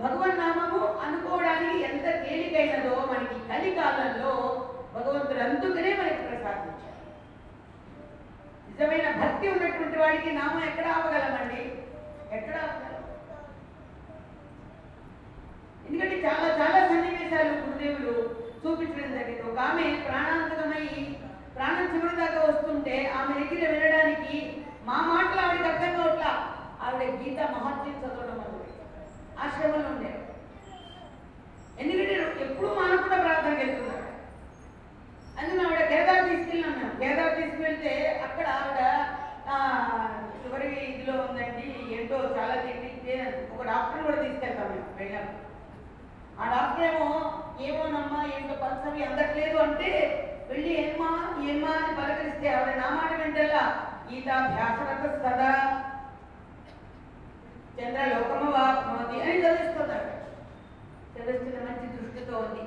భగవన్నామము 0.00 0.80
అనుకోవడానికి 1.04 1.78
ఎంత 1.84 2.06
తేలికైనదో 2.24 2.94
మనకి 3.10 3.38
కలికాలంలో 3.48 4.32
భగవంతుడు 4.94 5.40
అందుకనే 5.40 5.90
మనకి 5.92 6.22
ప్రసాదించారు 6.24 6.96
నిజమైన 8.68 9.08
భక్తి 9.20 9.48
ఉన్నటువంటి 9.48 9.98
వాడికి 9.98 10.30
నామం 10.32 10.64
ఎక్కడ 10.64 10.86
ఆపగలమండి 10.88 11.62
ఎక్కడ 12.32 12.56
ఆపగలం 12.64 13.04
ఎందుకంటే 15.86 16.16
చాలా 16.26 16.48
చాలా 16.60 16.80
సన్నివేశాలు 16.88 17.52
గురుదేవులు 17.60 18.14
చూపించడం 18.62 19.12
జరిగింది. 19.18 19.42
ఒక 19.50 19.58
ఆమె 19.68 19.86
ప్రాణాంతకమై 20.06 20.86
ప్రాణం 21.56 21.86
చివరి 21.92 22.16
దాకా 22.22 22.40
వస్తుంటే 22.48 22.96
ఆమె 23.18 23.32
దగ్గర 23.40 23.62
వెళ్ళడానికి 23.72 24.36
మా 24.88 24.98
మాటలు 25.10 25.40
ఆవిడకి 25.44 25.68
అర్థం 25.70 25.92
కావట్లా? 25.98 26.32
ఆవిడ 26.84 27.02
గీత 27.22 27.38
మహత్యం 27.54 27.96
చదవడం 28.02 28.38
అనేది 28.42 28.74
ఆశ్రమంలో 29.44 29.88
ఉండే 29.92 30.12
ఎందుకంటే 31.80 32.14
ఎప్పుడు 32.46 32.68
మనం 32.80 32.96
కూడా 33.04 33.18
ప్రార్థనకి 33.24 33.62
వెళ్తున్నారు 33.64 34.06
అందుకని 35.38 35.64
ఆవిడ 35.66 35.82
కేదార్ 35.92 36.28
తీసుకెళ్ళినాం 36.30 36.76
మేము 36.78 36.94
కేదార్ 37.02 37.36
తీసుకువెళ్తే 37.40 37.92
అక్కడ 38.26 38.46
ఆవిడ 38.58 38.80
చివరి 40.40 40.70
ఇదిలో 40.88 41.16
ఉందండి 41.26 41.66
ఏంటో 41.96 42.18
చాలా 42.38 42.56
తిండి 42.64 43.14
ఒక 43.52 43.62
డాక్టర్ 43.70 44.06
కూడా 44.06 44.18
తీసుకెళ్తాం 44.24 44.70
మేము 44.72 44.96
వెళ్ళాము. 45.00 45.34
ఆ 46.38 46.46
డాక్టర్ 46.52 46.84
ఏమో 46.88 47.08
ఏమోనమ్మా 47.66 48.20
ఏంటో 48.34 48.56
పల్సవి 48.62 49.00
అందట్లేదు 49.04 49.56
అంటే 49.58 49.90
వెళ్ళి 50.48 50.70
ఏమ్మా 50.82 51.08
ఏమ్మా 51.48 51.70
అని 51.78 51.94
పలకరిస్తే 51.98 52.48
ఆవిడ 52.54 52.74
నా 52.80 52.88
మాట 52.96 53.12
వింటల్లా 53.20 53.62
గీతాభ్యాసరత 54.08 55.06
సదా 55.24 55.50
చంద్ర 57.78 58.04
లోకమవాది 58.12 58.84
అని 59.22 59.42
చదివిస్తుంది 59.42 59.98
చదివిస్తున్న 61.14 61.58
మంచి 61.66 61.86
దృష్టితో 61.94 62.34
ఉంది. 62.38 62.62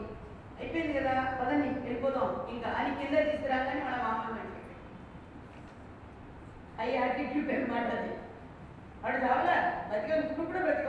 అయిపోయింది 0.60 0.94
కదా 0.98 1.14
పదండి 1.40 1.68
వెళ్ళిపోదాం. 1.80 2.30
ఇంకా 2.54 2.70
అని 2.78 2.92
కింద 3.00 3.16
తీసుకురాగానే 3.28 3.82
మన 3.84 3.96
మామూలు 4.04 4.34
అంటే 4.36 4.60
అయ్యి 6.80 6.98
అటిట్యూడ్ 7.04 7.52
అనమాట 7.56 7.90
అది 7.98 8.14
వాడు 9.04 9.18
చావలా 9.24 9.58
బతికే 9.90 10.16
ఇప్పుడు 10.24 10.48
కూడా 10.48 10.62
బ్రతిక 10.62 10.88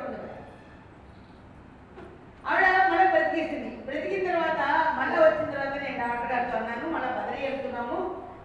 ఆవిడ 2.51 2.65
మళ్ళీ 2.91 3.07
బ్రతికేసింది. 3.15 3.71
బ్రతికిన 3.87 4.25
తర్వాత 4.31 4.61
మళ్ళీ 4.99 5.17
వచ్చిన 5.25 5.47
తర్వాత 5.55 5.77
నేను 5.85 5.99
డాక్టర్ 6.03 6.31
గారితో 6.33 6.57
అన్నాను 6.61 6.87
మళ్ళీ 6.95 7.11
బదిలీ 7.19 7.41
వెళ్తున్నాము 7.47 7.99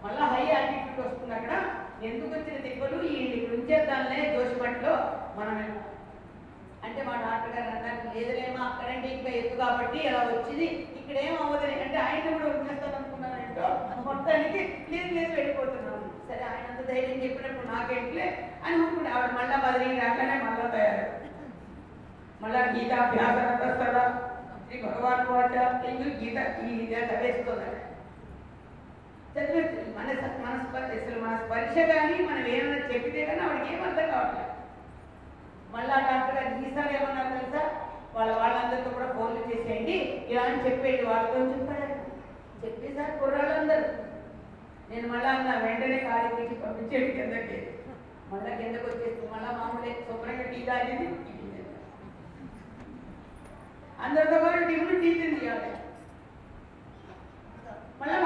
మళ్ళీ 0.04 0.22
హై 0.32 0.42
యాటిట్యూడ్ 0.52 1.00
వస్తుంది 1.06 1.34
అక్కడ. 1.38 1.54
ఎందుకు 2.08 2.32
వచ్చిన 2.34 2.56
తిప్పలు 2.66 2.98
ఈ 3.10 3.16
ఇక్కడ 3.28 3.54
ఉంచేద్దాంలే 3.58 4.18
జోషిమట్లో 4.34 4.92
మనం 5.38 5.56
అంటే 6.86 7.00
మా 7.08 7.14
డాక్టర్ 7.24 7.54
గారు 7.56 7.70
అన్నారు 7.76 8.10
లేదులేమో 8.14 8.60
అక్కడంటే 8.66 9.08
ఇంకా 9.14 9.30
ఎత్తు 9.38 9.54
కాబట్టి 9.62 9.98
అలా 10.10 10.20
వచ్చింది. 10.28 10.68
ఇక్కడ 11.00 11.16
ఏం 11.26 11.34
అవ్వదని 11.44 11.76
అంటే 11.86 11.98
ఆయన 12.06 12.26
కూడా 12.36 12.48
వచ్చేస్తాను 12.52 12.96
అనుకున్నానంటో. 12.98 13.66
మొత్తానికి 14.08 14.60
లేదు 14.92 15.10
లేదు 15.16 15.32
వెళ్ళిపోతున్నాను 15.38 15.96
సరే 16.28 16.42
ఆయన 16.50 16.66
అంత 16.70 16.82
ధైర్యం 16.90 17.18
చెప్పినప్పుడు 17.24 17.68
నాకేంట్లే 17.74 18.26
అని 18.64 18.74
అనుకుంటే 18.76 19.10
ఆవిడ 19.16 19.32
మళ్ళా 19.38 19.56
బదిలీ 19.64 19.88
రాకనే 20.02 20.36
మళ్ళా 20.46 20.66
తయారు 20.76 21.04
మళ్ళా 22.42 22.60
గీతాభ్యాసనంత 22.72 23.64
సదా 23.80 24.04
శ్రీ 24.66 24.82
భగవాన్ 24.82 25.26
వాచ 25.26 25.54
ఇందు 25.90 26.08
గీత 26.20 26.38
ఈ 26.64 26.74
విద్య 26.78 26.96
చదివేస్తున్నాడు 26.96 27.78
చదివేస్తుంది 29.34 29.90
మన 29.98 30.06
మన 30.44 30.84
అసలు 30.96 31.20
మన 31.24 31.34
స్పర్శ 31.36 31.74
కానీ 31.92 32.24
మనం 32.24 32.46
ఏమైనా 32.46 32.94
చెప్పితే 32.94 33.26
కానీ 33.26 33.40
ఆవిడకి 33.40 33.74
ఏం 33.74 33.82
అర్థం 33.82 34.08
కావట్లేదు. 34.10 34.52
మళ్ళా 35.74 35.96
డాక్టర్ 35.98 36.36
గారు 36.36 36.66
ఈసారి 36.66 36.94
ఏమన్నారు 36.94 37.38
తెలుసా? 37.38 37.62
వాళ్ళ 38.14 38.32
వాళ్ళందరితో 38.36 38.90
కూడా 38.90 39.08
ఫోన్లు 39.12 39.40
చేసేయండి. 39.48 39.96
ఇలా 40.30 40.42
అని 40.42 40.64
చెప్పేయండి. 40.66 41.04
వాళ్ళతో 41.10 41.38
చెప్పాడు 41.46 41.88
చెప్పేసారు 42.64 43.18
కుర్రాళ్ళందరూ. 43.18 43.88
నేను 44.90 45.08
మళ్ళా 45.08 45.30
అన్న 45.30 45.66
వెంటనే 45.66 45.98
కాలేజీకి 45.98 46.54
పంపించేది 46.54 47.12
కిందకి. 47.12 47.58
మళ్ళా 48.32 48.56
కిందకు 48.56 48.86
వచ్చేసి 48.86 49.20
మళ్ళా 49.34 49.50
మామూలే 49.58 49.92
శుభ్రంగా 50.06 50.42
టీ 50.42 50.62
తాగింది. 50.62 51.08
అందరితో 54.04 54.36
పాటు 54.44 54.60
టీములు 54.68 54.96
టీ 55.02 55.10
తింది 55.20 55.48
ఆవిడ 55.52 55.74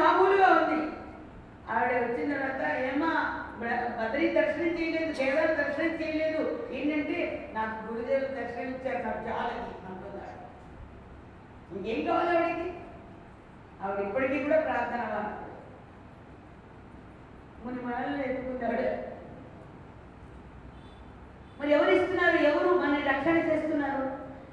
మామూలుగా 0.01 0.49
ఉంది. 0.57 0.79
ఆవిడ 1.73 1.93
వచ్చిన 2.03 2.33
తర్వాత 2.35 2.63
ఏమా 2.89 3.13
బద్రి 3.61 3.87
బద్రీ 3.99 4.25
దర్శనం 4.37 4.73
చేయలేదు 4.79 5.13
కేదార్ 5.19 5.53
దర్శనం 5.61 5.93
చేయలేదు. 6.01 6.43
ఏంటంటే 6.77 7.19
నాకు 7.57 7.77
గురుదేవులు 7.87 8.29
దర్శనం 8.39 8.69
ఇచ్చారు 8.75 9.01
నాకు 9.07 9.23
చాలా 9.29 9.45
అనుకున్నాడు 9.53 10.39
ఇంకేం 11.77 12.01
కావాలి 12.09 12.33
ఆవిడకి? 12.37 12.69
ఆవిడ 13.83 14.01
ఇప్పటికీ 14.07 14.39
కూడా 14.47 14.59
ప్రార్థన 14.69 15.03
మరి 17.65 17.81
మనల్ని 17.87 18.23
ఎత్తుకుంది 18.27 18.89
మరి 21.59 21.71
ఎవరు 21.77 21.91
ఇస్తున్నారు? 21.97 22.39
ఎవరు 22.51 22.71
మన 22.83 22.95
రక్షణ 23.11 23.37
చేస్తున్నారు? 23.51 24.05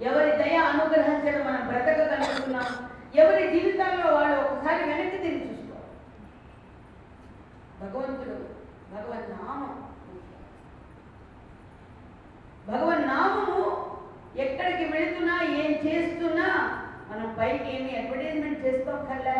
ఎవరి 0.01 0.31
దయ 0.31 0.57
అనుగ్రహించడం 0.57 1.45
మనం 1.47 1.67
బ్రతకగలుగుతున్నాం? 1.67 2.69
ఎవరి 3.15 3.43
జీవితాల్లో 3.49 4.13
వాళ్ళు 4.15 4.37
ఒకసారి 4.41 4.83
వెనక్కి 4.83 5.17
తిరిగి 5.17 5.47
చూసుకోవాలి. 5.49 5.91
భగవంతుడు 7.81 8.37
భగవన్ 8.93 9.29
నామం. 9.31 9.75
భగవన్ 12.67 13.07
నామము 13.07 13.59
ఎక్కడికి 14.37 14.85
వెళుతున్నా 14.85 15.35
ఏం 15.43 15.71
చేస్తున్నా 15.87 16.47
మనం 17.11 17.35
పైకి 17.39 17.69
ఏమి 17.75 17.97
అడ్వర్టైజ్మెంట్ 17.97 18.65
చేసుకోకల్లా 18.65 19.37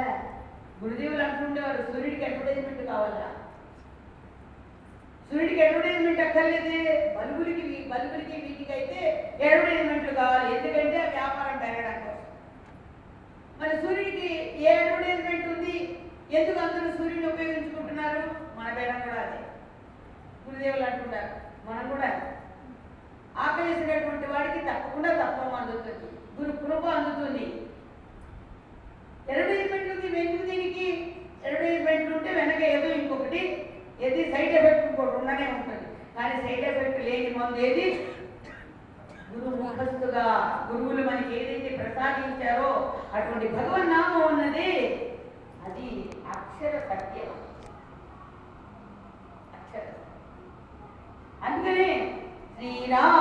గురుదేవులు 0.83 1.23
అంటుండేవారు 1.23 1.91
సూర్యుడికి 1.91 2.25
అడ్వర్టైజ్మెంట్ 2.25 2.85
కావాలా? 2.85 3.27
సూర్యుడికి 5.31 5.67
అడ్వర్టైజ్మెంట్ 5.67 6.19
అక్కర్లేదే. 6.19 7.15
బల్బులకి 7.17 7.61
బల్బులకి 7.89 8.41
వీటికి 8.41 8.73
అయితే 8.73 8.99
అడ్వర్టైజ్మెంట్లు 9.43 10.13
కావాలి. 10.13 10.57
ఎందుకంటే 10.57 10.97
వ్యాపారం 10.97 11.57
పెరగడం 11.57 11.99
కోసం. 11.99 12.25
మరి 13.59 13.81
సూర్యుడికి 13.81 14.27
ఏ 14.63 14.77
అడ్వర్టైజ్మెంట్ 14.77 15.47
ఉంది? 15.47 15.99
ఎందుకు 16.31 16.59
అందరూ 16.59 16.97
సూర్యుడిని 16.97 17.33
ఉపయోగించుకుంటున్నారు? 17.33 18.21
మన 18.59 18.73
పేరం 18.73 19.01
కూడా 19.01 19.21
అదే. 19.21 19.39
గురుదేవులు 20.49 20.83
అంటున్నారు. 20.83 21.31
మనం 21.69 21.89
కూడా 21.89 22.33
ఆకలేసినటువంటి 23.37 24.27
వాడికి 24.27 24.65
తప్పకుండా 24.65 25.09
తత్వం 25.09 25.53
అందుతుంది. 25.53 26.07
గురు 26.39 26.57
కృప 26.57 26.85
అందుతుంది. 26.85 27.45
అడ్వర్టైజ్మెంట్ 29.29 29.91
ఉంది. 29.93 30.07
వెనుక 30.07 30.41
దీనికి? 30.41 31.15
అడ్వర్టైజ్మెంట్ 31.45 32.17
ఉంటే 32.17 32.33
వెనక 32.33 32.61
ఏదో 32.61 32.93
ఇంకొకటి 32.93 33.65
ఏది 34.01 34.23
సైడ్ 34.31 34.53
ఎఫెక్ట్ 34.53 34.85
ఇంకోటి 34.89 35.17
ఉండనే 35.17 35.45
ఉంటుంది. 35.47 35.87
కానీ 36.15 36.35
సైడ్ 36.41 36.65
ఎఫెక్ట్ 36.69 37.01
లేని 37.05 37.29
మందు 37.35 37.57
ఏది? 37.57 37.85
గురు 39.33 39.55
ముఖస్థుగా 39.55 40.25
గురువులు 40.71 41.03
మనకి 41.09 41.33
ఏదైతే 41.39 41.69
ప్రసాదించారో 41.77 42.69
అటువంటి 43.13 43.47
భగవన్ 43.47 43.89
నామం 43.89 44.21
ఉన్నది. 44.33 44.71
అక్షర 46.29 46.73
సత్యం. 46.89 47.29
అక్షర 49.57 49.85
అందుకనే 51.43 51.87
శ్రీరామ్ 52.55 53.18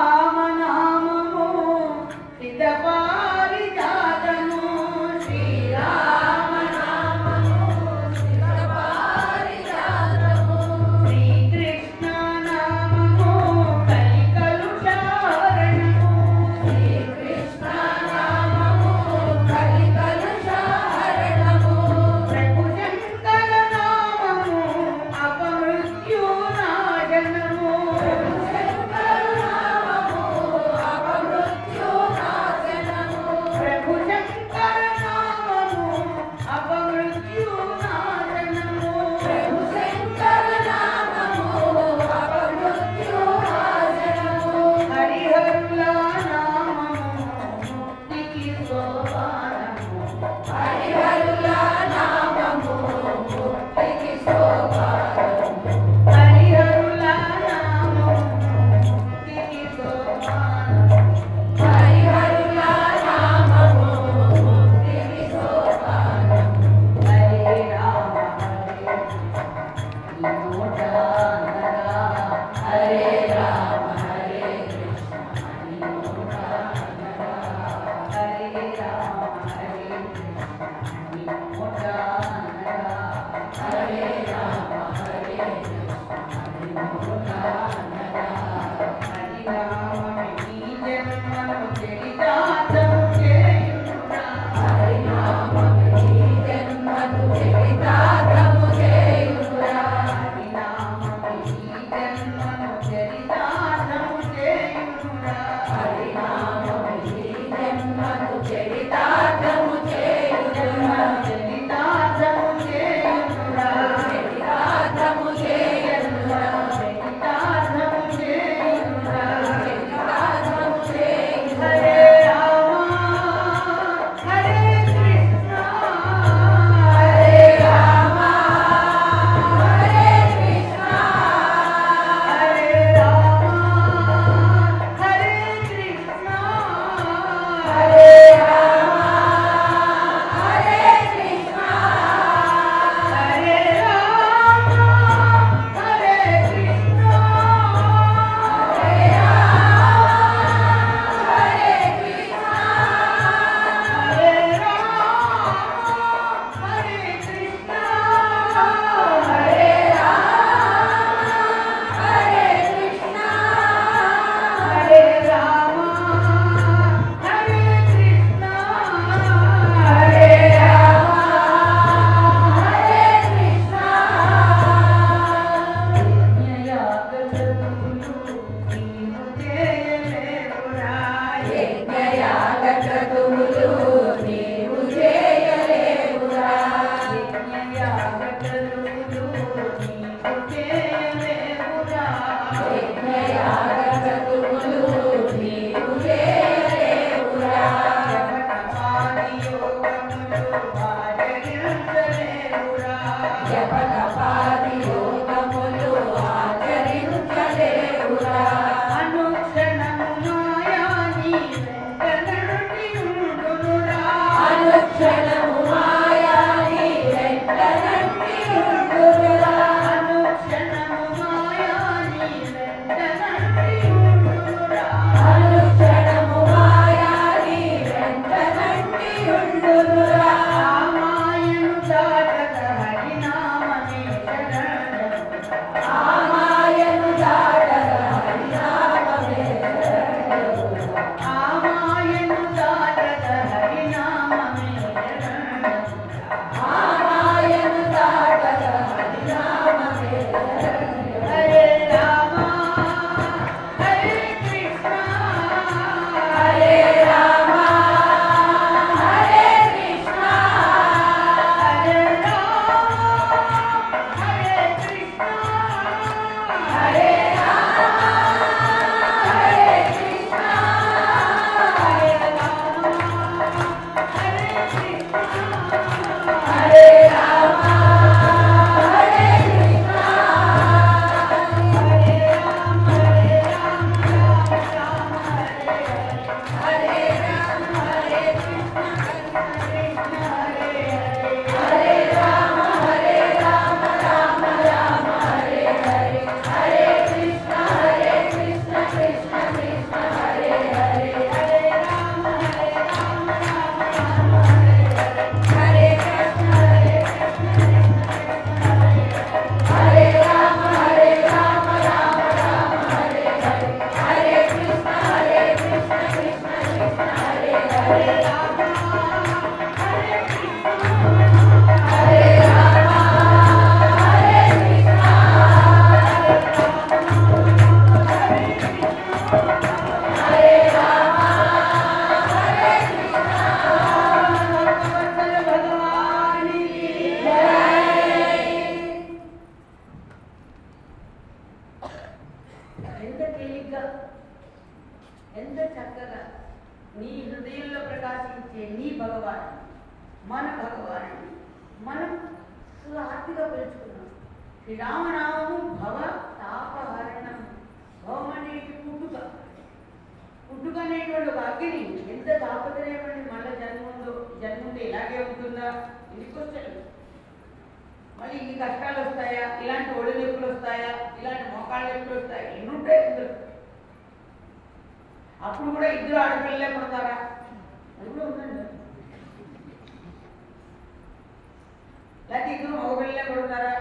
ఇద్దరు 382.59 382.77
మగపిల్లలే 382.77 383.23
పడతారా 383.31 383.73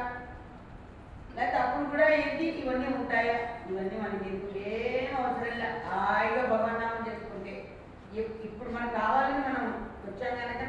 లేకపోతే 1.36 1.58
అప్పుడు 1.58 1.90
కూడా 1.90 2.10
ఏంటి? 2.16 2.44
ఇవన్నీ 2.62 2.88
ఉంటాయా? 2.98 3.38
ఇవన్నీ 3.70 3.96
మనకి 3.98 4.30
ఎందుకు 4.30 4.58
ఏం 4.70 5.16
అవసరం 5.18 5.60
హాయిగా 5.88 6.46
భగవన్నామం 6.46 7.08
చేసుకుంటే 7.08 7.54
ఇప్- 8.14 8.46
ఇప్పుడు 8.46 8.70
మనకు 8.70 8.94
కావాలని 8.94 9.40
మనం 9.40 9.64
వచ్చాం 10.06 10.34
కనుక 10.36 10.64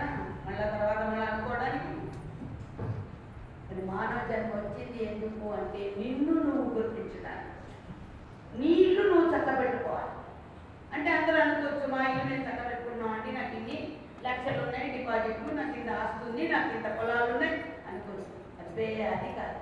మళ్ళీ 0.47 0.65
తర్వాత 0.73 1.09
మళ్ళీ 1.09 1.27
అనుకోవడానికి? 1.27 1.91
మరి 3.69 3.83
మానవ 3.87 4.29
జన్మ 4.29 4.53
వచ్చింది 4.57 5.05
ఎందుకు 5.05 5.53
అంటే 5.53 5.95
నిన్ను 5.99 6.43
నువ్వు 6.43 6.75
గుర్తించడానికి. 6.75 7.55
నీ 8.59 8.67
ఇల్లు 8.67 9.15
నువ్వు 9.15 9.37
చక్కబెట్టుకోవాలి. 9.37 10.13
అంటే 10.95 11.11
అందరూ 11.13 11.41
అనుకోవచ్చు 11.43 11.87
మా 11.93 12.07
ఇల్లు 12.09 12.25
నేను 12.31 12.45
చక్కబెట్టుకున్నాం 12.45 13.13
అంటే 13.13 13.33
నాకు 13.33 13.57
ఇన్ని 13.57 13.79
లక్షలు 14.25 14.63
ఉన్నాయి 14.63 14.99
డిపాజిట్లు 14.99 15.55
నాకు 15.55 15.79
ఇంత 15.79 15.91
ఆస్తుంది 15.97 16.49
నాకు 16.49 16.77
ఇంత 16.77 16.99
పొలాలు 16.99 17.33
ఉన్నాయి. 17.33 17.57
అనుకోవచ్చు 18.79 19.03
అది 19.13 19.31
కాదు. 19.39 19.59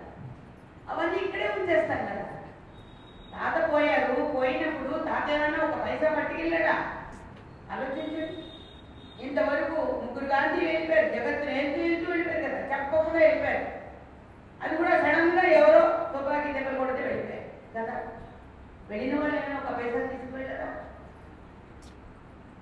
అవన్నీ 0.91 1.19
ఇక్కడే 1.19 1.49
ఉంచేస్తాం 1.59 2.07
కదా. 2.07 2.25
తాత 3.33 3.73
పోయారు 3.73 4.37
పోయినప్పుడు 4.37 5.05
తాత 5.05 5.31
ఏమైనా 5.31 5.65
ఒక 5.65 5.85
పైసా 5.85 6.15
పట్టుకెళ్ళాడా? 6.15 6.75
ఆలోచించండి 7.73 8.43
ఇంతవరకు 9.27 9.77
ముగ్గురు 10.03 10.25
గాంధీ 10.25 10.67
వెళ్ళిపోయారు 10.67 11.09
జగత్తుని 11.09 11.55
వెళ్తూ 11.55 11.83
వెళ్తూ 11.83 12.11
వెళ్ళిపోయారు 12.11 12.45
కదా 12.47 12.59
చెప్పకుండా 12.73 13.19
వెళ్ళిపోయారు. 13.19 13.65
అది 14.63 14.77
కూడా 14.77 14.91
సడన్గా 14.91 15.43
ఎవరో 15.43 15.83
తుపాకీ 16.13 16.53
దగ్గర 16.53 16.77
కొడితే 16.79 17.03
వెళ్ళిపోయారు. 17.03 17.47
కదా 17.77 17.97
వెళ్ళిన 18.89 19.21
వాళ్ళు 19.21 19.37
ఏమైనా 19.37 19.61
ఒక 19.61 19.77
పైసా 19.79 20.07
తీసుకువెళ్ళారా 20.07 20.69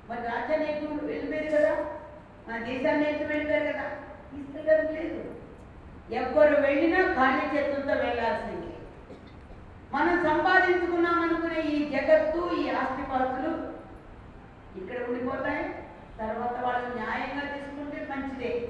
మరి 0.09 0.23
రాజ్యాన్ని 0.23 0.71
ఎత్తు 0.73 1.07
వెళ్ళిపోయారు 1.07 1.57
కదా 1.57 1.73
మన 2.49 2.59
దేశాన్ని 2.65 3.11
ఎత్తు 3.11 3.25
వెళ్ళిపోయారు 3.25 3.67
కదా 3.73 3.85
తీసుకెళ్ళడం 4.31 4.95
లేదు. 4.95 5.21
ఎవ్వరు 6.13 6.61
వెళ్ళినా 6.61 7.15
ఖాళీ 7.15 7.57
చేతులతో 7.57 7.95
వెళ్ళాల్సింది. 8.05 8.75
మనం 9.93 10.23
సంపాదించుకున్నాం 10.23 11.23
అనుకునే 11.23 11.61
ఈ 11.61 11.91
జగత్తు 11.91 12.55
ఈ 12.55 12.69
ఆస్తిపాస్తులు 12.71 13.53
ఇక్కడ 14.81 15.09
ఉండిపోతాయి. 15.09 15.65
తర్వాత 16.19 16.65
వాళ్ళు 16.65 16.95
న్యాయంగా 16.95 17.45
తీసుకుంటే 17.55 18.09
మంచిదే. 18.11 18.69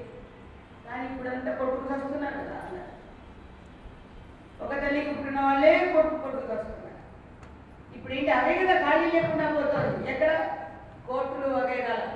కానీ 0.85 1.07
ఇప్పుడంతా 1.07 1.55
కొట్టుకు 1.55 1.93
వస్తున్నారు 1.93 2.35
కదా 2.35 2.61
ఒక 4.65 4.81
తల్లి 4.81 5.01
పుట్టిన 5.01 5.41
వాళ్ళే 5.41 5.79
కొట్టు 5.79 6.15
కొట్టుకు 6.15 6.53
వస్తున్నారు 6.53 7.01
ఇప్పుడు 7.97 8.13
ఏంటి 8.13 8.31
అదే 8.31 8.65
కదా 8.65 8.81
ఖాళీ 8.81 9.11
లేకుండా 9.11 9.51
పోతుంది 9.51 10.11
ఎక్కడ? 10.13 10.51
కోర్టులు 11.07 11.55
వగేరాలు. 11.55 12.09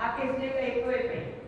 ఆ 0.00 0.16
కేసులు 0.16 0.44
ఎక్కువైపోయాయి. 0.44 1.42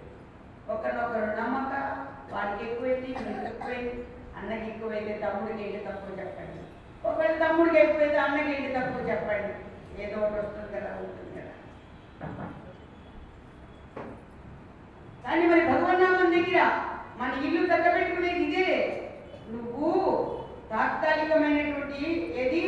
ఒకరినొకరు 0.69 1.41
నమ్మక 1.41 2.06
వాడికి 2.33 2.65
ఎక్కువైతే 2.65 3.09
ఎక్కువైంది 3.49 3.95
అన్నకి 4.39 4.67
ఎక్కువైతే 4.71 5.13
తమ్ముడికి 5.25 5.63
ఏంటి 5.67 5.87
తక్కువ 5.87 6.19
చెప్పండి. 6.19 6.61
ఒకవేళ 7.05 7.35
తమ్ముడికి 7.45 7.79
ఎక్కువైతే 7.79 8.19
అన్నకి 8.19 8.51
ఏంటి 8.55 8.75
తక్కువ 8.75 9.09
చెప్పండి. 9.11 9.53
ఏదో 10.05 10.17
ఒకటి 10.21 10.39
వస్తుంది 10.39 10.71
కదా 10.77 10.91
ఉంటుంది 11.01 11.31
కదా. 11.37 11.53
కానీ 15.25 15.45
మరి 15.47 15.63
భగవన్నామం 15.67 16.31
దగ్గర 16.37 16.59
మన 17.21 17.31
ఇల్లు 17.45 17.67
తగ్గబెట్టుకునేది 17.67 18.45
ఇదే. 18.47 18.69
నువ్వు 19.51 19.91
తాత్కాలికమైనటువంటి 20.71 22.01
ఏది? 22.43 22.63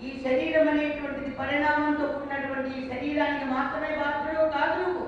ఈ 0.00 0.10
శరీరం 0.24 0.68
అనేటువంటిది 0.68 1.30
పరిణామంతో 1.40 2.06
కూడినటువంటి 2.12 2.70
ఈ 2.78 2.88
శరీరానికి 2.88 3.44
మాత్రమే 3.54 3.90
బాధ్యుడు 3.96 4.50
కాదు 4.56 4.80
నువ్వు. 4.82 5.04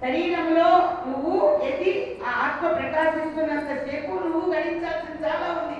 శరీరంలో 0.00 0.68
నువ్వు 1.06 1.60
ఏది 1.62 2.20
ఆ 2.26 2.30
ఆత్మ 2.30 2.68
ప్రకాశిస్తున్నంత 2.72 3.86
సేపు 3.86 4.12
నువ్వు 4.24 4.52
గణించాల్సిన 4.52 5.26
చాలా 5.26 5.48
ఉంది. 5.60 5.78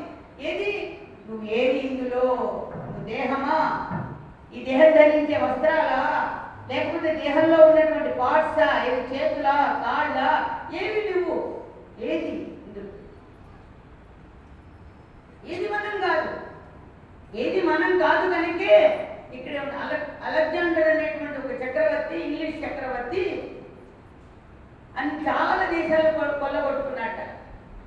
ఏది? 0.48 0.72
నువ్వు 1.28 1.46
ఏది 1.46 1.78
ఇందులో? 1.78 2.24
నువ్వు 2.84 3.04
దేహమా? 3.04 3.56
ఈ 4.54 4.64
దేహం 4.64 4.90
ధరించే 4.90 5.36
వస్త్రాలా? 5.36 6.00
లేకపోతే 6.70 7.14
దేహంలో 7.14 7.66
ఉన్నటువంటి 7.66 8.18
పార్ట్సా? 8.18 8.84
ఏది 8.84 9.14
చేతులా? 9.14 9.56
కాళ్ళ? 9.84 10.18
ఏవి 10.82 11.00
నువ్వు? 11.10 11.36
ఏది 12.00 12.28
ఇందులో? 12.66 12.90
ఏది 15.46 15.68
మనం 15.68 16.00
కాదు? 16.00 16.30
ఏది 17.38 17.60
మనం 17.62 17.98
కాదు 17.98 18.30
కనుకే 18.30 18.76
ఇక్కడ 19.34 19.56
ఉన్న 19.62 19.74
అలెగ్జాండర్ 20.24 20.88
అనేటువంటి 20.88 21.38
ఒక 21.38 21.62
చక్రవర్తి 21.62 22.16
ఇంగ్లీష్ 22.16 22.64
చక్రవర్తి 22.64 23.24
అని 25.00 25.28
చాలా 25.28 25.70
దేశాలు 25.70 26.18
కొ- 26.18 26.40
కొల్లగొట్టుకున్నట్ట. 26.40 27.20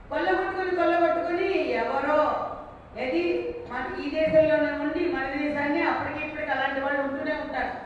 కొల్లగొట్టుకుని 0.10 0.76
కొల్లగొట్టుకుని 0.76 1.70
ఎవరో 1.70 2.50
ఏది 2.98 3.56
మన 3.72 4.02
ఈ 4.02 4.10
దేశంలోనే 4.10 4.72
ఉండి 4.72 5.14
మన 5.14 5.26
దేశాన్ని 5.42 5.82
అప్పటికి 5.84 6.26
ఇప్పటికి 6.26 6.52
అలాంటి 6.52 6.82
వాళ్ళు 6.82 7.02
ఉంటూనే 7.02 7.32
ఉంటారు. 7.32 7.84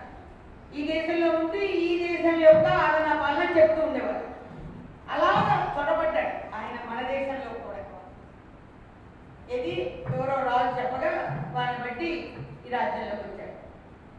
ఈ 0.76 0.88
దేశంలో 0.88 1.40
ఉండి 1.40 1.66
ఈ 1.66 2.08
దేశం 2.08 2.42
యొక్క 2.42 2.68
ఆదన 2.68 3.22
పాలన 3.22 3.60
చెప్తూ 3.60 3.82
ఉండేవారు. 3.82 4.28
అలా 5.12 5.32
పొరపడ్డాడు 5.78 6.56
ఆయన 6.56 6.90
మన 6.90 7.08
దేశంలో 7.08 7.60
కూడా. 7.60 7.78
ఇది 9.56 10.04
ఎవరో 10.16 10.36
రాజు 10.36 10.82
చెప్పగా 10.82 11.12
వారిని 11.54 11.84
బట్టి 11.84 12.34
ఈ 12.68 12.70
రాజ్యంలోకి 12.70 13.22
వచ్చాడు. 13.22 13.58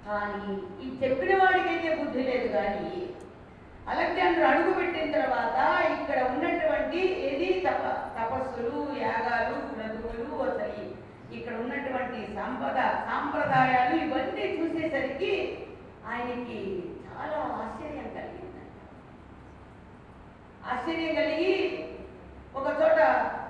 కానీ 0.06 0.54
ఈ 0.84 1.00
చెప్పిన 1.02 1.36
వాడికైతే 1.36 1.94
బుద్ధి 1.94 2.22
లేదు 2.22 2.48
కానీ 2.48 3.06
అలెగ్జాండర్ 3.89 4.47
అడుగు 4.49 4.72
పెట్టిన 4.74 5.07
తర్వాత 5.14 5.57
ఇక్కడ 5.95 6.18
ఉన్నటువంటి 6.30 7.01
ఏది? 7.28 7.49
తప 7.64 7.84
తపస్సులు 8.16 8.74
యాగాలు 9.01 9.55
క్రతువులు 9.68 10.24
అసలు 10.45 10.82
ఇక్కడ 11.32 11.55
ఉన్నటువంటి 11.62 12.20
సంపద 12.34 12.78
సాంప్రదాయాలు 13.07 13.97
ఇవన్నీ 14.05 14.45
చూసేసరికి 14.57 15.32
ఆయనకి 16.09 16.61
చాలా 17.07 17.39
ఆశ్చర్యం 17.59 18.09
కలిగింది 18.14 18.62
ఆశ్చర్యం 20.64 21.12
కలిగి 21.14 21.53
ఒక 22.55 22.68
చోట 22.80 22.99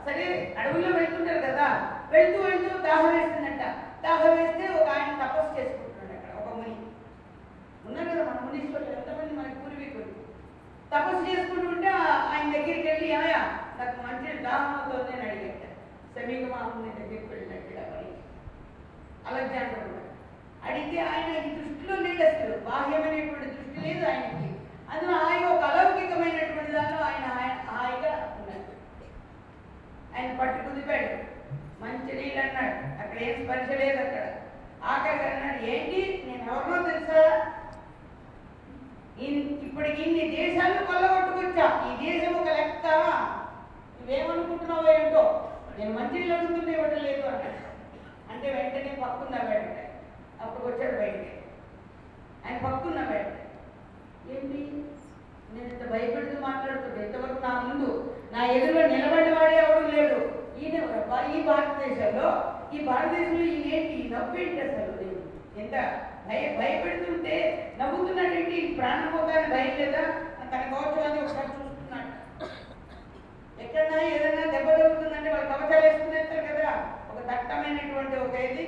సరే 0.06 0.26
అడవుల్లో 0.58 0.90
వెళ్తుంటారు 0.98 1.42
కదా 1.46 1.68
వెళ్తూ 2.10 2.38
వెళ్తూ 2.42 2.70
దాహం 2.84 3.10
వేస్తుందంట. 3.14 3.62
దాహం 4.02 4.30
వేస్తే 4.36 4.66
ఒక 4.76 4.88
ఆయన 4.94 5.12
తపస్సు 5.22 5.52
చేసుకుంటున్నాడు 5.58 6.12
అక్కడ 6.16 6.32
ఒక 6.40 6.48
ముని. 6.56 6.74
ఉన్నారు 7.86 8.08
కదా 8.10 8.24
మన 8.28 8.38
మునీశ్వరులు 8.44 8.92
ఎంతమంది 8.92 9.34
మనకి 9.38 9.57
తపస్సు 10.94 11.30
చేసుకుంటుంటే 11.30 11.88
ఆయన 11.88 12.52
దగ్గరికి 12.52 12.88
వెళ్ళి 12.88 13.14
ఆయా 13.14 13.58
నాకు 13.78 14.06
మంచి 14.06 14.38
దాహం 14.38 14.92
అవుతుంది 14.92 15.20
అని 15.20 15.30
అడిగట. 15.30 15.62
సమీక 16.16 16.56
మామూలు 16.56 16.90
దగ్గరికి 16.90 17.26
వెళ్ళినట్టుగా 17.26 18.02
అలెగ్జాండర్ 19.26 19.78
కూడా 19.78 19.98
అడిగితే 20.70 21.00
ఆయన 21.00 21.36
ఈ 21.36 21.50
దృష్టిలో 21.54 21.96
లేదు 21.96 22.22
అసలు. 22.22 22.56
బాహ్యమైనటువంటి 22.56 23.46
దృష్టి 23.46 23.88
లేదు 23.88 24.06
ఆయనకి. 24.10 24.58
అందులో 24.90 25.18
ఆయన 25.18 25.46
ఒక 25.46 25.64
అలౌకికమైనటువంటి 25.64 26.72
దానిలో 26.72 27.04
ఆయన 27.04 27.24
ఆయన- 27.40 27.70
హాయిగా 27.70 28.38
ఉన్నాడు. 28.40 28.72
ఆయన 30.16 30.38
పట్టు 30.38 30.68
కుదిపాడు. 30.68 31.38
మంచి 31.84 32.12
నీళ్ళు 32.12 32.40
అన్నాడు. 32.40 33.02
అక్కడ 33.02 33.18
ఏం 33.18 33.44
స్పర్శ 33.44 33.70
లేదు 33.70 34.00
అక్కడ. 34.02 34.34
ఆఖరికి 34.84 35.24
అన్నాడు 35.24 35.62
ఏంటి? 35.62 36.24
నేను 36.26 36.52
ఎవరినో 36.52 36.90
తెలుసా? 36.90 37.52
ఇన్- 39.20 39.58
ఇన్ని 40.02 40.36
దేశాలు 40.36 40.86
కొల్లగొట్టుకొచ్చా? 40.86 41.66
ఈ 41.88 42.10
దేశం 42.10 42.34
ఒక 42.34 42.48
లెక్క 42.48 42.86
నువ్వేమనుకుంటున్నావో 43.96 44.92
ఏంటో? 44.92 45.22
నేను 45.78 45.92
మంచి 45.92 46.18
నీళ్ళు 46.18 46.34
ఇవ్వటం 46.72 47.04
లేదు 47.04 47.26
అన్నాడు 47.26 47.58
అంటే 48.32 48.52
వెంటనే 48.52 48.98
పక్కున్న 49.02 49.50
వెంట 49.50 49.76
అప్పుడు 50.42 50.66
వచ్చాడు 50.66 50.96
బయటికి. 50.96 51.30
ఆయన 52.46 52.58
పక్కున్న 52.58 53.00
వెంట 53.00 53.34
ఏంటి? 54.30 54.60
నేను 55.52 55.68
ఇంత 55.68 55.90
భయపడుతూ 55.90 56.40
మాట్లాడుతుంటే 56.40 57.06
ఇంతవరకు 57.06 57.42
నా 57.42 57.60
ముందు 57.60 58.14
నా 58.32 58.46
ఎదురులో 58.46 58.86
నిలబడేవాడే 58.86 59.56
ఎవడు 59.56 59.86
లేడు. 59.86 60.18
ఈయన 60.60 60.76
ఈ 61.34 61.42
భారతదేశంలో? 61.42 62.28
ఈ 62.74 62.84
భారతదేశంలో 62.84 63.44
ఈయన 63.44 63.74
ఏంటి 63.74 63.92
ఈ 63.94 64.10
నవ్వేంటి 64.10 64.60
అసలు? 64.60 65.08
ఎంత 65.60 65.74
భయ 66.28 66.56
భయపెడుతుంటే 66.58 67.17
ప్రాణం 68.78 69.08
పోతాయని 69.12 69.48
భయం 69.54 69.74
లేదా 69.78 70.02
తన 70.50 70.62
గౌరవాన్ని 70.74 71.20
ఒకసారి 71.22 71.48
చూసుకున్నాడు. 71.48 72.10
ఎక్కడన్నా 73.62 74.02
ఏదైనా 74.02 74.44
దెబ్బ 74.52 74.70
తగ్గుతుందంటే 74.70 75.30
వాళ్ళు 75.32 75.48
కవచాలు 75.52 75.86
వేసుకునేస్తారు 75.86 76.44
కదా. 76.46 76.68
ఒక 77.10 77.18
దట్టమైనటువంటి 77.30 78.16
ఒక 78.16 78.34
ఏది? 78.40 78.64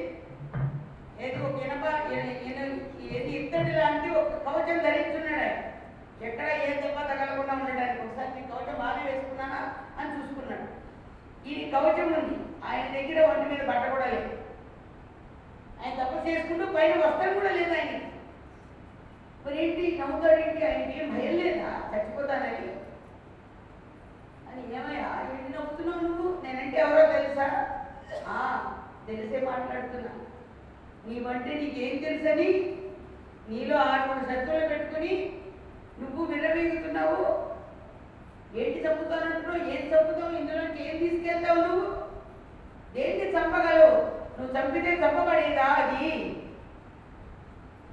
ఏది? 1.20 1.36
ఒక 1.42 1.62
ఇనప 1.62 2.12
ఏది? 2.12 3.30
ఇత్తడి 3.38 3.72
లాంటి 3.72 4.08
ఒక 4.10 4.32
కవచం 4.46 4.78
ధరించున్నాడు 4.78 5.40
ఆయన. 5.44 5.58
ఎక్కడ 6.26 6.46
ఏ 6.46 6.66
దెబ్బ 6.80 6.98
తగలకుండా 7.00 7.54
ఉండడానికి 7.54 8.02
ఒకసారి 8.02 8.30
నీ 8.34 8.42
కవచం 8.48 8.78
బాగా 8.78 9.00
వేసుకున్నానా 9.06 9.60
అని 9.98 10.10
చూసుకున్నాడు. 10.16 10.66
ఇది 11.48 11.70
కవచం 11.70 12.08
ఉంది. 12.12 12.36
ఆయన 12.68 12.86
దగ్గర 12.96 13.26
ఒంటి 13.30 13.46
మీద 13.50 13.68
బట్ట 13.68 13.90
కూడా 13.90 14.06
లేదు. 14.06 14.30
ఆయన 15.82 15.92
తప్ప 16.02 16.28
చేసుకుంటూ 16.28 16.66
పైన 16.72 17.06
వస్త్రం 17.06 17.34
కూడా 17.34 17.50
లేదు 17.50 17.72
ఆయనకి. 17.72 18.06
మరేంటి 19.46 19.82
ఏంటి? 20.42 20.64
ఆయనకి 20.64 21.02
ఏం 21.02 21.10
భయం 21.10 21.34
లేదా? 21.34 21.70
చచ్చిపోతానని. 21.92 22.68
అని 24.48 24.74
ఏమయ్యా? 24.74 25.26
ఏంటి 25.30 25.52
నవ్వుతున్నావు 25.52 26.02
నువ్వు? 26.02 26.42
నేనంటే 26.42 26.76
ఎవరో 26.76 27.12
తెలుసా? 27.12 27.46
ఆ, 28.28 28.38
తెలిసే 29.06 29.46
మాట్లాడుతున్నా. 29.46 30.10
నీవంటే 31.06 31.54
నీకేం 31.54 31.96
తెలుసని? 31.96 32.76
నీలో 33.48 33.76
ఆరుగురు 33.76 34.24
శత్రువులు 34.24 34.68
పెట్టుకుని 34.68 35.32
నువ్వు 36.00 36.24
విర్రవీగుతున్నావు 36.24 37.50
ఏంటి 38.58 38.78
చంపుతానంటున్నావు 38.78 39.70
ఏం 39.70 39.86
చంపుతావు? 39.86 40.36
ఇందులోకి 40.36 40.88
ఏం 40.88 40.98
తీసుకెళ్తావు 40.98 41.60
నువ్వు? 41.68 41.90
దేన్ని 42.94 43.30
చంపగలవు? 43.30 44.20
నువ్వు 44.40 44.58
చంపితే 44.58 44.90
చంపబడేదా 44.96 45.62
అది? 45.62 46.36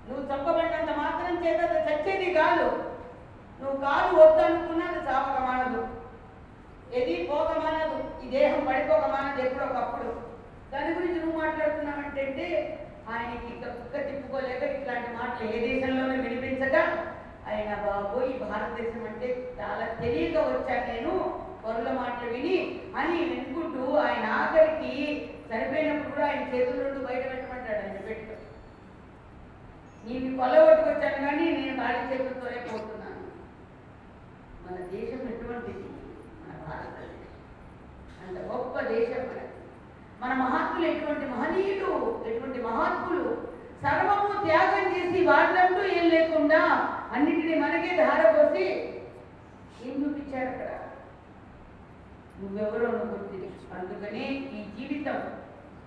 నువ్వు 0.08 0.24
చంపబడినంత 0.30 0.92
మాత్రం 1.00 1.36
చేత 1.44 1.60
చచ్చేది 1.88 2.28
కాదు. 2.34 2.68
నువ్వు 3.60 3.78
కాదు 3.84 4.10
వద్దనుకున్నా 4.18 4.86
అది 4.90 5.02
చాపక 5.08 5.38
మానదు 5.46 5.82
ఏది 6.94 7.16
పోక 7.30 7.50
మానదు 7.58 7.96
ఈ 8.24 8.30
దేహం 8.34 8.62
పడిపోక 8.68 9.06
మానదు 9.14 9.40
ఎప్పుడో 9.46 9.66
ఒకప్పుడు 9.72 10.12
దాని 10.72 10.92
గురించి 10.96 11.20
నువ్వు 11.20 11.40
మాట్లాడుతున్నావంటే 11.42 12.48
ఆయనకి 13.10 13.48
ఇంకా 13.54 13.68
కుక్క 13.74 13.98
తిప్పుకోలేక 14.08 14.64
ఇట్లాంటి 14.72 15.10
మాటలు 15.14 15.50
ఏ 15.50 15.60
దేశంలోనే 15.66 16.16
వినిపించక 16.24 16.78
ఆయన 17.48 17.74
బాబు 17.84 18.18
ఈ 18.26 18.34
భారతదేశం 18.44 19.04
అంటే 19.06 19.28
చాలా 19.60 19.86
తెలియక 20.00 20.38
వచ్చాను 20.48 20.88
నేను. 20.90 21.14
పరుల 21.64 21.90
మాటలు 21.96 22.30
విని 22.34 22.58
అని 22.98 23.16
వెనుకుంటూ 23.24 23.86
ఆయన 24.04 24.26
ఆఖరికి 24.38 24.94
సరిపోయినప్పుడు 25.50 26.12
కూడా 26.12 26.26
ఆయన 26.28 26.44
చేతుల 26.52 26.78
నుండి 26.84 27.02
బయట 27.08 27.24
పెట్టమంటాడు 27.32 27.82
ఆయన 27.82 28.00
పెట్టు 28.06 28.36
నీవి 30.08 30.38
కొల్లగొట్టుకొచ్చాను 30.38 31.26
కానీ 31.26 31.46
నేను 31.52 31.78
ఖాళీ 31.78 32.02
చేతులతోనే 32.10 32.60
పోతున్నాను. 32.68 33.24
మన 34.66 34.76
దేశం 34.92 35.22
ఎటువంటిది? 35.32 35.86
మన 36.42 36.54
భారతదేశం. 36.68 37.32
అంత 38.22 38.38
గొప్ప 38.52 38.82
దేశం 38.92 39.22
మనది 39.30 39.46
మన 40.22 40.34
మహాత్ములు 40.34 40.86
ఎటువంటి 40.88 41.26
మహనీయులు 41.26 41.92
ఎటువంటి 42.26 42.62
మహాత్ములు? 42.62 43.26
సర్వము 43.84 44.46
త్యాగం 44.46 44.86
చేసి 44.94 45.26
వాళ్ళంటూ 45.26 45.82
ఏం 45.98 46.06
లేకుండా 46.10 46.62
అన్నింటినీ 47.14 47.56
మనకే 47.62 47.96
ధారపోసి 47.96 48.66
ఏం 49.86 49.94
చూపించారు 50.04 50.48
అక్కడ? 50.48 50.72
నువ్వెవరో 52.40 52.88
నువ్వు 52.92 53.12
గుర్తించు. 53.12 53.78
అందుకని 53.78 54.26
ఈ 54.56 54.64
జీవితం 54.78 55.20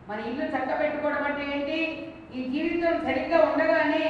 మన 0.08 0.20
ఇల్లు 0.20 0.44
చక్క 0.44 0.70
పెట్టుకోవడం 0.80 1.24
అంటే 1.24 1.42
ఏంటి? 1.56 1.78
ఈ 2.34 2.42
జీవితం 2.44 2.94
సరిగ్గా 3.06 3.38
ఉండగానే 3.40 4.04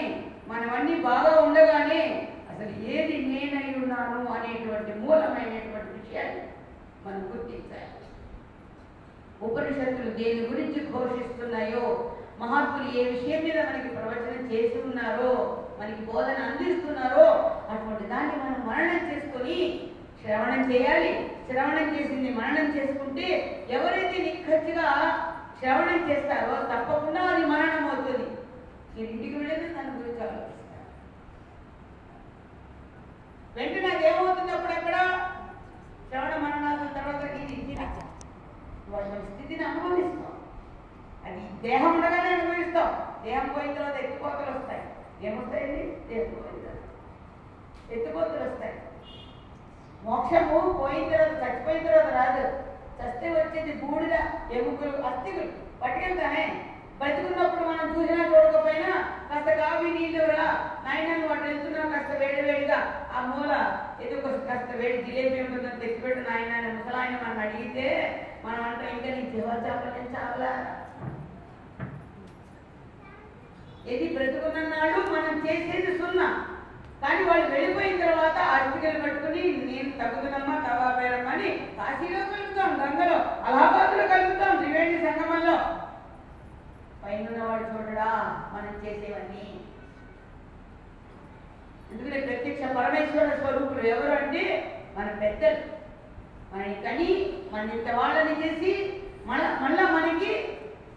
మనవన్నీ 0.48 0.94
బాగా 1.00 1.32
ఉండగానే 1.40 2.02
అసలు 2.50 2.72
ఏది 2.94 3.16
నేనై 3.26 3.66
ఉన్నాను 3.82 4.18
అనేటువంటి 4.32 4.92
మూలమైనటువంటి 5.00 5.90
విషయాన్ని 5.98 6.42
మనం 7.06 7.22
గుర్తించాలి. 7.32 7.86
ఉపనిషత్తులు 9.42 10.10
దేని 10.10 10.42
గురించి 10.46 10.80
ఘోషిస్తున్నాయో 10.92 11.84
మహాత్ములు 12.40 12.88
ఏ 12.98 13.04
విషయం 13.04 13.40
మీద 13.44 13.58
మనకి 13.68 13.88
ప్రవచనం 13.88 14.44
చేసి 14.52 14.76
ఉన్నారో 14.82 15.30
మనకి 15.80 16.02
బోధన 16.02 16.38
అందిస్తున్నారో 16.42 17.26
అటువంటి 17.72 18.04
దాన్ని 18.08 18.34
మనం 18.42 18.60
మరణం 18.66 19.00
చేసుకొని 19.10 19.58
శ్రవణం 20.22 20.62
చేయాలి. 20.72 21.12
శ్రవణం 21.46 21.86
చేసింది 21.94 22.30
మరణం 22.34 22.66
చేసుకుంటే 22.76 23.26
ఎవరైతే 23.70 24.18
నిఖచ్చిగా 24.26 24.88
శ్రవణం 25.60 26.10
చేస్తారో 26.10 26.54
తప్పకుండా 26.72 27.22
అది 27.22 27.44
మరణం 27.44 27.90
అవుతుంది. 27.90 28.26
నేను 28.94 29.08
ఇంటికి 29.08 29.36
వెళ్ళేది 29.36 29.74
దాని 29.74 29.90
గురించి 29.90 30.22
ఆలోచిస్తాను 30.22 30.86
వెంటనే 33.56 33.94
అది 33.94 34.06
ఏమవుతుంది 34.06 34.52
అప్పుడక్కడ 34.52 34.96
శ్రవణ 36.08 36.34
మరణాల 36.42 37.00
తర్వాత 37.00 37.20
వాళ్ళ 38.88 39.14
స్థితిని 39.24 39.64
అనుభవిస్తాం. 39.64 40.32
అది 41.24 41.68
దేహం 41.68 41.94
ఉండగానే 41.94 42.30
అనుభవిస్తాం. 42.30 42.88
దేహం 43.24 43.48
పోయిన 43.48 43.72
తర్వాత 43.72 43.96
ఎత్తుకోతలు 43.96 44.58
వస్తాయి. 44.58 44.82
ఏమొస్తాయండి? 45.22 45.82
దేహం 46.08 46.34
పోయిన 46.34 46.58
తర్వాత 46.64 47.92
ఎత్తుకోతలు 47.92 48.50
వస్తాయి. 48.50 48.82
మోక్షము 50.02 50.72
పోయిన 50.72 51.16
తర్వాత 51.16 51.42
చచ్చిపోయిన 51.42 51.86
తర్వాత 51.86 52.12
రాదు. 52.12 52.69
చస్తే 53.00 53.28
వచ్చేది 53.36 53.72
బూడిద 53.82 54.14
ఎముకలు 54.58 54.96
అస్థికులు. 55.10 55.50
పట్టుకెళ్తానే 55.82 56.44
బతుకున్నప్పుడు 57.00 57.64
మనం 57.68 57.86
చూసినా 57.92 58.24
చూడకపోయినా 58.30 58.90
కాస్త 59.28 59.50
కావి 59.60 59.90
నీళ్ళు 59.90 60.24
రా. 60.32 60.48
నాయన 60.86 61.12
నువ్వు 61.20 61.34
అటు 61.34 61.46
వెళ్తున్నావు 61.50 61.92
కాస్త 61.92 62.10
వేడి 62.22 62.42
వేడిగా. 62.48 62.78
ఆ 63.16 63.20
మూల 63.30 63.52
ఏదో 64.04 64.16
కాస్త 64.48 64.70
వేడి 64.80 64.98
జిలేబీ 65.06 65.38
ఉంటుందని 65.44 65.80
తెచ్చిపెట్టు 65.82 66.22
నాయన 66.30 66.66
ముసలాయన 66.76 67.16
మనం 67.22 67.40
అడిగితే 67.46 67.86
మనం 68.44 68.62
అంటే 68.70 68.84
ఇంకా 68.94 69.10
నీ 69.16 69.24
జీవ 69.32 69.48
చేపలే 69.64 70.04
చాలా 70.16 70.50
ఇది 73.92 74.06
బ్రతుకున్ననాడు 74.14 74.98
మనం 75.14 75.34
చేసేది 75.46 75.92
సున్నా. 75.98 76.26
కానీ 77.02 77.24
వాళ్ళు 77.24 77.46
వెళ్ళిపోయిన 77.46 78.04
తర్వాత 78.04 78.38
అర్పికలు 78.38 79.02
పట్టుకుని 79.02 79.42
నేను 79.42 79.90
తగ్గుతుందమ్మా 79.98 80.56
తవాపేరమ్మా 80.68 81.30
అని 81.32 81.50
కాశీలో 81.76 82.18
కలుగుతాం 82.18 82.70
గంగలో 82.82 83.16
అలహాబాద్లో 83.16 84.06
కలుగుతాం 84.06 84.56
త్రివేణి 84.56 84.98
సంగమంలో. 84.98 85.56
పైన 87.04 87.44
వాడు 87.44 87.62
చూడడా? 87.62 88.08
మనం 88.52 88.86
చేసేవన్నీ. 88.86 89.60
ఎందుకంటే 91.92 92.20
ప్రత్యక్ష 92.26 92.76
పరమేశ్వర 92.76 93.36
స్వరూపులు 93.36 93.86
ఎవరు 93.86 94.12
అంటే 94.12 94.42
మన 94.96 95.06
పెద్దలు. 95.20 95.80
మనని 96.52 96.74
కని 96.74 97.32
మన 97.52 97.70
ఇంత 97.70 97.92
వాళ్ళని 97.94 98.34
చేసి 98.42 99.02
మన 99.26 99.58
మళ్ళా 99.62 99.82
మనకి 99.82 100.48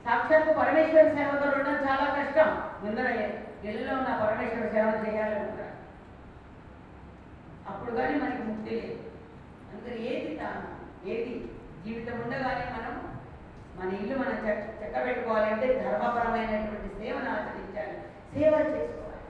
సాక్షాత్తు 0.05 0.53
పరమేశ్వర 0.53 1.03
సేవతో 1.03 1.45
ఉండడం 1.49 1.75
చాలా 1.75 2.15
కష్టం. 2.19 2.61
ముందర 2.83 3.07
ఇళ్ళలో 3.65 3.97
ఉన్న 3.97 4.25
పరమేశ్వర 4.25 4.67
సేవ 4.67 5.07
చేయాలనుకుంటారు 5.07 5.62
అప్పుడు 7.69 7.95
కానీ 7.95 8.15
మనకి 8.19 8.43
ముక్తి 8.43 8.69
లేదు. 8.75 8.95
అందుకని 9.69 9.99
ఏది 10.11 10.37
తాను 10.37 10.63
ఏది 11.09 11.33
జీవితం 11.85 12.21
ఉండగానే 12.21 12.65
మనం 12.75 12.93
మన 13.77 13.99
ఇల్లు 13.99 14.15
మనం 14.19 14.47
చెక్క 14.47 14.83
చెక్క 14.83 15.05
పెట్టుకోవాలంటే 15.05 15.67
ధర్మపరమైనటువంటి 15.83 16.89
సేవను 16.99 17.29
ఆచరించాలి. 17.29 17.95
సేవ 18.33 18.53
చేసుకోవాలి. 18.73 19.23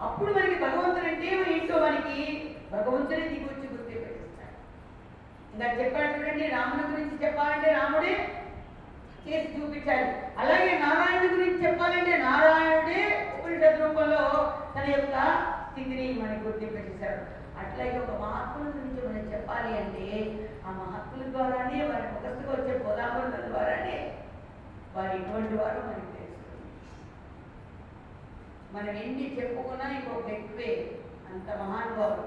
అప్పుడు 0.00 0.32
మనకి 0.32 0.54
భగవంతుడు 0.54 1.06
అంటే 1.06 1.26
ఇంట్లో 1.52 1.78
మనకి 1.80 2.16
భగవంతుడే 2.72 3.22
దిగొచ్చి 3.28 3.66
గుర్తి 3.68 3.94
పెట్టిస్తాడు. 3.94 4.56
ఇంకా 5.54 5.66
చెప్పాడు 5.72 6.10
చూడండి 6.12 6.46
రాముని 6.46 6.92
గురించి 6.92 7.26
చెప్పాలంటే 7.26 7.72
రాముడే 7.72 8.12
చేసి 9.26 9.48
చూపించాలి. 9.56 10.06
అలాగే 10.38 10.78
నారాయణ 10.78 11.24
గురించి 11.34 11.66
చెప్పాలంటే 11.66 12.16
నారాయణుడే 12.18 13.02
ఉపనిషత్ 13.38 13.82
రూపంలో 13.82 14.22
తన 14.76 14.86
యొక్క 14.90 15.16
స్థితిని 15.70 16.06
మనకి 16.22 16.40
గుర్తింపజేశాడు 16.40 17.39
అట్లాగే 17.80 17.98
ఒక 17.98 18.20
మహాత్ముల 18.20 18.68
గురించి 18.68 19.08
మనం 19.08 19.32
చెప్పాలి 19.32 19.78
అంటే 19.78 20.06
ఆ 20.66 20.70
మహాత్ముల 20.70 21.30
ద్వారానే 21.30 21.84
వారి 21.84 22.02
ముఖస్థుగా 22.02 22.52
వచ్చే 22.52 22.78
పొలాపరుల 22.78 23.46
ద్వారానే 23.46 24.14
వారు 24.96 25.16
ఇటువంటి 25.16 25.54
వారు 25.54 25.78
మనకి 25.78 26.12
తెలుస్తుంది. 26.18 26.68
మనం 28.72 28.88
ఎన్ని 28.88 29.36
చెప్పుకున్నా 29.36 29.90
ఇంకొక 29.90 30.28
ఎక్కువే 30.28 30.98
అంత 31.32 31.56
మహానుభావుడు. 31.60 32.24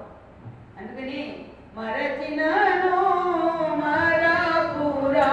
అందుకని 0.79 1.45
మరచినను 1.75 2.95
మరపురా 3.75 5.29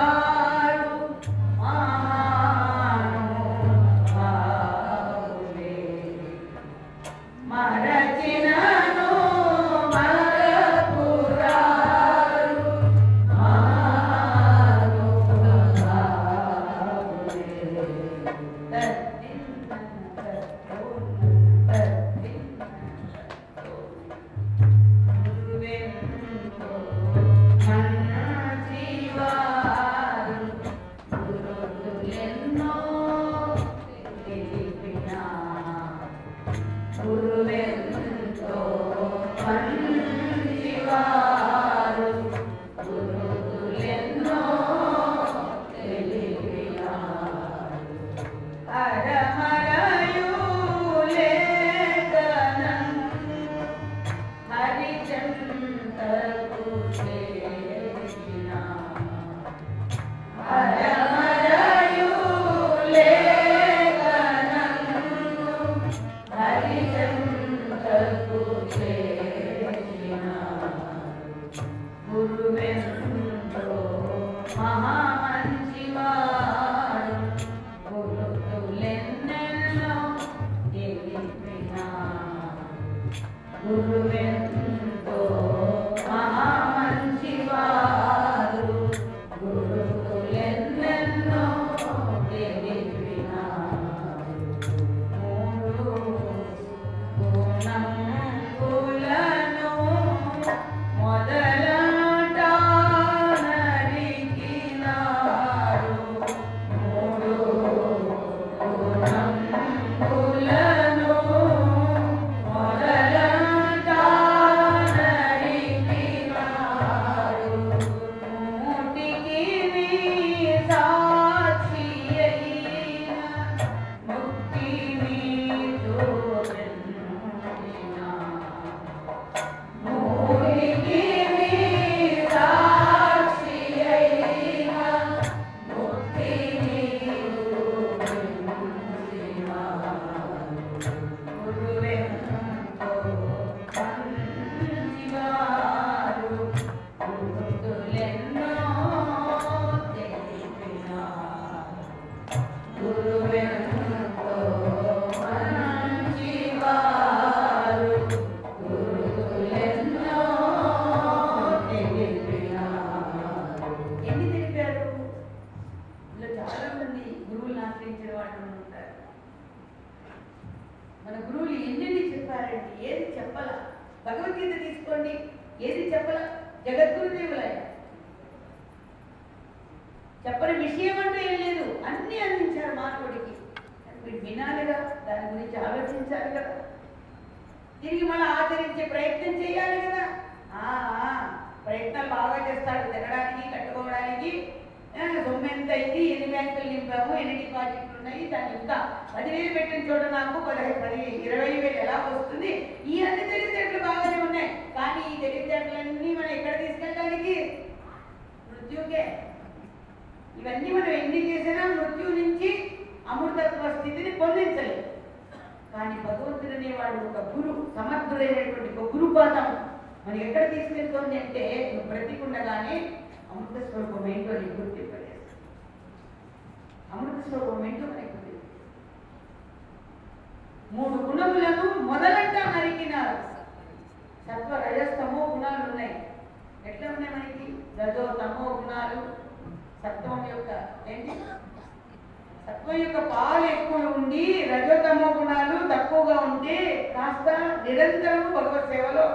నిరంతరము 247.70 248.28
భగవత్ 248.36 248.70
సేవలో 248.72 249.06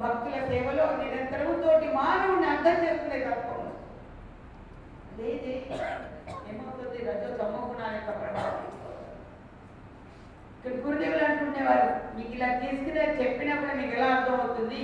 భక్తుల 0.00 0.36
సేవలో 0.50 0.84
నిరంతరము 1.00 1.54
తోటి 1.62 1.88
మానవుని 1.96 2.46
అర్థం 2.52 2.76
చేసుకునే 2.84 3.18
తత్వం. 3.26 3.60
లేదు 5.18 5.50
ఏమవుతుంది? 6.50 6.98
రజో 7.08 7.30
తమో 7.40 7.60
యొక్క 7.96 8.10
ప్రభావం 8.20 8.62
ఇక్కడ 10.56 10.74
గురుదేవులు 10.84 11.24
అంటుండేవారు 11.24 11.88
మీకు 12.16 12.32
ఇలా 12.36 12.48
తీసుకుని 12.60 13.00
చెప్పినప్పుడు 13.20 13.72
మీకు 13.80 13.92
ఎలా 13.96 14.06
అర్థమవుతుంది? 14.16 14.82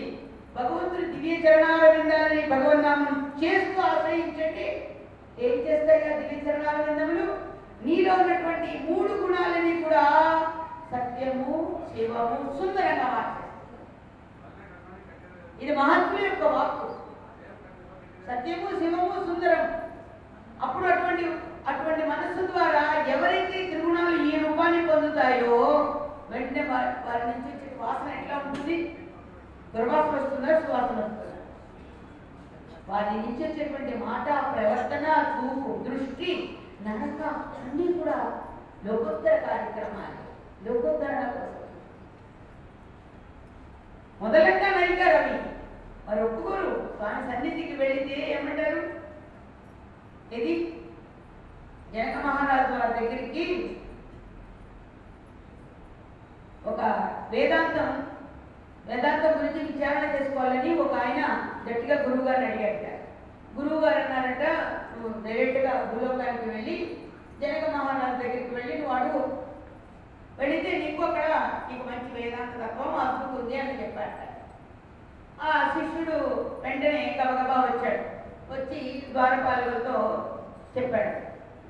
భగవంతుడు 0.57 1.05
దివ్య 1.13 1.37
చరణాల 1.45 1.83
విందాలని 1.95 2.43
భగవన్నామం 2.53 3.17
చేస్తూ 3.43 3.81
ఆశ్రయించండి. 3.83 4.67
ఏం 5.47 5.57
చేస్తాయి 5.67 6.03
ఆ 6.09 6.19
దివ్య 6.21 6.39
చరణాల 6.47 6.79
విందములు 6.89 7.27
నీలో 7.85 8.13
ఉన్నటువంటి 8.15 8.71
మూడు 8.89 9.13
గుణాలని 9.23 9.75
కూడా 9.83 10.05
సత్యము 10.91 11.55
శివము 11.95 12.39
సుందరంగా 12.59 13.09
మార్చారు. 13.15 13.51
ఇది 15.63 15.77
మహాత్ముల 15.77 16.25
యొక్క 16.25 16.45
వాక్కు. 16.45 16.89
సత్యము 18.27 18.79
శివము 18.79 19.27
సుందరం. 19.27 19.65
అప్పుడు 20.63 20.85
అటువంటి 20.87 21.25
అటువంటి 21.69 22.07
మనస్సు 22.07 22.47
ద్వారా 22.47 22.83
ఎవరైతే 23.05 23.59
త్రిగుణాలు 23.71 24.23
ఈ 24.23 24.39
రూపాన్ని 24.39 24.87
పొందుతాయో 24.87 25.57
వెంటనే 26.31 26.63
వారి 26.69 26.91
వారి 27.09 27.25
నుంచి 27.27 27.51
వచ్చే 27.53 27.77
వాసన 27.81 28.09
ఎట్లా 28.19 28.37
ఉంటుంది? 28.47 28.77
దుర్వాసన 29.75 30.17
వస్తుందా? 30.21 30.61
సువాసన 30.61 30.99
వస్తుందా? 31.05 31.39
వారి 32.89 33.11
నుంచి 33.11 33.43
వచ్చేటువంటి 33.45 33.97
మాట 34.05 34.27
ప్రవర్తన 34.27 35.07
చూపు 35.37 35.71
దృష్టి 35.85 36.59
నడక 36.83 37.23
అన్నీ 37.27 37.93
కూడా 37.93 38.43
లోకోత్తర 38.85 39.37
కార్యక్రమాలు. 39.37 40.20
లోకోత్తరణ 40.65 41.21
కోసం 41.31 41.57
మొదలంగా 44.23 44.69
నడిగారు 44.77 45.17
అవి 45.21 45.37
వారు 46.07 46.23
ఒప్పుకోరు. 46.25 46.73
స్వామి 46.97 47.21
సన్నిధికి 47.29 47.75
వెళితే 47.77 48.17
ఏమంటారు? 48.33 48.81
ఇది 50.39 50.53
జనక 51.95 52.17
మహారాజు 52.27 52.73
వారి 52.73 52.93
దగ్గరికి 52.99 53.45
ఒక 56.67 56.81
వేదాంతం 57.31 57.91
వేదాంతం 58.87 59.33
గురించి 59.39 59.61
విచారణ 59.73 60.05
చేసుకోవాలని 60.15 60.71
ఒక 60.85 60.95
ఆయన 60.95 61.21
గట్టిగా 61.67 61.97
గురువు 62.03 62.27
గారిని 62.29 62.47
అడిగారట. 62.47 62.87
గురువు 63.59 63.81
గారు 63.85 63.99
అన్నారట 63.99 64.45
నువ్వు 64.93 65.11
డైరెక్ట్గా 65.27 65.73
భూలోకానికి 65.91 66.49
వెళ్ళి 66.51 66.77
జనక 67.41 67.65
మహారాజు 67.77 68.17
దగ్గరికి 68.23 68.55
వెళ్ళి 68.55 68.75
నువ్వు 68.79 68.95
అడుగు. 68.97 69.23
వెళితే 70.41 70.71
నీకు 70.79 71.03
అక్కడ 71.03 71.27
నీకు 71.71 71.85
మంచి 71.89 72.23
వేదాంత 72.23 72.55
తత్వం 72.63 72.95
అద్భుతుంది 72.95 73.61
అని 73.61 73.83
చెప్పాడు. 73.83 74.31
ఆ 75.43 75.69
శిష్యుడు 75.69 76.17
వెంటనే 76.65 77.19
గబగబా 77.21 77.55
వచ్చాడు. 77.55 78.03
వచ్చి 78.53 79.07
ద్వారపాలకులతో 79.13 79.97
చెప్పాడు. 80.77 81.13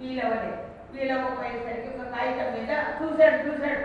వీలవలే 0.00 0.64
వీలవ్వపోయేసరికి 0.92 1.88
ఒక 1.88 2.06
కాగితం 2.06 2.48
మీద 2.52 2.70
చూశాడు 3.00 3.48
చూశాడు. 3.48 3.82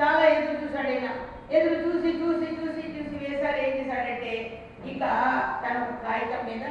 చాలా 0.00 0.26
ఎదురు 0.26 0.64
చూశాడు 0.64 0.88
ఈయన. 0.88 1.08
ఎదురు 1.52 1.74
చూసి 1.74 2.10
చూసి 2.22 2.46
చూసి 2.54 2.82
చూసి 2.96 3.16
వేశారు. 3.24 3.56
ఏం 3.56 3.72
చేశాడంటే 3.76 4.32
ఇక 4.86 5.00
తన 5.62 5.76
ఒక 5.82 5.94
కాగితం 6.06 6.42
మీద 6.50 6.64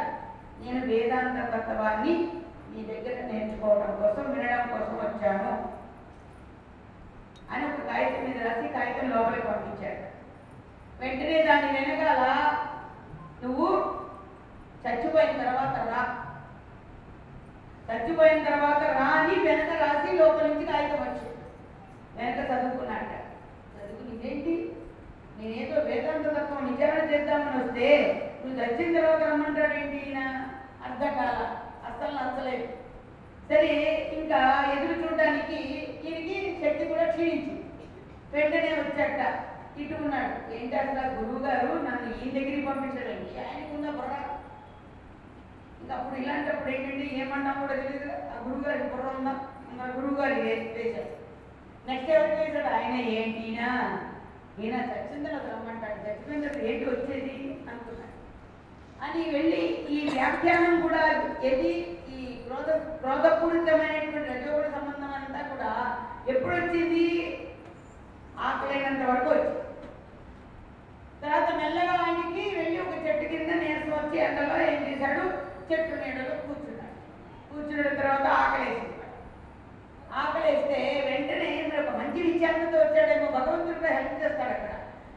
నేను 0.61 0.85
వేదాంత 0.85 1.53
తత్వాన్ని 1.53 2.13
మీ 2.69 2.81
దగ్గర 2.83 3.17
నేర్చుకోవడం 3.31 3.91
కోసం 4.01 4.25
వినడం 4.33 4.67
కోసం 4.67 4.95
వచ్చాను. 4.97 5.74
అని 7.51 7.65
ఒక 7.65 7.87
కాగితం 7.87 8.23
మీద 8.25 8.47
రాసి 8.47 8.67
కాగితం 8.67 9.09
లోపలికి 9.09 9.47
పంపించాడు. 9.47 10.01
వెంటనే 11.01 11.43
దాని 11.43 11.67
వెనకాల 11.73 12.21
నువ్వు 13.43 13.67
చచ్చిపోయిన 14.83 15.37
తర్వాత 15.43 15.75
రా. 15.89 16.01
చచ్చిపోయిన 17.89 18.43
తర్వాత 18.43 18.83
రా 18.83 19.03
అని 19.03 19.35
వెనక 19.47 19.81
రాసి 19.83 20.17
లోపల 20.17 20.47
నుంచి 20.47 20.65
కాగితం 20.65 21.01
వచ్చింది. 21.03 21.35
వెనక 22.17 22.39
చదువుకున్నాట 22.51 23.11
చదువుకుని 23.75 24.17
ఇదేంటి 24.17 24.53
నేనేదో 25.37 25.81
వేదాంత 25.81 26.27
తత్వం 26.27 26.65
నీ 26.65 26.71
విచారణ 26.71 27.13
చేద్దామని 27.13 27.63
వస్తే 27.63 27.87
నువ్వు 28.45 28.63
చచ్చిన 28.63 28.99
తర్వాత 28.99 29.23
రమ్మంటాడేంటి 29.23 29.97
ఈయన? 29.97 30.19
అర్థం 30.85 31.13
అస్సలు 31.87 32.15
నచ్చలేదు. 32.15 32.67
సరే 33.49 33.71
ఇంకా 34.17 34.39
ఎదురు 34.73 35.01
చూడడానికి 35.01 35.57
ఈయనకి 36.05 36.37
శక్తి 36.61 36.85
కూడా 36.85 37.05
క్షీణించింది 37.05 37.63
వెంటనే 38.33 38.71
వచ్చాట 38.73 39.19
ఇటు 39.79 39.93
ఉన్నాడు. 39.93 40.53
ఏంటి 40.53 40.75
అసలు 40.75 41.15
గురువు 41.15 41.45
గారు 41.45 41.67
నన్ను 41.83 42.07
ఈయన 42.15 42.33
దగ్గరికి 42.33 42.65
పంపించడండి 42.65 43.39
ఆయనకు 43.39 43.75
ఉన్న 43.75 43.89
బుర్ర? 43.89 44.13
ఇంకా 45.81 45.95
అప్పుడు 45.95 46.21
ఇలాంటప్పుడు 46.21 46.69
ఏంటంటే 46.69 47.15
ఏమన్నా 47.15 47.53
కూడా 47.53 47.75
తెలియదు 47.75 48.11
ఆ 48.27 48.43
గురువు 48.45 48.63
గారికి 48.67 48.89
బుర్ర 48.89 49.07
ఉందా? 49.17 49.33
ఇంకా 49.71 49.85
గురువు 49.95 50.21
గారు 50.21 50.33
వేశాడు 50.41 51.03
నెక్స్ట్ 51.87 52.11
ఎవరికి 52.11 52.41
వేశాడు 52.41 52.75
ఆయన 52.75 52.95
ఏంటి 53.15 53.39
ఈయన? 53.41 53.61
ఈయన 54.59 54.75
చచ్చిన 54.89 55.27
తర్వాత 55.27 55.45
రమ్మంటాడు. 55.51 55.99
చచ్చిపోయిన 56.05 56.45
ఏంటి 56.65 56.85
వచ్చేది? 56.85 57.35
అనుకున్నాడు. 57.69 58.13
అని 59.03 59.23
వెళ్ళి 59.29 59.61
ఈ 59.89 60.09
వ్యాఖ్యానం 60.09 60.81
కూడా 60.81 61.01
ఏది? 61.43 61.73
క్రోధ 62.45 62.69
క్రోధపూరితమైనటువంటి 63.01 64.29
రజోగుణ 64.33 64.67
సంబంధం 64.77 65.11
అంతా 65.13 65.41
కూడా 65.51 65.71
ఎప్పుడు 66.27 66.55
వచ్చింది 66.55 67.03
ఆకలైనంత 68.39 69.03
వరకు 69.09 69.29
వచ్చింది. 69.29 69.61
తర్వాత 71.21 71.49
మెల్లగా 71.55 71.93
ఆయనకి 72.03 72.43
వెళ్ళి 72.55 72.79
ఒక 72.81 72.95
చెట్టు 73.05 73.25
కింద 73.27 73.51
నీరసం 73.61 73.91
వచ్చి 73.91 74.17
ఎండలో 74.19 74.57
ఏం 74.71 74.81
చేశాడు? 74.87 75.23
చెట్టు 75.69 75.95
నీడలో 75.95 76.35
కూర్చున్నాడు. 76.45 76.95
కూర్చున్న 77.51 78.01
తర్వాత 78.01 78.27
ఆకలేసింది. 78.41 78.91
ఆకలేస్తే 80.13 80.79
వెంటనే 81.07 81.49
మరి 81.69 81.87
ఒక 81.87 81.95
మంచి 81.95 82.19
విచారణతో 82.31 82.77
వచ్చాడేమో 82.77 83.31
భగవంతుడు 83.39 83.79
కూడా 83.79 83.93
హెల్ప్ 83.93 84.23
చేస్తాడు 84.23 84.53
అక్కడ. 84.57 84.71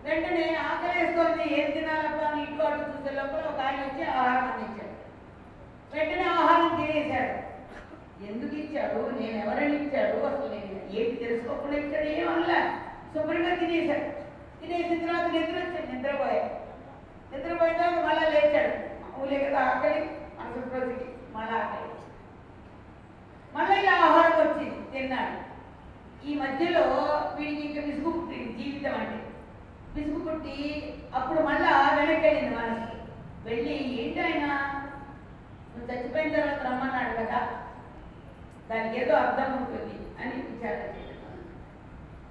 వెంటనే 0.04 0.56
ఆకలేస్తోంది 0.70 1.44
ఏం 1.60 1.70
తినాలబ్బా 1.70 2.26
అని 2.28 2.42
ఇంట్లో 2.42 2.64
అటు 2.64 2.90
చూసే 2.90 3.14
లోపల 3.14 3.44
ఒక 3.52 3.60
ఆయన 3.66 3.80
వచ్చి 3.80 4.04
ఆహారం 4.10 4.52
అందించాడు. 4.52 4.87
వెంటనే 5.94 6.24
ఆహారం 6.24 6.76
తినేశాడు. 6.76 7.48
ఎందుకు 8.24 8.54
ఇచ్చాడు? 8.54 9.20
నేను 9.20 9.36
ఎవరని 9.36 9.76
ఇచ్చాడు? 9.76 10.16
అసలు 10.26 10.48
నేను 10.48 10.80
ఏంటి 10.90 11.24
తెలుసుకోకుండా 11.24 11.76
ఇచ్చాడు 11.76 12.06
ఏమనలా 12.06 12.80
శుభ్రంగా 13.14 13.54
తినేశాడు. 13.54 14.06
తినేసిన 14.60 15.06
తర్వాత 15.06 15.26
నిద్ర 15.32 15.56
వచ్చాడు 15.56 15.96
నిద్రపోయాడు. 15.96 16.68
నిద్రపోయిన 17.34 17.76
తర్వాత 17.76 18.04
మళ్ళా 18.04 18.28
లేచాడు. 18.28 18.72
మామూలే 19.02 19.44
కదా 19.44 19.58
ఆకలి 19.58 20.00
మన 20.38 20.74
రోజుకి 20.74 21.04
మళ్ళీ 21.34 21.54
ఆకలి. 21.54 21.88
మళ్ళీ 23.54 23.82
ఇలా 23.82 23.92
ఆహారం 23.92 24.48
వచ్చింది 24.48 24.98
తిన్నాడు. 24.98 25.48
ఈ 26.26 26.34
మధ్యలో 26.34 26.82
వీడికి 27.38 27.62
ఇంకా 27.62 27.80
విసుగు 27.80 28.10
పుట్టింది 28.10 28.52
జీవితం 28.52 28.94
అంటే. 28.94 29.24
విసుగు 29.94 30.18
పుట్టి 30.18 30.56
అప్పుడు 31.14 31.40
మళ్ళా 31.40 31.96
వెనక్కి 31.98 32.26
వెళ్ళింది 32.26 32.56
మనకి 32.56 32.96
వెళ్ళి 33.48 34.02
ఏంటైనా 34.02 34.74
చచ్చిపోయిన 35.92 36.40
తర్వాత 36.40 36.62
రమ్మన్నాడు 36.62 37.16
కదా 37.16 37.48
దానికి 38.70 39.04
ఏదో 39.04 39.14
అర్థం 39.14 39.56
ఉంటుంది 39.56 40.22
అని 40.22 40.32
విచారణ 40.32 40.82
చేయడం 40.82 41.08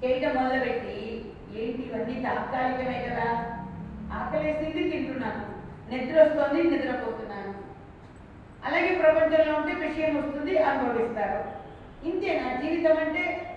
చేయటం 0.03 0.43
మొదలుపెట్టి 0.43 1.25
ఏంటి 1.55 1.81
ఇవన్నీ 1.81 2.23
తాత్కాలికమే 2.23 3.07
కదా? 3.09 3.53
ఆకలేసింది 4.13 4.89
తింటున్నాను. 4.89 5.57
నిద్ర 5.91 6.21
వస్తుంది 6.21 6.63
నిద్రపోతున్నాను. 6.63 7.53
అలాగే 8.65 8.95
ప్రపంచంలో 8.95 9.55
ఉంటే 9.55 9.87
విషయం 9.87 10.17
వస్తుంది 10.17 10.57
అనుభవిస్తారు. 10.57 11.67
ఇంతేనా? 12.07 12.61
జీవితం 12.61 12.97
అంటే? 12.97 13.53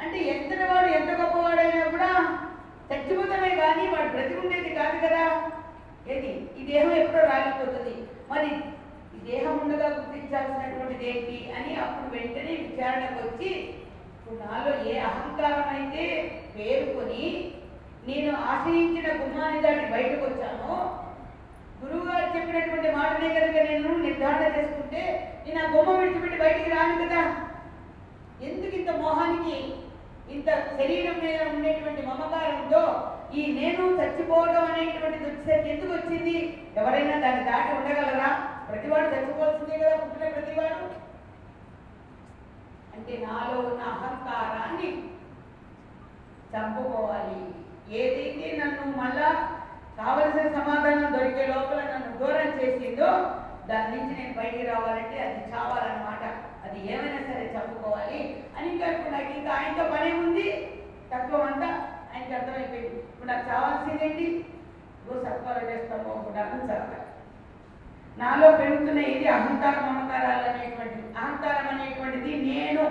అంటే 0.00 0.18
ఎంతటి 0.18 0.72
వాడు 0.72 0.86
ఎంత 0.86 1.20
గొప్పవాడైనా 1.20 1.90
కూడా 1.90 2.38
చచ్చిపోతామే 2.92 3.56
కానీ 3.56 3.88
వాడు 3.88 4.08
బ్రతికుండేది 4.08 4.74
కాదు 4.74 5.06
కదా. 5.06 5.50
ఏది? 6.08 6.50
ఈ 6.58 6.72
దేహం 6.72 6.92
ఎప్పుడో 6.92 7.24
రాలిపోతుంది. 7.24 8.08
మరి 8.30 8.50
దేహముండగా 9.24 9.88
దేహం 9.96 10.38
ఉండగా 10.70 11.36
అని 11.56 11.72
అప్పుడు 11.82 12.08
వెంటనే 12.14 12.54
విచారణకు 12.62 13.20
వచ్చి 13.22 13.50
ఇప్పుడు 14.12 14.36
నాలో 14.42 14.72
ఏ 14.86 14.96
అహంకారం 15.08 15.68
అయితే 15.76 16.04
పేరుకొని 16.56 17.24
నేను 18.06 18.30
ఆశ్రయించిన 18.46 19.08
గుమ్మాన్ని 19.20 19.60
దాటి 19.60 19.86
బయటకు 19.92 20.22
వచ్చాను 20.24 20.76
గురువు 21.82 22.04
గారు 22.06 22.26
చెప్పినటువంటి 22.34 22.88
మాటనే 22.96 23.28
కనుక 23.36 23.58
నేను 23.68 23.92
నిర్ధారణ 24.00 24.46
చేసుకుంటే 24.56 25.02
నేను 25.44 25.60
ఆ 25.60 25.70
బొమ్మ 25.74 25.92
విడిచిపెట్టి 25.98 26.38
బయటికి 26.38 26.70
రాను 26.70 26.96
కదా. 27.04 27.22
ఎందుకు 28.42 28.74
ఇంత 28.76 28.90
మోహానికి 29.00 29.56
ఇంత 30.30 30.48
శరీరం 30.72 31.16
మీద 31.22 31.38
ఉండేటువంటి 31.48 32.02
మమకారంతో 32.06 32.82
ఈ 33.34 33.60
నేను 33.60 34.02
చచ్చిపోవడం 34.02 34.64
అనేటువంటి 34.64 35.24
వచ్చేసరికి 35.24 35.68
ఎందుకు 35.68 35.92
వచ్చింది? 35.92 36.66
ఎవరైనా 36.76 37.18
దాన్ని 37.18 37.44
దాటి 37.44 37.72
ఉండగలరా? 37.72 38.48
ప్రతివాడు 38.68 39.06
చచ్చిపోవాల్సిందే 39.06 39.78
కదా 39.78 39.96
పుట్టిన 39.96 40.28
ప్రతివాడు? 40.28 40.84
అంటే 42.96 43.26
నాలో 43.26 43.58
ఉన్న 43.58 43.82
అహంకారాన్ని 43.82 44.92
చంపుకోవాలి. 46.56 47.54
ఏదైతే 47.94 48.56
నన్ను 48.56 48.96
మళ్ళా 48.96 49.58
కావలసిన 49.98 50.48
సమాధానం 50.48 51.12
దొరికే 51.12 51.46
లోపల 51.46 51.80
నన్ను 51.80 52.18
దూరం 52.18 52.60
చేసిందో 52.60 53.06
దాని 53.68 53.96
నుంచి 53.96 54.22
నేను 54.22 54.34
బయటికి 54.34 54.66
రావాలంటే 54.66 55.18
అది 55.20 55.52
చావాలన్నమాట. 55.52 56.24
అది 56.70 56.92
ఏమైనా 56.92 57.18
సరే 57.18 57.54
చంపుకోవాలి. 57.56 58.44
అని 58.58 58.72
ఇంకా 58.72 58.86
ఇప్పుడు 58.86 59.12
నాకు 59.12 59.38
ఇంకా 59.38 59.50
ఆయనతో 59.50 59.96
పని 59.96 60.12
ఉంది. 60.12 60.78
తత్వం 61.14 61.42
అంతా 61.42 61.89
ఆయనకి 62.30 62.38
అర్థమైపోయింది. 62.38 62.98
ఇప్పుడు 63.10 63.28
నాకు 63.30 63.44
చావాల్సిందేంటి 63.50 64.26
ఓ 65.06 65.14
సత్వాలు 65.24 65.62
చేస్తాము 65.70 66.10
కూడా 66.26 66.42
చావాలి 66.70 66.98
నాలో 68.20 68.48
పెరుగుతున్న 68.60 69.00
ఇది 69.14 69.26
అహంకారం 69.36 69.84
మమకారాలు 69.88 70.44
అనేటువంటిది 70.50 71.02
అహంకారం 71.20 71.66
అనేటువంటిది 71.72 72.32
నేను 72.48 72.84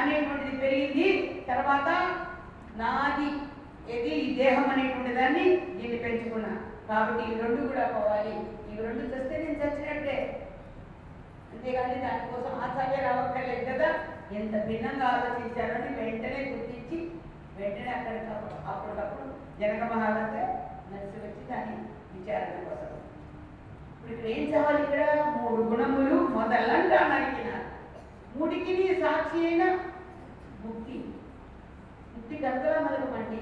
అనేటువంటిది 0.00 0.56
పెరిగింది. 0.64 1.06
తర్వాత 1.50 1.88
నాది 2.80 3.30
ఇది 3.94 4.12
ఈ 4.24 4.26
దేహం 4.40 4.66
అనేటువంటి 4.72 5.12
దాన్ని 5.20 5.44
దీన్ని 5.78 5.98
పెంచుకున్నా. 6.04 6.52
కాబట్టి 6.90 7.22
ఈ 7.30 7.34
రెండు 7.42 7.60
కూడా 7.70 7.86
పోవాలి. 7.94 8.34
ఈ 8.70 8.76
రెండు 8.86 9.02
చూస్తే 9.12 9.34
నేను 9.42 9.58
చచ్చినట్టే. 9.62 10.16
అంతేగాని 11.52 11.96
దానికోసం 12.06 12.52
ఆచార్య 12.66 13.00
రావక్కర్లేదు 13.08 13.64
కదా. 13.70 13.90
ఎంత 14.40 14.54
భిన్నంగా 14.68 15.06
ఆలోచించారని 15.14 15.90
వెంటనే 16.00 16.40
గుర్తించి 16.50 16.98
వెంటనే 17.60 17.90
అక్కడికి 17.90 18.26
అప్పటికప్పుడు 18.70 19.26
జనక 19.60 19.92
మహారాజా 19.92 20.44
నడిచి 20.90 21.18
వచ్చి 21.24 21.42
దాన్ని 21.50 21.76
విచారణ 22.14 22.68
కోసం. 22.68 22.92
ఇప్పుడు 23.94 24.12
ఇక్కడ 24.12 24.30
ఏం 24.30 24.44
చావాలి 24.54 24.82
ఇక్కడ? 24.82 25.24
మూడు 25.36 25.62
గుణములు 25.62 26.14
మొదలంగా 26.14 27.00
నరికినారు 27.08 27.66
మూడికి 28.38 29.00
సాక్షి 29.00 29.46
అయిన 29.46 29.64
ముక్తి. 30.64 30.96
ముక్తి 32.14 32.36
కర్తలా 32.36 32.80
మలకమండి 32.80 33.40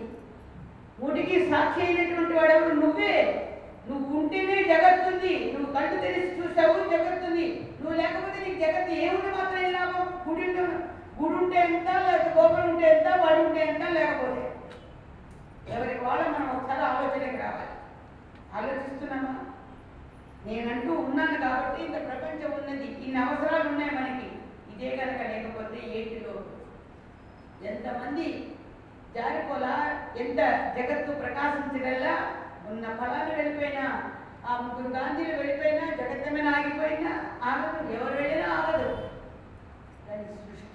మూడికి 1.00 1.50
సాక్షి 1.50 1.82
అయినటువంటి 1.82 2.34
వాడెవరు? 2.34 2.74
నువ్వే. 2.74 3.44
నువ్వు 3.90 4.20
ఉంటేనే 4.20 4.62
జగత్తుంది. 4.64 5.52
నువ్వు 5.58 5.74
కళ్ళు 5.74 6.00
తెరిచి 6.00 6.32
చూసావు 6.38 6.90
జగత్తుంది. 6.90 7.46
నువ్వు 7.80 8.00
లేకపోతే 8.00 8.38
నీకు 8.44 8.60
జగత్తు 8.60 8.90
ఏముంది 8.90 9.30
మాత్రం 9.38 9.60
ఏం 9.64 9.72
లాభం? 9.72 10.08
గుడి 10.28 10.46
గుడి 11.20 11.34
ఉంటే 11.34 11.56
ఎంత 11.56 11.88
లేకపోతే 11.96 12.40
గోపురం 12.40 12.74
ఉంటే 12.74 12.86
ఎంత 12.88 13.20
వాడు 13.20 13.40
ఉంటే 13.40 13.60
ఎంత 13.66 13.82
లేకపోతే? 13.90 14.44
ఎవరికి 15.74 16.04
వాళ్ళ 16.04 16.22
మనం 16.28 16.50
ఒకసారి 16.56 16.82
ఆలోచనకి 16.82 17.36
రావాలి. 17.36 17.74
ఆలోచిస్తున్నామా? 18.54 19.34
నేనంటూ 20.46 20.92
ఉన్నాను 20.92 21.38
కాబట్టి 21.40 21.84
ఇంత 21.84 22.08
ప్రపంచం 22.08 22.52
ఉన్నది 22.60 22.84
ఇన్ని 22.84 23.20
అవసరాలు 23.22 23.68
ఉన్నాయి 23.68 23.90
మనకి. 23.90 24.28
ఇదే 24.72 24.96
కనుక 24.96 25.22
లేకపోతే 25.30 25.78
ఏంటిలో 25.88 26.34
ఎంతమంది 27.64 28.26
జారిపోలా 29.14 29.74
ఎంత 30.16 30.40
జగత్తు 30.76 31.12
ప్రకాశించగల్లా 31.12 32.14
ఉన్న 32.70 32.86
ఫలాలు 32.96 33.34
వెళ్ళిపోయినా 33.36 33.84
ఆ 34.48 34.60
ముగ్గురు 34.60 34.94
గాంధీలు 34.94 35.36
వెళ్ళిపోయినా 35.36 35.86
జగత్తమైన 35.94 36.48
ఆగిపోయినా 36.48 37.12
ఆగదు. 37.44 37.92
ఎవరు 37.92 38.14
వెళ్ళినా 38.14 38.54
ఆగదు. 38.54 38.88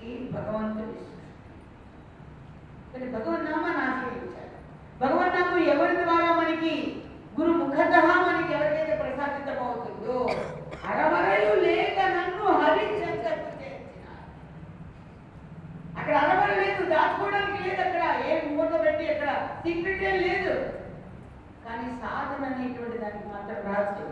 కానీ 0.03 0.15
సృష్టి. 0.15 0.31
భగవంతుడి 0.35 0.95
కానీ 2.91 3.07
భగవన్నామాన్ని 3.13 3.81
ఆశ్రయించాలి 3.83 4.49
భగవన్నామం 5.01 5.59
ఎవరి 5.73 5.95
ద్వారా 6.01 6.31
మనకి 6.33 6.73
గురు 7.37 7.53
ముఖత 7.59 7.93
మనకి 8.21 8.51
ఎవరికైతే 8.53 8.95
ప్రసాదితమవుతుందో 8.97 10.17
అరవరలు 10.89 11.53
లేక 11.63 11.97
నన్ను 12.15 12.45
హరిచంద్రకు 12.61 13.41
అక్కడ 15.97 16.15
అరవరు 16.23 16.55
లేదు 16.61 16.83
దాచుకోవడానికి 16.89 17.59
లేదు 17.65 17.81
అక్కడ 17.81 18.03
ఏ 18.25 18.39
మూట 18.49 18.71
పెట్టి 18.83 19.05
అక్కడ 19.09 19.29
సీక్రెట్ 19.61 20.03
ఏం 20.03 20.17
లేదు. 20.23 20.53
కానీ 21.65 21.85
సాధన 22.01 22.43
అనేటువంటి 22.49 22.97
దానికి 22.97 23.27
మాత్రం 23.29 23.59
రహస్యం 23.67 24.09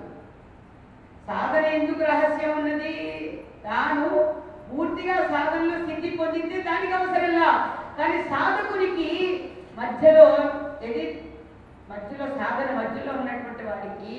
సాధన 1.27 1.63
ఎందుకు 1.73 2.03
రహస్యం 2.03 2.51
ఉన్నది 2.57 2.93
తాను 3.65 4.05
పూర్తిగా 4.71 5.15
సాధనలో 5.31 5.77
సిద్ధి 5.85 6.09
పొందితే 6.11 6.61
దానికి 6.61 6.93
అవసరంలా 6.93 7.49
కానీ 7.97 8.23
సాధకునికి 8.23 9.09
మధ్యలో 9.77 10.27
ఇది 10.87 11.03
మధ్యలో 11.89 12.25
సాధన 12.39 12.69
మధ్యలో 12.79 13.11
ఉన్నటువంటి 13.11 13.63
వాడికి 13.63 14.13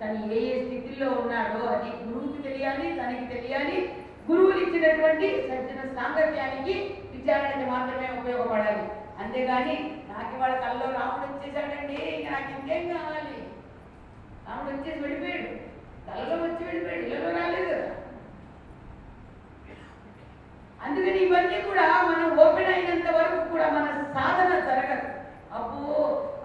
తను 0.00 0.32
ఏ 0.32 0.40
ఏ 0.46 0.54
స్థితిలో 0.64 1.08
ఉన్నాడో 1.20 1.60
అది 1.66 1.90
గురువుకి 2.06 2.40
తెలియాలి 2.42 2.86
తనకి 2.98 3.26
తెలియాలి. 3.34 3.76
గురువులు 4.30 4.58
ఇచ్చినటువంటి 4.58 5.26
సజ్జన 5.48 5.80
సాంగత్యానికి 5.96 6.74
విచారణకి 7.14 7.66
మాత్రమే 7.70 8.08
ఉపయోగపడాలి. 8.20 8.84
అంతేగాని 9.22 9.76
నాకు 10.10 10.36
ఇవాళ 10.36 10.54
కల్లో 10.54 10.86
రాముడు 10.90 11.26
వచ్చేసాడండి 11.26 11.98
ఇంకా 12.14 12.30
నాకు 12.30 12.50
ఇంకేం 12.52 12.84
కావాలి? 12.88 13.36
రాముడు 14.46 14.70
వచ్చేసి 14.76 15.00
వెళ్ళిపోయాడు. 15.00 15.48
కళ్ళలో 16.06 16.36
వచ్చి 16.44 16.62
వెళ్ళిపోయాడు 16.64 17.04
ఇళ్ళలో 17.06 17.30
రాలేదు 17.38 17.68
కదా. 17.72 17.90
అందుకని 20.84 21.18
ఇవన్నీ 21.18 21.60
కూడా 21.60 21.82
మనం 22.02 22.38
ఓపెన్ 22.38 22.72
అయినంత 22.74 23.10
వరకు 23.10 23.48
కూడా 23.48 23.68
మన 23.68 23.86
సాధన 24.14 24.58
జరగదు. 24.58 25.08
అబ్బో 25.54 25.90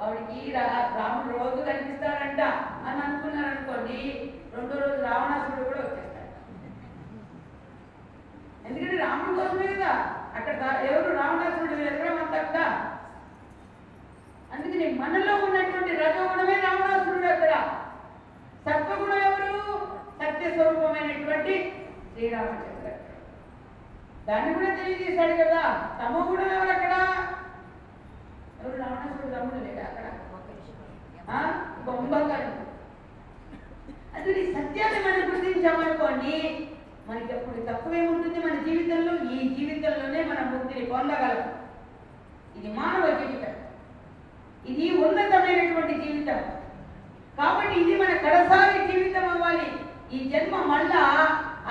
ఆవిడకి 0.02 0.52
రాముడు 0.52 1.38
రోజు 1.38 1.62
కనిపిస్తాడంట 1.62 2.42
అని 2.88 3.02
అనుకున్నారు 3.02 3.48
అనుకోండి 3.48 3.98
రెండో 4.56 4.76
రోజు 4.78 5.02
రావణాసుడు 5.02 5.64
కూడా 5.64 5.80
వచ్చేస్తాడు. 5.80 6.30
ఎందుకంటే 8.68 8.98
రాముడు 8.98 9.40
కోసమే 9.40 9.74
కదా. 9.76 9.92
అక్కడ 10.36 10.56
ఎవరు? 10.92 11.12
రావణాసుడు 11.16 11.82
ఎక్కడం 11.82 12.18
అంతా 12.18 12.42
కదా 12.44 12.66
అందుకని 14.54 15.00
మనలో 15.00 15.36
ఉన్నటువంటి 15.36 15.96
రజోగుణమే 15.96 16.54
రావణాసురుడు 16.54 17.26
అక్కడ. 17.26 17.54
సత్వగుణం 18.66 19.18
ఎవరు? 19.18 19.88
సత్య 20.20 20.52
స్వరూపమైనటువంటి 20.52 21.54
శ్రీరామచంద్ర 22.14 22.89
దాన్ని 24.28 24.54
కూడా 24.54 24.76
తెలియజేశాడు 24.76 25.34
కదా. 25.34 25.90
తమ 26.04 26.26
కూడా 26.28 26.44
ఎవరు 26.44 26.70
అక్కడ? 26.70 26.92
ఎవరు 28.64 28.78
తమ్ముడు 29.40 29.56
లేడా 29.56 29.84
అక్కడ? 29.84 30.04
ఆ? 31.30 31.66
అసలు 32.16 32.70
అది 34.16 34.54
సత్యాన్ని 34.54 35.00
మనం 35.00 35.36
గుర్తించామనుకోండి 35.36 36.68
మనకి 37.08 37.34
అప్పుడు 37.34 37.66
తక్కువేముంటుంది 37.66 38.40
మన 38.40 38.64
జీవితంలో. 38.64 39.32
ఈ 39.32 39.56
జీవితంలోనే 39.56 40.24
మనం 40.24 40.58
ముక్తిని 40.58 40.86
పొందగలం. 40.86 41.60
ఇది 42.58 42.74
మానవ 42.80 43.08
జీవితం. 43.08 43.54
ఇది 44.68 45.06
ఉన్నతమైనటువంటి 45.06 45.94
జీవితం. 45.94 46.38
కాబట్టి 47.38 47.82
ఇది 47.82 48.02
మన 48.02 48.18
కడసారి 48.18 48.92
జీవితం 48.92 49.30
అవ్వాలి. 49.30 49.72
ఈ 50.14 50.30
జన్మ 50.30 50.56
మళ్ళా 50.56 51.06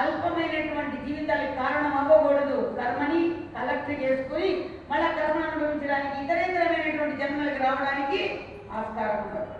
అల్పమైనటువంటి 0.00 0.96
జీవితాలకు 1.06 1.54
కారణం 1.60 1.94
అవ్వకూడదు. 2.00 2.58
కర్మని 2.78 3.20
కలెక్ట్ 3.56 3.90
చేసుకుని 4.02 4.50
మళ్ళా 4.90 5.08
కర్మను 5.18 5.46
అనుభవించడానికి 5.50 6.16
ఇతరేతరమైనటువంటి 6.24 7.16
జన్మలకు 7.22 7.60
రావడానికి 7.64 8.20
ఆస్కారం 8.72 9.16
ఉండకూడదు 9.22 9.54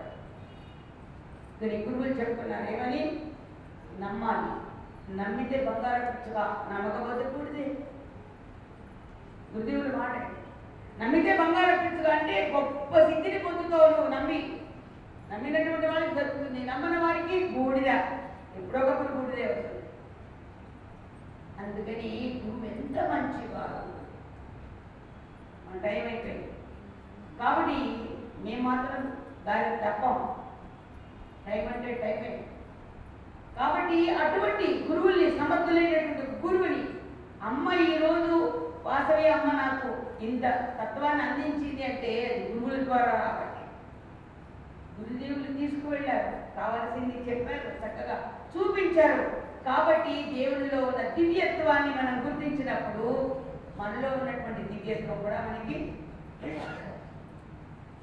దీని 1.60 1.76
గురువులు 1.84 2.20
చెప్తున్నారు 2.20 2.66
ఏమని? 2.74 3.02
నమ్మాలి. 4.02 4.50
నమ్మితే 5.18 5.58
బంగారం 5.64 6.02
పిచ్చుగా 6.06 6.42
నమ్మకపోతే 6.70 7.24
కూడితే 7.30 7.62
గురుదేవులు 9.52 9.96
మాట 9.96 10.14
నమ్మితే 11.00 11.32
బంగారం 11.38 11.78
పిచ్చుగా 11.84 12.12
అంటే 12.16 12.36
గొప్ప 12.54 12.92
సిద్ధిని 12.98 13.38
పొందుతావు 13.38 13.90
నువ్వు 13.90 14.10
నమ్మి. 14.14 14.40
నమ్మినటువంటి 15.32 15.86
వాళ్ళకి 15.86 16.14
దొరుకుతుంది 16.14 16.60
నమ్మని 16.70 16.98
వారికి 17.04 17.36
బూడిద. 17.54 17.90
ఎప్పుడో 18.58 18.78
ఒకప్పుడు 18.84 19.12
బూడిదే 19.16 19.44
వస్తుంది. 19.50 19.77
అందుకని 21.58 22.42
గురువు 22.44 22.64
ఎంత 22.64 23.10
మంచివారు? 23.10 23.98
మన 25.66 25.80
టైం 25.82 26.06
అయిపోయింది. 26.06 26.52
కాబట్టి 27.38 27.80
మేము 28.38 28.62
మాత్రం 28.62 29.16
దారి 29.46 29.76
తప్పం. 29.76 30.34
టైం 31.46 31.68
అంటే 31.68 31.94
టైం 31.94 32.18
అయింది 32.22 32.48
కాబట్టి 33.58 34.10
అటువంటి 34.10 34.86
గురువుల్ని 34.88 35.38
సమర్థులైనటువంటి 35.38 36.46
గురువుని 36.46 36.84
అమ్మ 37.42 37.72
ఈరోజు 37.72 38.34
వాసవి 38.82 39.28
అమ్మ 39.28 39.52
నాకు 39.52 39.88
ఇంత 40.24 40.42
తత్వాన్ని 40.82 41.24
అందించింది 41.24 41.84
అంటే 41.84 42.34
అది 42.34 42.52
గురువుల 42.52 42.84
ద్వారా 42.84 43.04
రాబట్టి 43.04 43.64
గురుదేవులు 45.00 45.58
తీసుకువెళ్ళారు. 45.58 46.56
కావాల్సింది 46.56 47.30
చెప్పారు 47.30 47.68
చక్కగా 47.68 48.32
చూపించారు. 48.56 49.47
కాబట్టి 49.66 50.14
దేవుడిలో 50.32 50.78
ఉన్న 50.84 51.02
దివ్యత్వాన్ని 51.16 51.92
మనం 51.98 52.16
గుర్తించినప్పుడు 52.24 53.08
మనలో 53.78 54.08
ఉన్నటువంటి 54.16 54.62
దివ్యత్వం 54.70 55.18
కూడా 55.22 55.38
మనకి 55.46 55.76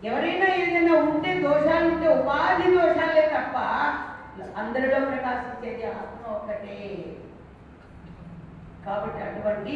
ఎవరైనా 0.04 0.48
ఏదైనా 0.56 0.96
ఉంటే 1.06 1.30
దోషాలు 1.44 1.86
ఉంటే 1.92 2.08
ఉపాధి 2.16 2.68
దోషాలే 2.76 3.24
తప్ప 3.34 3.56
అందరిలో 4.62 5.00
ప్రకాశించేది 5.06 5.84
ఆత్మ 5.92 6.24
ఒక్కటే. 6.34 6.80
కాబట్టి 8.86 9.20
అటువంటి 9.28 9.76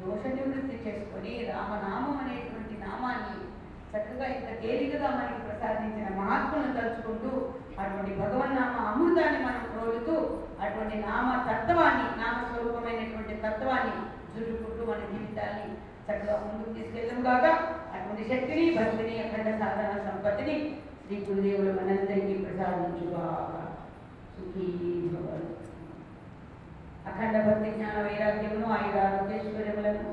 దోష 0.00 0.22
నివృత్తి 0.36 0.76
చేసుకొని 0.84 1.32
రామనామం 1.50 2.16
అనేటువంటి 2.22 2.74
నామాన్ని 2.84 3.36
చక్కగా 3.92 4.26
ఇంత 4.34 4.50
తేలికగా 4.62 5.08
మనకి 5.10 5.40
ప్రసాదించిన 5.44 6.08
మహాత్ములను 6.18 6.74
తలుచుకుంటూ 6.78 7.30
అటువంటి 7.78 8.12
భగవన్నామ 8.18 8.74
అమృతాన్ని 8.88 9.40
మనం 9.46 9.64
రోజుతూ 9.78 10.16
అటువంటి 10.60 10.96
నామ 11.06 11.28
తత్వాన్ని 11.48 12.06
నామస్వరూపమైనటువంటి 12.22 13.34
తత్వాన్ని 13.42 13.94
చుట్టుకుంటూ 14.34 14.84
మన 14.84 15.00
జీవితాన్ని 15.12 15.66
చక్కగా 16.06 16.36
ముందుకు 16.36 16.72
తీసుకెళ్ళం 16.72 17.22
కాక 17.22 17.44
అటువంటి 17.94 18.22
శక్తిని 18.28 18.74
భక్తిని 18.74 19.14
అఖండ 19.18 19.50
సాధన 19.58 19.92
సంపత్తిని 20.08 20.56
శ్రీ 21.06 21.16
గురుదేవులు 21.18 21.72
మనందరికీ 21.72 22.34
ప్రసాదించుగాక. 22.34 23.52
సుఖీ 24.36 24.66
భవన్ 25.08 25.48
అఖండ 27.06 27.36
భక్తి 27.46 27.70
జ్ఞాన 27.70 27.96
వైరాగ్యమును 28.02 28.66
ఆయుర 28.66 28.96
ఆయురారోగ్యేశ్వర్యములను 28.96 30.04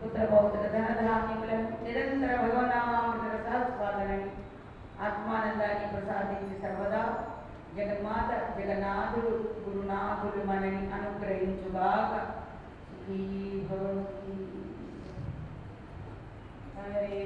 పుత్ర 0.00 0.24
భౌతిక 0.24 0.64
ధనధాన్యములను 0.72 1.68
నిరంతర 1.84 2.32
భగవన్నామామృత 2.36 3.46
సహస్వాదనని 3.46 4.28
ఆత్మానందాన్ని 5.02 5.86
ప్రసాదించి 5.92 6.62
సర్వదా 6.62 7.02
జగన్మాత 7.76 8.30
జగన్నాథుడు 8.56 9.30
గురునాథుడు 9.64 10.44
మనని 10.46 10.76
అనుగ్రహించుగాక. 10.96 12.12
సుఖీ 12.90 13.18
భవంతి. 13.70 14.36
హరే 16.76 17.18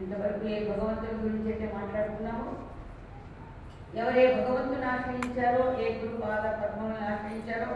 ఇంతవరకు 0.00 0.46
ఏ 0.46 0.58
భగవంతుడి 0.68 1.16
గురించి 1.22 1.48
అయితే 1.52 1.66
మాట్లాడుతున్నాము? 1.76 2.48
ఎవరే 3.96 4.24
భగవంతుని 4.34 4.86
ఆశ్రయించారో 4.86 5.64
ఏ 5.80 5.88
గురు 5.98 6.16
పాద 6.22 6.44
పద్మములను 6.60 7.04
ఆశ్రయించారో 7.12 7.70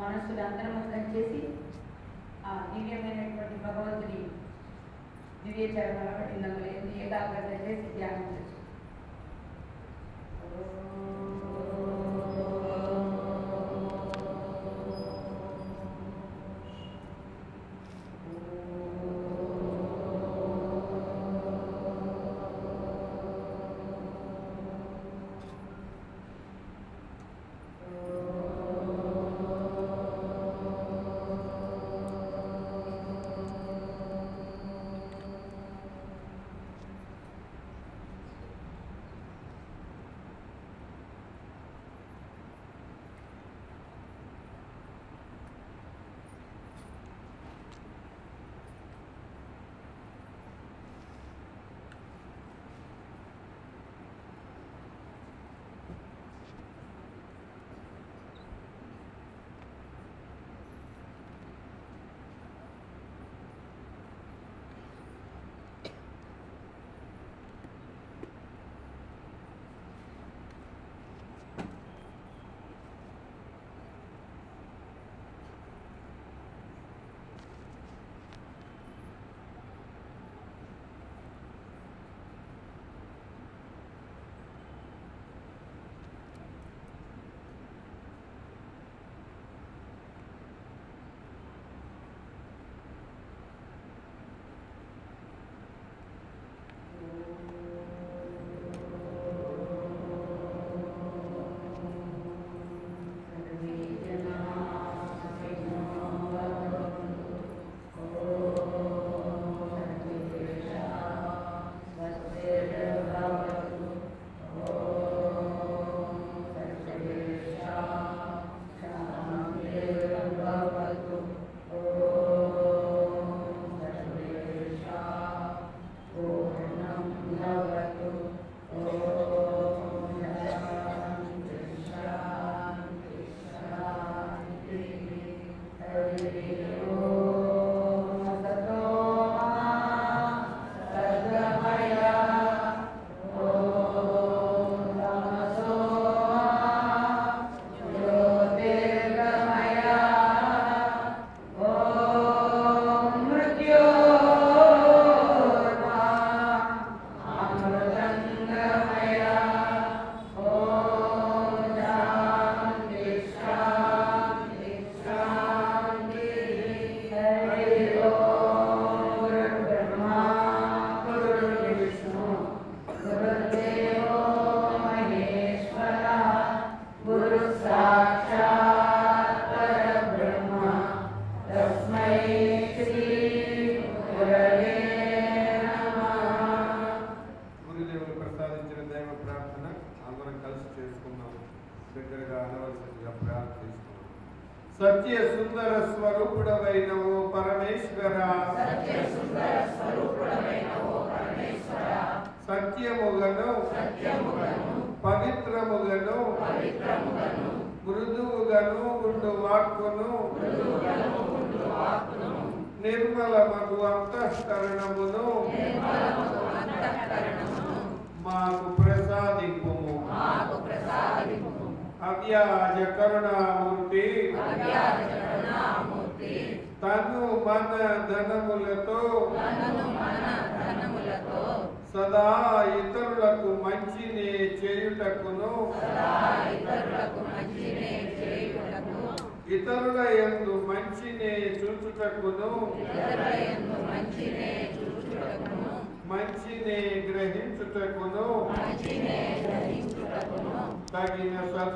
మనస్సును 0.00 0.42
అంతర్ముఖం 0.46 1.04
చేసి 1.14 1.40
ఆ 2.46 2.52
దివ్యమైనటువంటి 2.70 3.58
భగవంతుని 3.66 4.20
దివ్య 5.44 5.64
చరణాల 5.68 6.10
కఠినంలో 6.18 6.66
ఏకాగ్రత 6.96 7.50
చేసి 7.62 7.88
ధ్యానం 7.94 8.28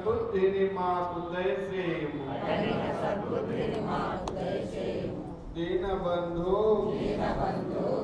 సద్బుద్ధిని 0.07 0.71
మాకు 3.81 4.33
దయచేయము. 4.33 5.23
దీనబంధు. 6.99 7.97